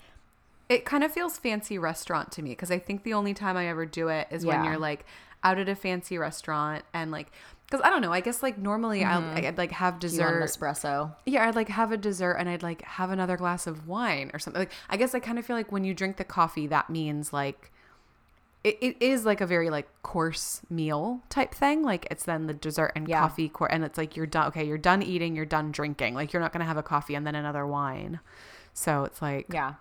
It 0.69 0.85
kind 0.85 1.05
of 1.05 1.13
feels 1.13 1.39
fancy 1.39 1.79
restaurant 1.79 2.33
to 2.33 2.43
me 2.43 2.51
because 2.51 2.73
I 2.73 2.81
think 2.81 3.05
the 3.05 3.15
only 3.15 3.35
time 3.35 3.57
I 3.57 3.69
ever 3.69 3.87
do 3.87 4.09
it 4.09 4.27
is 4.33 4.45
when 4.45 4.65
you're 4.65 4.79
like 4.79 5.07
out 5.45 5.59
at 5.61 5.69
a 5.69 5.77
fancy 5.77 6.19
restaurant 6.19 6.85
and 6.93 7.13
like 7.13 7.31
because 7.67 7.81
I 7.85 7.91
don't 7.91 8.01
know. 8.03 8.13
I 8.13 8.21
guess 8.21 8.43
like 8.43 8.59
normally 8.59 9.03
I'll, 9.05 9.21
mm-hmm. 9.23 9.37
I'd 9.47 9.59
like 9.59 9.73
have 9.73 9.99
Do 9.99 10.07
you 10.09 10.21
want 10.21 10.37
an 10.37 10.41
dessert. 10.43 10.61
espresso? 10.61 11.15
Yeah, 11.27 11.47
I'd 11.49 11.55
like 11.57 11.69
have 11.69 11.93
a 11.93 11.97
dessert 11.97 12.35
and 12.35 12.49
I'd 12.49 12.63
like 12.63 12.83
have 12.83 13.11
another 13.11 13.37
glass 13.37 13.67
of 13.67 13.87
wine 13.89 14.31
or 14.33 14.39
something. 14.39 14.61
Like 14.61 14.73
I 14.89 14.97
guess 14.97 15.15
I 15.15 15.21
kind 15.21 15.39
of 15.39 15.45
feel 15.47 15.57
like 15.57 15.73
when 15.73 15.85
you 15.85 15.93
drink 15.95 16.17
the 16.17 16.25
coffee, 16.25 16.67
that 16.69 16.89
means 16.91 17.33
like 17.33 17.73
it, 18.65 18.79
it 18.81 18.97
is 19.01 19.25
like 19.25 19.41
a 19.41 19.47
very 19.47 19.71
like 19.71 19.87
course 20.03 20.61
meal 20.71 21.23
type 21.29 21.55
thing. 21.55 21.83
Like 21.83 22.07
it's 22.11 22.25
then 22.25 22.47
the 22.47 22.55
dessert 22.55 22.93
and 22.97 23.07
Yeah. 23.09 23.21
coffee 23.21 23.49
course, 23.49 23.71
and 23.73 23.85
it's 23.85 23.99
like 23.99 24.17
you're 24.17 24.27
done. 24.27 24.49
Okay, 24.49 24.65
you're 24.65 24.79
done 24.79 25.03
eating. 25.03 25.35
You're 25.37 25.45
done 25.45 25.71
drinking. 25.73 26.15
Like 26.15 26.33
you're 26.33 26.43
not 26.43 26.53
gonna 26.53 26.65
have 26.65 26.77
a 26.77 26.83
coffee 26.83 27.15
and 27.15 27.27
then 27.27 27.35
another 27.35 27.67
wine. 27.67 28.21
So 28.75 29.05
it's 29.05 29.21
like 29.23 29.47
Yeah. 29.53 29.75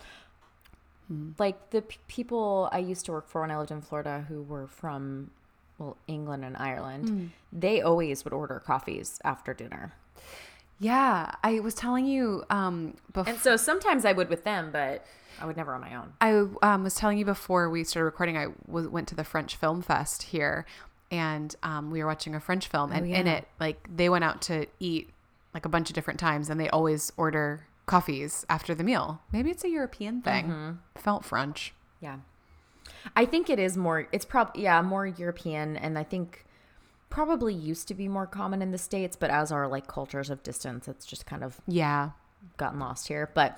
Hmm. 1.07 1.31
Like 1.37 1.69
the 1.69 1.81
p- 1.83 1.97
people 2.07 2.69
I 2.71 2.79
used 2.79 3.05
to 3.05 3.11
work 3.11 3.27
for 3.27 3.41
when 3.41 3.51
I 3.51 3.57
lived 3.59 3.69
in 3.71 3.81
Florida 3.81 4.25
who 4.27 4.41
were 4.41 4.65
from, 4.67 5.29
well, 5.77 5.97
England 6.07 6.45
and 6.45 6.55
Ireland, 6.57 7.31
they 7.51 7.81
always 7.81 8.23
would 8.23 8.33
order 8.33 8.59
coffees 8.59 9.19
after 9.23 9.53
dinner. 9.53 9.93
yeah. 10.79 11.31
I 11.43 11.59
was 11.59 11.73
telling 11.73 12.05
you 12.05 12.43
um 12.49 12.95
before. 13.13 13.33
And 13.33 13.41
so 13.41 13.55
sometimes 13.57 14.05
I 14.05 14.13
would 14.13 14.29
with 14.29 14.43
them, 14.43 14.69
but 14.71 15.05
I 15.39 15.45
would 15.45 15.57
never 15.57 15.73
on 15.73 15.81
my 15.81 15.95
own. 15.95 16.13
I 16.21 16.73
um, 16.73 16.83
was 16.83 16.95
telling 16.95 17.17
you 17.17 17.25
before 17.25 17.69
we 17.69 17.83
started 17.83 18.05
recording, 18.05 18.37
I 18.37 18.47
went 18.67 19.07
to 19.09 19.15
the 19.15 19.23
French 19.23 19.55
Film 19.55 19.81
Fest 19.81 20.23
here, 20.23 20.65
and 21.11 21.55
um, 21.63 21.91
we 21.91 22.01
were 22.01 22.07
watching 22.07 22.35
a 22.35 22.39
French 22.39 22.67
film, 22.67 22.91
and 22.91 23.05
in 23.05 23.27
yeah. 23.27 23.33
it, 23.33 23.47
like 23.59 23.87
they 23.93 24.09
went 24.09 24.23
out 24.23 24.41
to 24.43 24.65
eat 24.79 25.09
like 25.53 25.65
a 25.65 25.69
bunch 25.69 25.89
of 25.89 25.93
different 25.93 26.19
times, 26.19 26.49
and 26.49 26.59
they 26.59 26.69
always 26.69 27.11
order 27.17 27.65
coffees 27.85 28.45
after 28.49 28.73
the 28.73 28.83
meal. 28.83 29.21
Maybe 29.31 29.51
it's 29.51 29.63
a 29.63 29.69
European 29.69 30.21
thing. 30.21 30.79
Felt 30.95 31.25
French. 31.25 31.73
Yeah. 32.01 32.17
I 33.15 33.25
think 33.25 33.49
it 33.49 33.59
is 33.59 33.77
more, 33.77 34.07
it's 34.11 34.25
probably, 34.25 34.63
yeah, 34.63 34.81
more 34.81 35.05
European. 35.05 35.77
And 35.77 35.97
I 35.97 36.03
think 36.03 36.45
probably 37.09 37.53
used 37.53 37.87
to 37.87 37.93
be 37.93 38.07
more 38.07 38.27
common 38.27 38.61
in 38.61 38.71
the 38.71 38.77
States, 38.77 39.15
but 39.15 39.29
as 39.29 39.51
our 39.51 39.67
like 39.67 39.87
cultures 39.87 40.29
of 40.29 40.43
distance, 40.43 40.87
it's 40.87 41.05
just 41.05 41.25
kind 41.25 41.43
of 41.43 41.61
Yeah. 41.67 42.11
gotten 42.57 42.79
lost 42.79 43.07
here. 43.07 43.29
But 43.33 43.57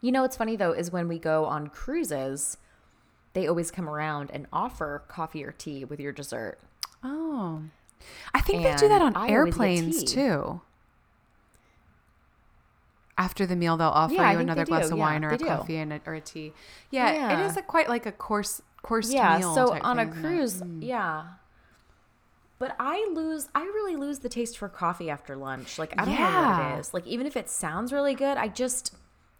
you 0.00 0.12
know 0.12 0.22
what's 0.22 0.36
funny 0.36 0.56
though 0.56 0.72
is 0.72 0.90
when 0.90 1.08
we 1.08 1.18
go 1.18 1.44
on 1.44 1.68
cruises, 1.68 2.56
they 3.34 3.46
always 3.46 3.70
come 3.70 3.88
around 3.88 4.30
and 4.32 4.46
offer 4.52 5.02
coffee 5.08 5.44
or 5.44 5.52
tea 5.52 5.84
with 5.84 6.00
your 6.00 6.12
dessert. 6.12 6.58
Oh, 7.02 7.62
I 8.32 8.40
think 8.40 8.62
they 8.62 8.74
do 8.76 8.88
that 8.88 9.02
on 9.02 9.14
I 9.16 9.28
airplanes 9.28 10.04
too. 10.04 10.60
After 13.18 13.44
the 13.46 13.56
meal, 13.56 13.76
they'll 13.76 13.88
offer 13.88 14.14
Yeah, 14.14 14.32
you 14.32 14.38
another 14.38 14.64
glass 14.64 14.86
of 14.90 14.96
Yeah, 14.96 15.04
wine 15.04 15.24
or 15.24 15.30
a 15.30 15.36
do. 15.38 15.44
coffee 15.44 15.76
and 15.76 15.92
a, 15.92 16.00
or 16.06 16.14
a 16.14 16.20
tea. 16.20 16.52
Yeah, 16.90 17.10
it 17.10 17.14
Yeah. 17.16 17.46
is 17.46 17.56
a, 17.56 17.62
quite 17.62 17.88
like 17.88 18.06
a 18.06 18.12
course 18.12 18.62
course 18.82 19.12
yeah. 19.12 19.38
meal. 19.38 19.54
So 19.54 19.76
on 19.82 19.98
a 19.98 20.06
thing, 20.06 20.14
it? 20.14 20.20
cruise, 20.20 20.62
mm. 20.62 20.78
yeah. 20.80 21.24
But 22.60 22.74
I 22.80 23.08
lose, 23.12 23.48
I 23.54 23.62
really 23.62 23.96
lose 23.96 24.20
the 24.20 24.28
taste 24.28 24.56
for 24.58 24.68
coffee 24.68 25.10
after 25.10 25.36
lunch. 25.36 25.78
Like, 25.78 25.92
I 25.96 26.04
don't 26.04 26.14
know 26.14 26.22
what 26.22 26.76
it 26.76 26.80
is. 26.80 26.94
Like, 26.94 27.06
even 27.06 27.26
if 27.26 27.36
it 27.36 27.48
sounds 27.50 27.92
really 27.92 28.14
good, 28.14 28.36
I 28.36 28.48
just, 28.48 28.94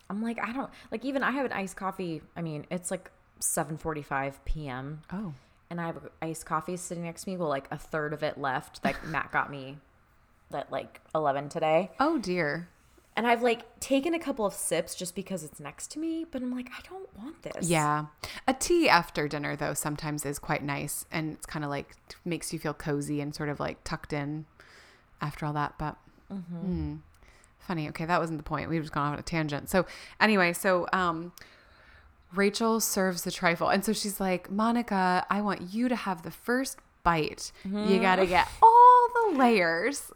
I'm 0.08 0.22
like, 0.22 0.38
I 0.40 0.52
don't, 0.52 0.70
like, 0.92 1.04
even 1.04 1.22
I 1.24 1.32
have 1.32 1.44
an 1.46 1.52
iced 1.52 1.76
coffee. 1.76 2.22
I 2.36 2.42
mean, 2.42 2.66
it's 2.70 2.90
like 2.92 3.10
7.45 3.40 4.34
p.m. 4.44 5.02
Oh. 5.12 5.34
and 5.70 5.80
I 5.80 5.86
have 5.86 5.98
iced 6.22 6.46
coffee 6.46 6.76
sitting 6.76 7.04
next 7.04 7.24
to 7.24 7.30
me. 7.30 7.36
Well, 7.36 7.48
like 7.48 7.66
a 7.72 7.78
third 7.78 8.12
of 8.12 8.22
it 8.22 8.38
left 8.38 8.82
that 8.82 9.04
Matt 9.06 9.32
got 9.32 9.50
me 9.50 9.78
at 10.52 10.70
like 10.70 11.00
11 11.14 11.48
today. 11.48 11.90
Oh 12.00 12.18
dear. 12.18 12.68
And 13.16 13.26
I've 13.26 13.42
like 13.42 13.80
taken 13.80 14.14
a 14.14 14.18
couple 14.18 14.46
of 14.46 14.54
sips 14.54 14.94
just 14.94 15.16
because 15.16 15.42
it's 15.42 15.58
next 15.58 15.90
to 15.92 15.98
me, 15.98 16.24
but 16.30 16.40
I'm 16.40 16.54
like, 16.54 16.70
I 16.70 16.80
don't 16.88 17.08
want 17.18 17.42
this. 17.42 17.68
Yeah. 17.68 18.06
A 18.46 18.54
tea 18.54 18.88
after 18.88 19.26
dinner 19.26 19.56
though 19.56 19.74
sometimes 19.74 20.24
is 20.24 20.38
quite 20.38 20.62
nice 20.62 21.04
and 21.10 21.32
it's 21.32 21.44
kind 21.44 21.64
of 21.64 21.70
like 21.70 21.96
makes 22.24 22.52
you 22.52 22.60
feel 22.60 22.74
cozy 22.74 23.20
and 23.20 23.34
sort 23.34 23.48
of 23.48 23.58
like 23.58 23.82
tucked 23.82 24.12
in 24.12 24.46
after 25.20 25.46
all 25.46 25.52
that, 25.54 25.74
but 25.78 25.96
hmm. 26.28 26.96
funny. 27.58 27.88
Okay, 27.88 28.04
that 28.04 28.20
wasn't 28.20 28.38
the 28.38 28.44
point. 28.44 28.70
We've 28.70 28.82
just 28.82 28.92
gone 28.92 29.08
off 29.08 29.14
on 29.14 29.18
a 29.18 29.22
tangent. 29.22 29.68
So 29.68 29.84
anyway, 30.20 30.52
so 30.52 30.86
um 30.92 31.32
Rachel 32.34 32.78
serves 32.78 33.22
the 33.22 33.32
trifle 33.32 33.68
and 33.68 33.84
so 33.84 33.92
she's 33.92 34.20
like, 34.20 34.48
"Monica, 34.48 35.26
I 35.28 35.40
want 35.40 35.72
you 35.72 35.88
to 35.88 35.96
have 35.96 36.22
the 36.22 36.30
first 36.30 36.78
bite. 37.02 37.50
You 37.64 37.98
got 38.00 38.16
to 38.16 38.26
get 38.26 38.46
all 38.62 39.08
the 39.14 39.38
layers." 39.38 40.12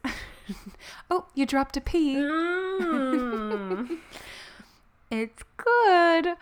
oh, 1.10 1.26
you 1.34 1.46
dropped 1.46 1.76
a 1.76 1.80
pea. 1.80 2.16
Mm, 2.80 3.98
It's 5.10 5.42
good. 5.58 6.36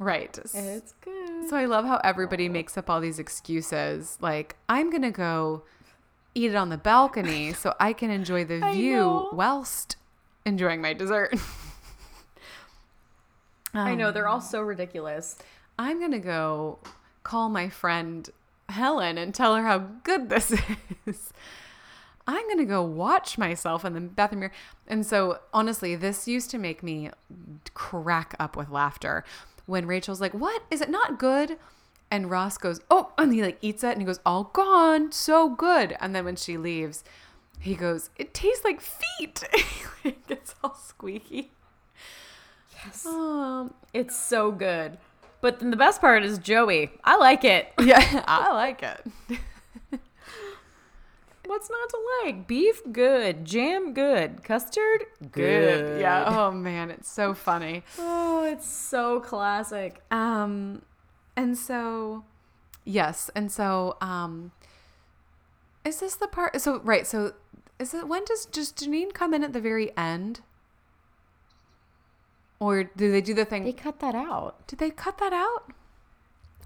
Right. 0.00 0.36
it's 0.36 0.94
good. 1.00 1.48
So 1.48 1.56
I 1.56 1.66
love 1.66 1.84
how 1.84 2.00
everybody 2.02 2.48
makes 2.48 2.76
up 2.76 2.90
all 2.90 3.00
these 3.00 3.20
excuses. 3.20 4.18
Like, 4.20 4.56
I'm 4.68 4.90
going 4.90 5.02
to 5.02 5.12
go 5.12 5.62
eat 6.34 6.50
it 6.50 6.56
on 6.56 6.68
the 6.70 6.76
balcony 6.76 7.52
so 7.54 7.74
I 7.78 7.92
can 7.92 8.10
enjoy 8.10 8.44
the 8.44 8.58
view 8.72 9.28
whilst 9.32 9.96
enjoying 10.44 10.82
my 10.82 10.92
dessert. 10.92 11.34
I 13.74 13.94
know 13.94 14.10
they're 14.12 14.28
all 14.28 14.40
so 14.40 14.60
ridiculous. 14.60 15.36
I'm 15.78 15.98
going 15.98 16.12
to 16.12 16.18
go 16.20 16.78
call 17.22 17.48
my 17.48 17.68
friend 17.68 18.28
Helen 18.68 19.18
and 19.18 19.34
tell 19.34 19.54
her 19.56 19.64
how 19.64 19.78
good 19.78 20.28
this 20.28 20.52
is. 21.06 21.32
I'm 22.26 22.46
going 22.46 22.58
to 22.58 22.64
go 22.64 22.82
watch 22.82 23.36
myself 23.36 23.84
in 23.84 23.92
the 23.92 24.00
bathroom 24.00 24.40
mirror. 24.40 24.52
And 24.86 25.04
so, 25.04 25.40
honestly, 25.52 25.94
this 25.94 26.26
used 26.26 26.50
to 26.50 26.58
make 26.58 26.82
me 26.82 27.10
crack 27.74 28.34
up 28.38 28.56
with 28.56 28.70
laughter 28.70 29.24
when 29.66 29.86
Rachel's 29.86 30.20
like, 30.20 30.32
What? 30.34 30.62
Is 30.70 30.80
it 30.80 30.90
not 30.90 31.18
good? 31.18 31.58
And 32.10 32.30
Ross 32.30 32.58
goes, 32.58 32.80
Oh, 32.90 33.12
and 33.18 33.32
he 33.32 33.42
like 33.42 33.58
eats 33.60 33.82
it 33.84 33.92
and 33.92 34.00
he 34.00 34.06
goes, 34.06 34.20
All 34.24 34.44
gone. 34.44 35.12
So 35.12 35.48
good. 35.50 35.96
And 36.00 36.14
then 36.14 36.24
when 36.24 36.36
she 36.36 36.56
leaves, 36.56 37.04
he 37.60 37.74
goes, 37.74 38.10
It 38.16 38.32
tastes 38.34 38.64
like 38.64 38.80
feet. 38.80 39.44
it 40.04 40.26
gets 40.26 40.54
all 40.62 40.74
squeaky. 40.74 41.50
Yes. 42.84 43.06
Um, 43.06 43.74
It's 43.92 44.16
so 44.18 44.50
good. 44.50 44.98
But 45.40 45.60
then 45.60 45.70
the 45.70 45.76
best 45.76 46.00
part 46.00 46.24
is 46.24 46.38
Joey. 46.38 46.90
I 47.04 47.16
like 47.16 47.44
it. 47.44 47.72
Yeah, 47.82 48.24
I 48.26 48.52
like 48.52 48.82
it. 48.82 49.06
What's 51.46 51.68
not 51.68 51.88
to 51.90 51.98
like? 52.24 52.46
Beef, 52.46 52.80
good. 52.90 53.44
Jam, 53.44 53.92
good. 53.92 54.42
Custard, 54.42 55.04
good. 55.30 56.00
Yeah. 56.00 56.24
Oh 56.26 56.50
man, 56.50 56.90
it's 56.90 57.10
so 57.10 57.34
funny. 57.34 57.82
Oh, 57.98 58.44
it's 58.44 58.66
so 58.66 59.20
classic. 59.20 60.02
Um, 60.10 60.82
and 61.36 61.56
so, 61.58 62.24
yes, 62.84 63.30
and 63.34 63.52
so, 63.52 63.96
um, 64.00 64.52
is 65.84 66.00
this 66.00 66.14
the 66.14 66.28
part? 66.28 66.60
So 66.60 66.80
right, 66.80 67.06
so 67.06 67.34
is 67.78 67.92
it 67.92 68.08
when 68.08 68.24
does 68.24 68.46
just 68.46 68.76
Janine 68.76 69.12
come 69.12 69.34
in 69.34 69.44
at 69.44 69.52
the 69.52 69.60
very 69.60 69.94
end, 69.98 70.40
or 72.58 72.84
do 72.84 73.12
they 73.12 73.20
do 73.20 73.34
the 73.34 73.44
thing? 73.44 73.64
They 73.64 73.72
cut 73.72 74.00
that 74.00 74.14
out. 74.14 74.66
did 74.66 74.78
they 74.78 74.90
cut 74.90 75.18
that 75.18 75.32
out? 75.32 75.70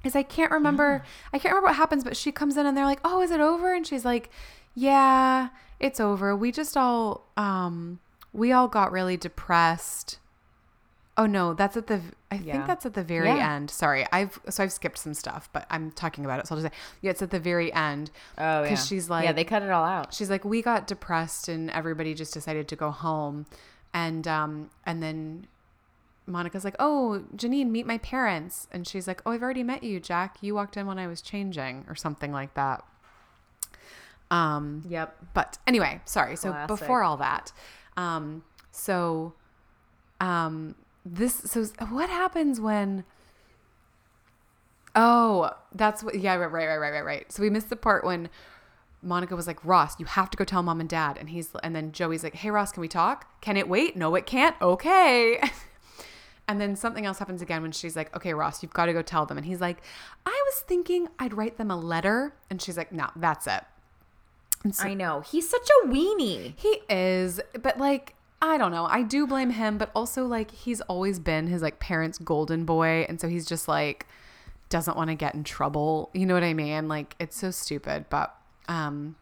Is 0.05 0.15
I 0.15 0.23
can't 0.23 0.53
remember. 0.53 1.03
I 1.33 1.39
can't 1.41 1.53
remember 1.53 1.69
what 1.71 1.77
happens, 1.77 2.05
but 2.05 2.17
she 2.17 2.31
comes 2.31 2.57
in 2.57 2.67
and 2.67 2.77
they're 2.77 2.85
like, 2.85 3.01
"Oh, 3.03 3.21
is 3.21 3.33
it 3.33 3.41
over?" 3.41 3.75
And 3.75 3.85
she's 3.85 4.05
like, 4.05 4.31
"Yeah, 4.79 5.49
it's 5.81 6.01
over. 6.01 6.35
We 6.37 6.53
just 6.53 6.77
all, 6.77 7.27
um, 7.37 8.01
we 8.33 8.53
all 8.53 8.69
got 8.69 8.93
really 8.93 9.17
depressed." 9.17 10.19
Oh 11.17 11.27
no, 11.27 11.53
that's 11.53 11.77
at 11.77 11.89
the. 11.89 12.01
I 12.31 12.37
Yeah. 12.37 12.53
think 12.53 12.67
that's 12.69 12.87
at 12.87 12.95
the 12.95 13.03
very 13.03 13.29
Yeah. 13.29 13.55
end. 13.57 13.71
Sorry, 13.71 14.07
I've 14.13 14.39
so 14.49 14.63
I've 14.63 14.71
skipped 14.73 14.99
some 14.99 15.15
stuff, 15.15 15.49
but 15.53 15.67
I'm 15.69 15.91
talking 15.91 16.25
about 16.25 16.39
it, 16.39 16.47
so 16.47 16.55
I'll 16.55 16.61
just 16.63 16.73
say, 16.73 16.79
yeah, 17.01 17.11
it's 17.11 17.23
at 17.23 17.31
the 17.31 17.41
very 17.41 17.73
end. 17.73 18.13
Oh, 18.37 18.63
yeah. 18.63 18.69
'Cause 18.69 18.87
she's 18.87 19.11
like- 19.11 19.25
yeah, 19.25 19.33
they 19.33 19.43
cut 19.45 19.63
it 19.63 19.71
all 19.71 19.85
out. 19.85 20.15
She's 20.15 20.31
like, 20.31 20.45
we 20.45 20.63
got 20.63 20.87
depressed 20.87 21.49
and 21.49 21.71
everybody 21.71 22.15
just 22.15 22.33
decided 22.33 22.69
to 22.69 22.77
go 22.77 22.91
home, 22.93 23.47
and 23.93 24.29
um, 24.29 24.71
and 24.87 25.03
then 25.03 25.49
Monica's 26.27 26.63
like, 26.65 26.77
oh, 26.79 27.25
Janine, 27.35 27.71
meet 27.71 27.87
my 27.87 27.99
parents, 27.99 28.69
and 28.71 28.87
she's 28.87 29.09
like, 29.09 29.21
oh, 29.27 29.33
I've 29.33 29.43
already 29.43 29.63
met 29.65 29.83
you, 29.83 29.99
Jack. 29.99 30.37
You 30.43 30.55
walked 30.55 30.77
in 30.77 30.87
when 30.87 30.99
I 31.01 31.07
was 31.09 31.21
changing, 31.23 31.85
or 31.89 31.95
something 31.97 32.31
like 32.33 32.55
that. 32.55 32.85
Um, 34.31 34.83
Yep. 34.89 35.17
but 35.35 35.59
anyway, 35.67 36.01
sorry. 36.05 36.37
So 36.37 36.53
before 36.67 37.03
all 37.03 37.17
that, 37.19 37.53
um, 37.97 38.43
so, 38.71 39.35
um, 40.21 40.75
this, 41.05 41.35
so 41.37 41.65
what 41.89 42.11
happens 42.11 42.61
when, 42.61 43.05
oh, 44.95 45.51
that's 45.75 46.03
what, 46.03 46.19
yeah, 46.19 46.35
right, 46.35 46.51
right, 46.51 46.67
right, 46.67 46.77
right, 46.79 46.91
right, 46.93 47.05
right. 47.05 47.33
So 47.33 47.43
we 47.43 47.51
missed 47.51 47.71
the 47.71 47.77
part 47.77 48.05
when 48.05 48.29
Monica 49.03 49.35
was 49.37 49.47
like, 49.47 49.65
Ross, 49.65 49.99
you 49.99 50.07
have 50.07 50.29
to 50.31 50.37
go 50.37 50.45
tell 50.45 50.63
mom 50.63 50.81
and 50.81 50.89
dad. 50.89 51.17
And 51.19 51.31
he's, 51.31 51.51
and 51.63 51.75
then 51.75 51.93
Joey's 51.93 52.23
like, 52.23 52.35
hey, 52.35 52.51
Ross, 52.51 52.73
can 52.73 52.81
we 52.81 52.89
talk? 52.89 53.41
Can 53.41 53.57
it 53.57 53.69
wait? 53.69 53.97
No, 53.97 54.15
it 54.15 54.27
can't. 54.27 54.57
Okay. 54.61 55.41
And 56.51 56.59
then 56.59 56.77
something 56.77 57.05
else 57.05 57.19
happens 57.19 57.43
again 57.43 57.61
when 57.61 57.73
she's 57.73 57.95
like, 57.95 58.17
okay, 58.17 58.33
Ross, 58.33 58.63
you've 58.63 58.73
got 58.73 58.87
to 58.87 58.95
go 58.95 59.03
tell 59.03 59.27
them. 59.27 59.37
And 59.37 59.47
he's 59.47 59.61
like, 59.61 59.83
I 60.25 60.43
was 60.47 60.61
thinking 60.61 61.09
I'd 61.19 61.35
write 61.35 61.59
them 61.59 61.71
a 61.71 61.77
letter. 61.77 62.33
And 62.49 62.61
she's 62.63 62.79
like, 62.79 62.91
no, 62.91 63.11
that's 63.15 63.47
it. 63.47 63.65
So 64.73 64.85
I 64.85 64.95
know. 64.95 65.21
He's 65.21 65.49
such 65.49 65.69
a 65.85 65.89
weenie. 65.89 66.55
he 66.57 66.81
is, 66.91 67.41
but 67.61 67.79
like, 67.79 68.15
I 68.43 68.59
don't 68.59 68.73
know. 68.73 68.87
I 68.87 69.03
do 69.03 69.27
blame 69.27 69.51
him, 69.51 69.79
but 69.79 69.91
also 69.95 70.27
like 70.27 70.51
he's 70.51 70.81
always 70.83 71.19
been 71.19 71.47
his 71.47 71.63
like 71.63 71.79
parents' 71.81 72.19
golden 72.19 72.65
boy. 72.65 73.07
And 73.09 73.21
so 73.21 73.29
he's 73.29 73.47
just 73.47 73.69
like, 73.69 74.07
doesn't 74.69 74.97
want 74.97 75.11
to 75.11 75.15
get 75.15 75.35
in 75.35 75.45
trouble. 75.45 76.11
You 76.13 76.27
know 76.27 76.35
what 76.35 76.45
I 76.45 76.55
mean? 76.55 76.89
Like, 76.89 77.15
it's 77.19 77.37
so 77.37 77.51
stupid. 77.51 78.07
But, 78.11 78.35
um, 78.69 79.17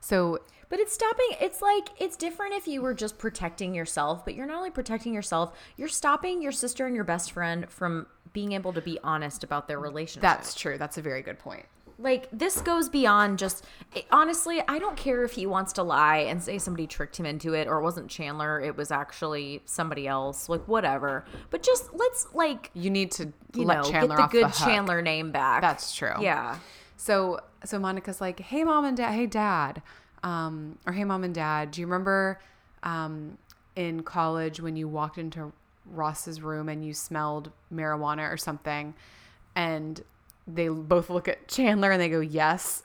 so 0.00 0.40
But 0.68 0.80
it's 0.80 0.92
stopping. 0.92 1.28
It's 1.40 1.62
like 1.62 1.90
it's 1.98 2.16
different 2.16 2.54
if 2.54 2.66
you 2.66 2.82
were 2.82 2.94
just 2.94 3.18
protecting 3.18 3.74
yourself, 3.74 4.24
but 4.24 4.34
you're 4.34 4.46
not 4.46 4.56
only 4.56 4.70
protecting 4.70 5.14
yourself, 5.14 5.56
you're 5.76 5.86
stopping 5.88 6.42
your 6.42 6.50
sister 6.52 6.86
and 6.86 6.94
your 6.94 7.04
best 7.04 7.32
friend 7.32 7.68
from 7.70 8.06
being 8.32 8.52
able 8.52 8.72
to 8.72 8.80
be 8.80 8.98
honest 9.04 9.44
about 9.44 9.68
their 9.68 9.78
relationship. 9.78 10.22
that's 10.22 10.54
true. 10.54 10.78
That's 10.78 10.96
a 10.98 11.02
very 11.02 11.20
good 11.22 11.38
point. 11.38 11.66
Like 11.98 12.28
this 12.32 12.60
goes 12.60 12.88
beyond 12.88 13.38
just 13.38 13.64
it- 13.94 14.06
honestly 14.10 14.62
i 14.68 14.78
don't 14.78 14.96
care 14.96 15.24
if 15.24 15.32
he 15.32 15.46
wants 15.46 15.72
to 15.72 15.82
lie 15.82 16.18
and 16.18 16.42
say 16.42 16.58
somebody 16.58 16.86
tricked 16.86 17.18
him 17.18 17.26
into 17.26 17.52
it 17.54 17.68
or 17.68 17.78
it 17.78 17.82
wasn't 17.82 18.08
chandler 18.08 18.60
it 18.60 18.76
was 18.76 18.90
actually 18.90 19.60
somebody 19.64 20.06
else 20.06 20.48
like 20.48 20.66
whatever. 20.68 21.24
But 21.50 21.62
just 21.62 21.92
let's 21.94 22.28
like 22.34 22.70
You 22.74 22.90
need 22.90 23.10
to 23.12 23.32
you 23.54 23.64
let 23.64 23.78
know 23.82 23.90
Chandler 23.90 24.16
get 24.16 24.16
the 24.16 24.22
off 24.22 24.32
good 24.32 24.44
the 24.46 24.64
chandler 24.64 25.02
name 25.02 25.30
back. 25.32 25.60
That's 25.60 25.94
true. 25.94 26.14
yeah. 26.20 26.58
So 26.96 27.40
so 27.64 27.78
Monica's 27.78 28.20
like, 28.20 28.40
"Hey 28.40 28.64
mom 28.64 28.84
and 28.84 28.96
dad, 28.96 29.12
hey 29.12 29.26
dad, 29.26 29.82
um, 30.22 30.78
or 30.86 30.92
hey 30.92 31.04
mom 31.04 31.24
and 31.24 31.34
dad, 31.34 31.70
do 31.72 31.80
you 31.80 31.86
remember 31.86 32.38
um, 32.82 33.38
in 33.76 34.02
college 34.02 34.60
when 34.60 34.76
you 34.76 34.88
walked 34.88 35.18
into 35.18 35.52
Ross's 35.86 36.40
room 36.40 36.68
and 36.68 36.84
you 36.84 36.94
smelled 36.94 37.50
marijuana 37.72 38.32
or 38.32 38.36
something?" 38.36 38.94
And 39.54 40.00
they 40.46 40.68
both 40.68 41.10
look 41.10 41.28
at 41.28 41.48
Chandler 41.48 41.90
and 41.90 42.00
they 42.00 42.08
go, 42.08 42.20
"Yes." 42.20 42.82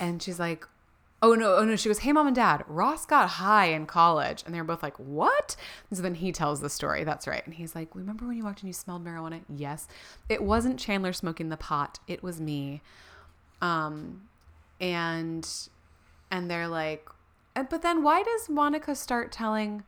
and 0.00 0.22
she's 0.22 0.38
like, 0.38 0.66
"Oh 1.22 1.34
no, 1.34 1.56
oh 1.56 1.64
no." 1.64 1.76
She 1.76 1.88
goes, 1.88 2.00
"Hey 2.00 2.12
mom 2.12 2.26
and 2.26 2.36
dad, 2.36 2.64
Ross 2.66 3.06
got 3.06 3.28
high 3.28 3.66
in 3.66 3.86
college," 3.86 4.42
and 4.44 4.54
they're 4.54 4.64
both 4.64 4.82
like, 4.82 4.96
"What?" 4.98 5.56
And 5.90 5.96
so 5.96 6.02
then 6.02 6.14
he 6.14 6.32
tells 6.32 6.60
the 6.60 6.70
story. 6.70 7.04
That's 7.04 7.26
right. 7.26 7.44
And 7.44 7.54
he's 7.54 7.74
like, 7.74 7.94
"Remember 7.94 8.26
when 8.26 8.36
you 8.36 8.44
walked 8.44 8.62
in, 8.62 8.66
you 8.66 8.72
smelled 8.72 9.04
marijuana?" 9.04 9.42
Yes. 9.48 9.88
It 10.28 10.42
wasn't 10.42 10.78
Chandler 10.78 11.12
smoking 11.12 11.48
the 11.48 11.56
pot. 11.56 11.98
It 12.06 12.22
was 12.22 12.40
me. 12.40 12.82
Um, 13.62 14.22
and 14.80 15.48
and 16.30 16.50
they're 16.50 16.68
like, 16.68 17.08
but 17.54 17.82
then 17.82 18.02
why 18.02 18.22
does 18.22 18.48
Monica 18.48 18.94
start 18.94 19.32
telling? 19.32 19.84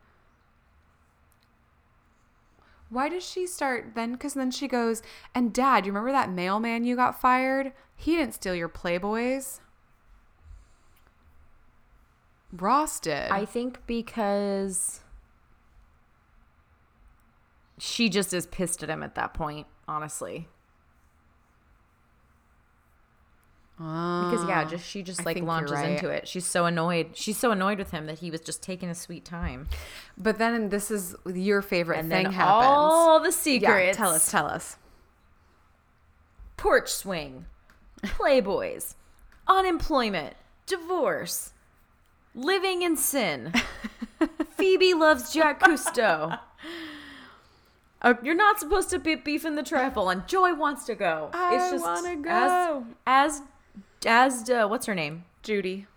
Why 2.89 3.09
does 3.09 3.23
she 3.23 3.45
start 3.45 3.91
then? 3.93 4.13
Because 4.13 4.33
then 4.33 4.51
she 4.51 4.67
goes, 4.67 5.01
and 5.35 5.53
Dad, 5.53 5.85
you 5.85 5.91
remember 5.91 6.11
that 6.11 6.31
mailman 6.31 6.83
you 6.83 6.95
got 6.95 7.19
fired? 7.19 7.71
He 7.95 8.15
didn't 8.15 8.33
steal 8.33 8.55
your 8.55 8.69
Playboys. 8.69 9.59
Ross 12.51 12.99
did. 12.99 13.29
i 13.29 13.45
think 13.45 13.85
because 13.85 15.01
she 17.77 18.09
just 18.09 18.33
is 18.33 18.47
pissed 18.47 18.81
at 18.83 18.89
him 18.89 19.03
at 19.03 19.15
that 19.15 19.33
point 19.33 19.67
honestly 19.87 20.47
because 23.79 24.45
yeah 24.49 24.63
ah, 24.65 24.69
just 24.69 24.85
she 24.85 25.01
just 25.01 25.21
I 25.21 25.23
like 25.23 25.39
launches 25.41 25.71
right. 25.71 25.91
into 25.91 26.09
it 26.09 26.27
she's 26.27 26.45
so 26.45 26.65
annoyed 26.65 27.11
she's 27.15 27.37
so 27.37 27.51
annoyed 27.51 27.77
with 27.77 27.91
him 27.91 28.07
that 28.07 28.19
he 28.19 28.29
was 28.29 28.41
just 28.41 28.61
taking 28.61 28.89
a 28.89 28.95
sweet 28.95 29.23
time 29.23 29.69
But 30.17 30.37
then 30.37 30.67
this 30.67 30.91
is 30.91 31.15
your 31.25 31.61
favorite 31.61 31.97
and 31.99 32.09
thing 32.09 32.25
then 32.25 32.33
happens. 32.33 32.65
all 32.65 33.19
the 33.21 33.29
yeah, 33.29 33.31
secrets 33.31 33.95
tell 33.97 34.09
us, 34.11 34.29
tell 34.29 34.47
us. 34.47 34.75
porch 36.57 36.89
swing, 36.89 37.45
playboys, 38.03 38.95
unemployment, 39.47 40.35
divorce, 40.65 41.53
living 42.35 42.81
in 42.81 42.97
sin. 42.97 43.53
Phoebe 44.57 44.93
loves 44.93 45.31
Jacques 45.31 45.61
Cousteau. 45.61 46.37
Uh, 48.01 48.13
you're 48.23 48.35
not 48.35 48.59
supposed 48.59 48.89
to 48.89 48.99
be 48.99 49.15
beefing 49.15 49.55
the 49.55 49.63
trifle, 49.63 50.09
and 50.09 50.27
Joy 50.27 50.53
wants 50.53 50.85
to 50.85 50.95
go. 50.95 51.29
I 51.33 51.71
wanna 51.77 52.15
go. 52.17 52.85
As 53.05 53.37
as 53.37 53.41
as 54.05 54.49
uh, 54.49 54.67
what's 54.67 54.85
her 54.85 54.95
name? 54.95 55.25
Judy. 55.43 55.87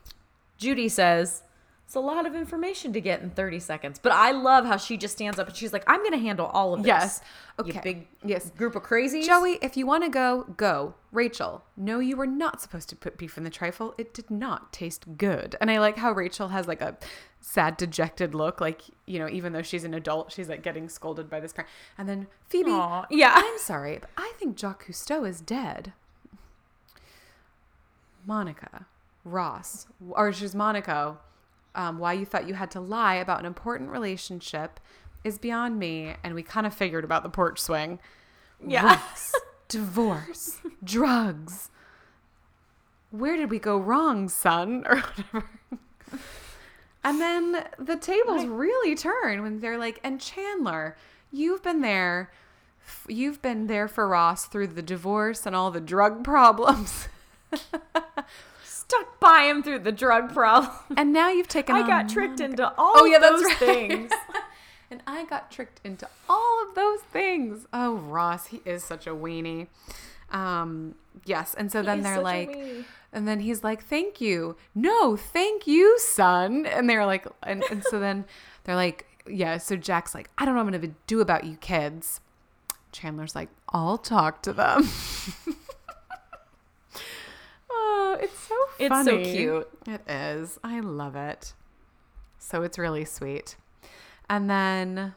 Judy 0.59 0.88
says. 0.88 1.42
It's 1.84 1.96
a 1.96 2.00
lot 2.00 2.24
of 2.24 2.34
information 2.34 2.94
to 2.94 3.03
get 3.03 3.20
in 3.20 3.28
30 3.28 3.61
seconds. 3.61 3.98
But 4.03 4.12
I 4.12 4.30
love 4.30 4.64
how 4.64 4.78
she 4.78 4.96
just 4.96 5.12
stands 5.14 5.38
up 5.38 5.48
and 5.48 5.55
she's 5.55 5.74
like, 5.74 5.84
I'm 5.86 5.98
going 6.00 6.12
to 6.12 6.18
handle 6.18 6.46
all 6.46 6.72
of 6.72 6.80
this. 6.80 6.86
Yes. 6.86 7.20
You 7.59 7.64
Okay. 7.72 7.80
big 7.84 8.07
Yes. 8.24 8.48
group 8.57 8.74
of 8.76 8.82
crazies. 8.82 9.26
Joey, 9.26 9.59
if 9.61 9.76
you 9.76 9.84
want 9.86 10.03
to 10.03 10.09
go, 10.09 10.44
go. 10.57 10.94
Rachel, 11.11 11.62
no, 11.76 11.98
you 11.98 12.16
were 12.16 12.26
not 12.26 12.62
supposed 12.62 12.88
to 12.88 12.96
put 12.96 13.18
beef 13.18 13.36
in 13.36 13.44
the 13.44 13.50
trifle. 13.50 13.94
It 13.98 14.14
did 14.14 14.30
not 14.30 14.72
taste 14.72 15.18
good. 15.18 15.55
And 15.61 15.70
I 15.70 15.80
like 15.80 15.98
how 15.98 16.12
Rachel 16.12 16.48
has 16.48 16.66
like 16.66 16.80
a 16.80 16.96
sad, 17.42 17.76
dejected 17.76 18.34
look. 18.34 18.59
Like, 18.59 18.80
you 19.05 19.18
know, 19.18 19.28
even 19.28 19.53
though 19.53 19.61
she's 19.61 19.84
an 19.84 19.92
adult, 19.92 20.32
she's 20.32 20.48
like 20.48 20.62
getting 20.62 20.88
scolded 20.88 21.28
by 21.28 21.40
this 21.40 21.53
parent. 21.53 21.68
And 21.98 22.09
then 22.09 22.26
Phoebe, 22.48 22.70
Aw, 22.70 23.05
yeah. 23.11 23.34
I'm 23.36 23.59
sorry, 23.59 23.98
but 24.00 24.09
I 24.16 24.32
think 24.38 24.57
Jacques 24.57 24.86
Cousteau 24.86 25.28
is 25.28 25.42
dead. 25.42 25.92
Monica, 28.27 28.87
Ross, 29.25 29.87
or 30.11 30.33
she's 30.33 30.55
Monaco. 30.55 31.18
Um, 31.75 31.99
why 31.99 32.12
you 32.12 32.27
thought 32.27 32.47
you 32.47 32.55
had 32.55 32.70
to 32.73 32.81
lie 32.81 33.14
about 33.14 33.41
an 33.41 33.47
important 33.47 33.91
relationship 33.91 34.79
is 35.25 35.39
beyond 35.39 35.79
me. 35.79 36.14
And 36.23 36.35
we 36.35 36.43
kind 36.43 36.66
of 36.66 36.75
figured 36.75 37.05
about 37.05 37.23
the 37.23 37.31
porch 37.31 37.59
swing. 37.59 37.99
Yeah. 38.64 38.85
Ross, 38.85 39.33
divorce, 39.68 40.59
drugs. 40.85 41.70
Where 43.11 43.37
did 43.37 43.51
we 43.51 43.59
go 43.59 43.79
wrong, 43.79 44.29
son? 44.29 44.85
Or 44.89 44.97
whatever. 44.97 45.49
And 47.05 47.20
then 47.20 47.64
the 47.79 47.97
tables 47.97 48.45
really 48.45 48.95
turn 48.95 49.43
when 49.43 49.61
they're 49.61 49.79
like, 49.79 49.99
and 50.05 50.20
Chandler, 50.20 50.97
you've 51.33 51.62
been 51.62 51.81
there. 51.81 52.31
You've 53.09 53.43
been 53.43 53.66
there 53.66 53.89
for 53.89 54.07
Ross 54.07 54.47
through 54.47 54.68
the 54.68 54.83
divorce 54.83 55.47
and 55.47 55.57
all 55.57 55.70
the 55.70 55.81
drug 55.81 56.23
problems. 56.23 57.09
Stuck 58.85 59.20
by 59.20 59.43
him 59.43 59.62
through 59.62 59.80
the 59.80 59.93
drug 59.93 60.33
problem. 60.33 60.70
And 60.97 61.12
now 61.12 61.30
you've 61.30 61.49
taken 61.49 61.74
I 61.76 61.87
got 61.87 62.09
tricked 62.09 62.41
Monica. 62.41 62.45
into 62.62 62.72
all 62.78 62.93
Oh, 62.97 63.05
yeah, 63.05 63.18
those 63.18 63.43
right. 63.45 63.57
things. 63.59 64.12
And 64.91 65.03
I 65.07 65.24
got 65.24 65.51
tricked 65.51 65.80
into 65.85 66.07
all 66.28 66.68
of 66.68 66.74
those 66.74 67.01
things. 67.01 67.66
Oh, 67.72 67.95
Ross, 67.95 68.49
he 68.49 68.61
is 68.66 68.85
such 68.85 69.07
a 69.07 69.11
weenie. 69.14 69.68
Um, 70.30 70.97
yes, 71.24 71.55
and 71.55 71.72
so 71.72 71.83
then 71.83 72.03
they're 72.03 72.20
like, 72.20 72.55
and 73.11 73.26
then 73.26 73.41
he's 73.41 73.64
like, 73.64 73.83
"Thank 73.83 74.20
you." 74.20 74.55
No, 74.74 75.16
thank 75.16 75.66
you, 75.66 75.99
son. 75.99 76.66
And 76.66 76.91
they're 76.91 77.07
like, 77.07 77.26
and, 77.43 77.62
and 77.70 77.83
so 77.85 77.99
then 78.01 78.26
they're 78.64 78.76
like, 78.76 79.07
yeah. 79.26 79.57
So 79.57 79.76
Jack's 79.76 80.14
like, 80.14 80.28
I 80.37 80.45
don't 80.45 80.55
know 80.55 80.62
what 80.62 80.74
I'm 80.74 80.80
gonna 80.83 80.93
do 81.07 81.20
about 81.22 81.45
you 81.45 81.57
kids. 81.57 82.20
Chandler's 82.93 83.35
like, 83.35 83.49
I'll 83.70 83.97
talk 83.97 84.43
to 84.43 84.53
them. 84.53 84.91
oh, 87.83 88.18
it's 88.20 88.39
so 88.39 88.55
funny. 88.89 89.22
It's 89.22 89.28
so 89.28 89.35
cute. 89.37 89.68
It 89.87 90.11
is. 90.11 90.59
I 90.62 90.80
love 90.80 91.16
it. 91.16 91.55
So 92.39 92.62
it's 92.62 92.78
really 92.78 93.05
sweet. 93.05 93.57
And 94.28 94.49
then 94.49 95.14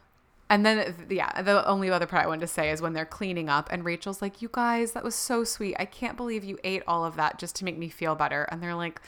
and 0.48 0.64
then 0.64 0.94
yeah, 1.10 1.42
the 1.42 1.66
only 1.66 1.90
other 1.90 2.06
part 2.06 2.24
I 2.24 2.28
wanted 2.28 2.42
to 2.42 2.46
say 2.46 2.70
is 2.70 2.80
when 2.80 2.92
they're 2.92 3.04
cleaning 3.04 3.48
up 3.48 3.68
and 3.72 3.84
Rachel's 3.84 4.22
like, 4.22 4.42
"You 4.42 4.48
guys, 4.52 4.92
that 4.92 5.02
was 5.04 5.14
so 5.14 5.44
sweet. 5.44 5.76
I 5.78 5.84
can't 5.84 6.16
believe 6.16 6.44
you 6.44 6.58
ate 6.62 6.82
all 6.86 7.04
of 7.04 7.16
that 7.16 7.38
just 7.38 7.56
to 7.56 7.64
make 7.64 7.78
me 7.78 7.88
feel 7.88 8.14
better." 8.14 8.44
And 8.44 8.62
they're 8.62 8.74
like, 8.74 9.00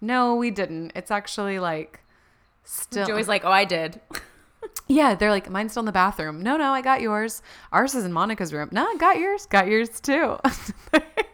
"No, 0.00 0.36
we 0.36 0.50
didn't. 0.50 0.92
It's 0.94 1.10
actually 1.10 1.58
like 1.58 2.04
still 2.64 3.06
Joey's 3.06 3.28
like, 3.28 3.44
oh, 3.44 3.50
I 3.50 3.64
did. 3.64 4.00
yeah, 4.88 5.14
they're 5.14 5.30
like, 5.30 5.48
mine's 5.48 5.72
still 5.72 5.82
in 5.82 5.86
the 5.86 5.92
bathroom. 5.92 6.42
No, 6.42 6.56
no, 6.56 6.72
I 6.72 6.80
got 6.80 7.00
yours. 7.00 7.42
Ours 7.72 7.94
is 7.94 8.04
in 8.04 8.12
Monica's 8.12 8.52
room. 8.52 8.68
No, 8.72 8.86
I 8.86 8.96
got 8.96 9.18
yours. 9.18 9.46
Got 9.46 9.68
yours 9.68 10.00
too. 10.00 10.38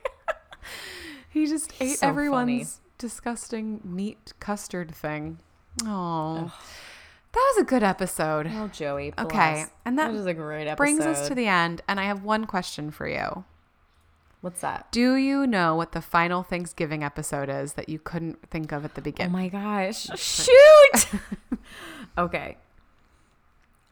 he 1.30 1.46
just 1.46 1.72
ate 1.80 1.98
So 1.98 2.08
everyone's 2.08 2.80
disgusting 2.98 3.80
meat 3.84 4.32
custard 4.40 4.94
thing. 4.94 5.38
Oh, 5.84 6.52
that 7.32 7.52
was 7.54 7.62
a 7.62 7.64
good 7.64 7.82
episode. 7.82 8.50
Oh, 8.52 8.68
Joey. 8.68 9.14
Okay, 9.18 9.64
and 9.84 9.98
that 9.98 10.12
was 10.12 10.26
a 10.26 10.34
great 10.34 10.66
episode. 10.66 10.76
Brings 10.76 11.06
us 11.06 11.28
to 11.28 11.34
the 11.34 11.46
end, 11.46 11.82
and 11.88 11.98
I 11.98 12.04
have 12.04 12.22
one 12.22 12.46
question 12.46 12.90
for 12.90 13.08
you. 13.08 13.44
What's 14.40 14.62
that? 14.62 14.90
Do 14.90 15.14
you 15.16 15.46
know 15.46 15.74
what 15.76 15.92
the 15.92 16.00
final 16.00 16.42
Thanksgiving 16.42 17.04
episode 17.04 17.50
is 17.50 17.74
that 17.74 17.88
you 17.90 17.98
couldn't 17.98 18.48
think 18.50 18.72
of 18.72 18.84
at 18.84 18.94
the 18.94 19.02
beginning? 19.02 19.34
Oh 19.34 19.38
my 19.38 19.48
gosh. 19.48 20.06
Shoot. 20.16 21.20
okay. 22.18 22.56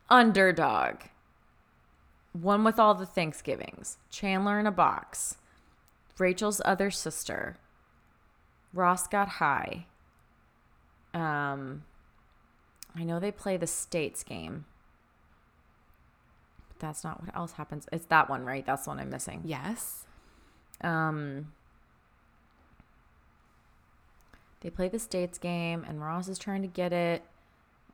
Underdog. 0.08 0.96
One 2.32 2.64
with 2.64 2.78
all 2.78 2.94
the 2.94 3.04
Thanksgivings. 3.04 3.98
Chandler 4.10 4.58
in 4.58 4.66
a 4.66 4.72
box. 4.72 5.36
Rachel's 6.18 6.60
other 6.64 6.90
sister. 6.90 7.56
Ross 8.72 9.06
got 9.06 9.28
high. 9.28 9.86
Um 11.14 11.84
I 12.96 13.04
know 13.04 13.20
they 13.20 13.30
play 13.30 13.56
the 13.56 13.66
states 13.66 14.22
game. 14.24 14.64
But 16.68 16.78
that's 16.80 17.04
not 17.04 17.22
what 17.22 17.34
else 17.36 17.52
happens. 17.52 17.86
It's 17.92 18.06
that 18.06 18.28
one, 18.28 18.44
right? 18.44 18.66
That's 18.66 18.84
the 18.84 18.90
one 18.90 18.98
I'm 18.98 19.10
missing. 19.10 19.42
yes. 19.44 20.04
Um, 20.80 21.52
they 24.60 24.70
play 24.70 24.88
the 24.88 24.98
states 24.98 25.38
game, 25.38 25.84
and 25.86 26.00
Ross 26.00 26.28
is 26.28 26.38
trying 26.38 26.62
to 26.62 26.68
get 26.68 26.92
it. 26.92 27.24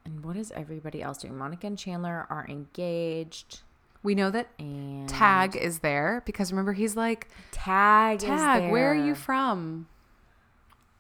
And 0.04 0.22
what 0.24 0.36
is 0.36 0.52
everybody 0.52 1.02
else 1.02 1.18
doing? 1.18 1.36
Monica 1.36 1.66
and 1.66 1.78
Chandler 1.78 2.26
are 2.28 2.46
engaged, 2.48 3.60
We 4.05 4.14
know 4.14 4.30
that 4.30 4.48
and 4.59 5.09
Tag 5.09 5.57
is 5.57 5.80
there 5.80 6.22
because 6.26 6.52
remember 6.52 6.74
he's 6.74 6.94
like, 6.94 7.26
Tag, 7.50 8.18
is 8.22 8.28
Tag, 8.28 8.70
where 8.70 8.92
are 8.92 8.94
you 8.94 9.14
from? 9.16 9.88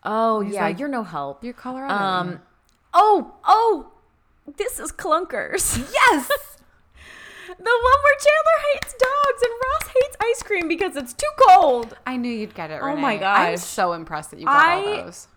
Oh 0.02 0.40
He's 0.40 0.54
yeah, 0.54 0.62
like- 0.64 0.78
you're 0.80 0.88
no 0.88 1.04
help. 1.04 1.44
You're 1.44 1.52
Colorado. 1.52 1.94
Um, 1.94 2.40
oh 2.94 3.34
oh, 3.44 3.92
this 4.56 4.80
is 4.80 4.90
Clunkers. 4.90 5.76
yes. 5.92 6.28
the 7.46 7.52
one 7.54 7.98
where 8.02 8.18
Chandler 8.18 8.60
hates 8.72 8.94
dogs 8.94 9.42
and 9.42 9.52
Ross 9.62 9.94
hates 9.94 10.16
ice 10.20 10.42
cream 10.42 10.66
because 10.66 10.96
it's 10.96 11.12
too 11.12 11.30
cold. 11.48 11.96
I 12.06 12.16
knew 12.16 12.30
you'd 12.32 12.54
get 12.54 12.70
it. 12.70 12.80
Oh 12.82 12.96
my 12.96 13.18
my 13.18 13.24
I'm 13.24 13.56
so 13.58 13.92
impressed 13.92 14.30
that 14.30 14.40
you 14.40 14.46
got 14.46 14.78
all 14.78 14.82
those. 15.04 15.28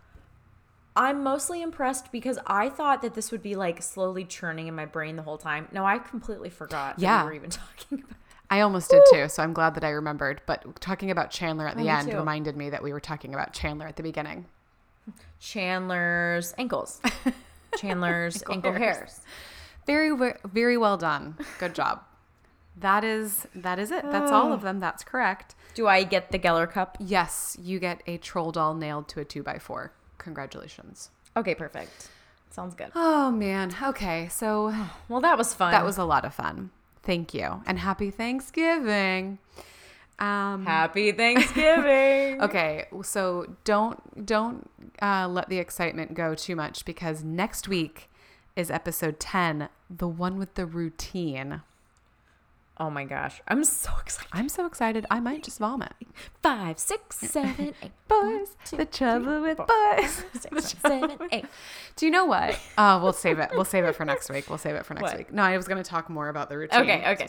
I'm 0.98 1.24
mostly 1.24 1.62
impressed 1.62 2.12
because 2.12 2.40
I 2.48 2.70
thought 2.70 3.04
that 3.04 3.14
this 3.14 3.32
would 3.32 3.44
be 3.44 3.56
like 3.56 3.84
slowly 3.84 4.26
churning 4.26 4.68
in 4.68 4.74
my 4.76 4.86
brain 4.86 5.16
the 5.16 5.22
whole 5.22 5.38
time. 5.38 5.68
No, 5.72 5.86
I 5.86 6.00
completely 6.00 6.50
forgot 6.50 6.98
Yeah. 6.98 7.24
we 7.24 7.30
were 7.30 7.36
even 7.36 7.50
talking 7.52 8.00
about. 8.00 8.18
I 8.50 8.62
almost 8.62 8.90
did 8.90 9.04
too, 9.12 9.30
so 9.30 9.44
I'm 9.44 9.54
glad 9.54 9.76
that 9.76 9.84
I 9.84 9.90
remembered. 9.90 10.42
But 10.48 10.82
talking 10.82 11.12
about 11.12 11.30
Chandler 11.30 11.68
at 11.68 11.76
Oh, 11.78 11.84
the 11.84 11.90
end 11.90 12.10
too. 12.10 12.18
reminded 12.18 12.58
me 12.58 12.70
that 12.72 12.82
we 12.82 12.92
were 12.94 13.00
talking 13.00 13.34
about 13.34 13.54
Chandler 13.54 13.86
at 13.86 13.96
the 13.96 14.04
beginning. 14.04 14.46
Chandler's 15.40 16.54
ankles. 16.58 17.00
Chandler's 17.78 18.38
Ankle 18.50 18.54
ankle, 18.56 18.74
hairs. 18.74 18.98
hairs. 18.98 19.22
Very, 19.86 20.34
very 20.46 20.78
well 20.78 20.98
done. 20.98 21.36
Good 21.60 21.76
job. 21.76 22.02
That 22.80 23.04
is 23.04 23.48
that 23.54 23.80
is 23.80 23.92
it. 23.92 24.04
That's 24.12 24.32
all 24.32 24.52
of 24.54 24.62
ah. 24.62 24.64
them. 24.64 24.80
That's 24.80 25.04
correct. 25.04 25.56
Do 25.76 25.88
I 25.88 26.04
get 26.04 26.32
the 26.32 26.40
Geller 26.40 26.70
cup? 26.72 26.98
Yes, 27.00 27.56
you 27.62 27.80
get 27.80 28.02
a 28.08 28.18
troll 28.18 28.52
doll 28.52 28.74
nailed 28.74 29.08
to 29.10 29.20
a 29.20 29.26
two 29.26 29.44
by 29.44 29.60
four. 29.60 29.92
Congratulations. 30.18 31.10
Okay, 31.36 31.56
perfect. 31.56 32.10
Sounds 32.50 32.74
good. 32.76 32.92
Oh 32.96 33.32
man. 33.32 33.76
Okay, 33.84 34.28
so 34.30 34.74
Well, 35.10 35.22
that 35.22 35.38
was 35.38 35.54
fun. 35.54 35.72
that 35.72 35.86
was 35.86 35.98
a 35.98 36.04
lot 36.06 36.26
of 36.26 36.34
fun. 36.34 36.72
Thank 37.04 37.34
you, 37.34 37.62
and 37.66 37.80
happy 37.80 38.12
Thanksgiving. 38.12 39.40
Um, 40.20 40.66
happy 40.66 41.12
Thanksgiving. 41.24 42.42
Okay, 42.42 42.86
so 43.04 43.56
don't 43.64 44.26
don't 44.26 44.70
uh, 45.02 45.28
let 45.30 45.48
the 45.50 45.60
excitement 45.60 46.16
go 46.16 46.34
too 46.36 46.56
much 46.56 46.84
because 46.86 47.24
next 47.24 47.68
week 47.68 48.10
is 48.56 48.72
episode 48.72 49.20
ten, 49.20 49.70
the 49.90 50.08
one 50.08 50.38
with 50.38 50.56
the 50.56 50.66
routine. 50.66 51.62
Oh 52.80 52.90
my 52.92 53.06
gosh, 53.06 53.42
I'm 53.48 53.64
so 53.64 53.90
excited. 54.02 54.30
I'm 54.34 54.50
so 54.50 54.66
excited, 54.66 55.06
I 55.10 55.20
might 55.20 55.44
just 55.44 55.58
vomit. 55.60 55.94
Five, 56.44 56.78
six, 56.80 57.18
seven, 57.18 57.74
eight. 57.82 57.92
Boys, 58.08 58.56
two, 58.66 58.78
the 58.78 58.86
trouble 58.86 59.42
with 59.42 59.58
four, 59.58 59.66
boys. 59.68 60.24
Six, 60.40 60.76
seven, 60.82 61.18
eight. 61.32 61.46
Do 61.96 62.06
you 62.06 62.12
know 62.12 62.26
what? 62.26 62.58
Oh, 62.78 63.02
we'll 63.02 63.14
save 63.14 63.40
it. 63.40 63.50
We'll 63.54 63.66
save 63.66 63.84
it 63.86 63.96
for 63.96 64.06
next 64.06 64.30
week. 64.30 64.48
We'll 64.50 64.58
save 64.60 64.76
it 64.76 64.86
for 64.86 64.94
next 64.94 65.04
What? 65.04 65.18
week. 65.18 65.34
No, 65.34 65.42
I 65.44 65.58
was 65.58 65.68
going 65.68 65.82
to 65.84 65.90
talk 65.90 66.10
more 66.10 66.30
about 66.30 66.50
the 66.50 66.58
routine. 66.58 66.82
Okay, 66.82 67.04
okay. 67.12 67.28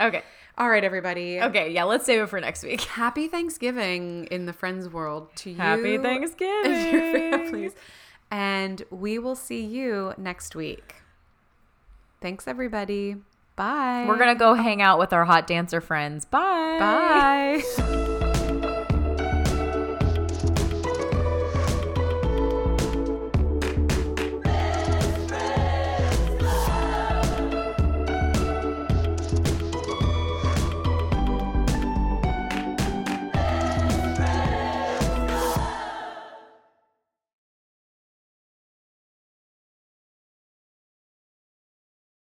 Okay, 0.00 0.22
All 0.56 0.68
right, 0.68 0.84
everybody. 0.84 1.40
okay, 1.40 1.72
yeah. 1.72 1.82
Let's 1.84 2.06
save 2.06 2.20
it 2.20 2.28
for 2.28 2.40
next 2.40 2.62
week. 2.62 2.82
Happy 2.82 3.26
Thanksgiving 3.26 4.26
in 4.30 4.46
the 4.46 4.52
Friends 4.52 4.88
world 4.88 5.28
to 5.36 5.50
you. 5.50 5.56
Happy 5.56 5.94
and 5.96 6.04
Thanksgiving. 6.04 6.92
your 6.92 7.12
families. 7.12 7.72
And 8.30 8.82
we 8.90 9.18
will 9.18 9.34
see 9.34 9.64
you 9.64 10.12
next 10.16 10.54
week. 10.54 10.96
Thanks, 12.20 12.46
everybody. 12.46 13.16
Bye. 13.58 14.04
We're 14.06 14.16
gonna 14.18 14.36
go 14.36 14.54
hang 14.54 14.80
out 14.80 15.00
with 15.00 15.12
our 15.12 15.24
hot 15.24 15.48
dancer 15.48 15.80
friends. 15.80 16.24
Bye. 16.24 16.78
Bye. 16.78 18.14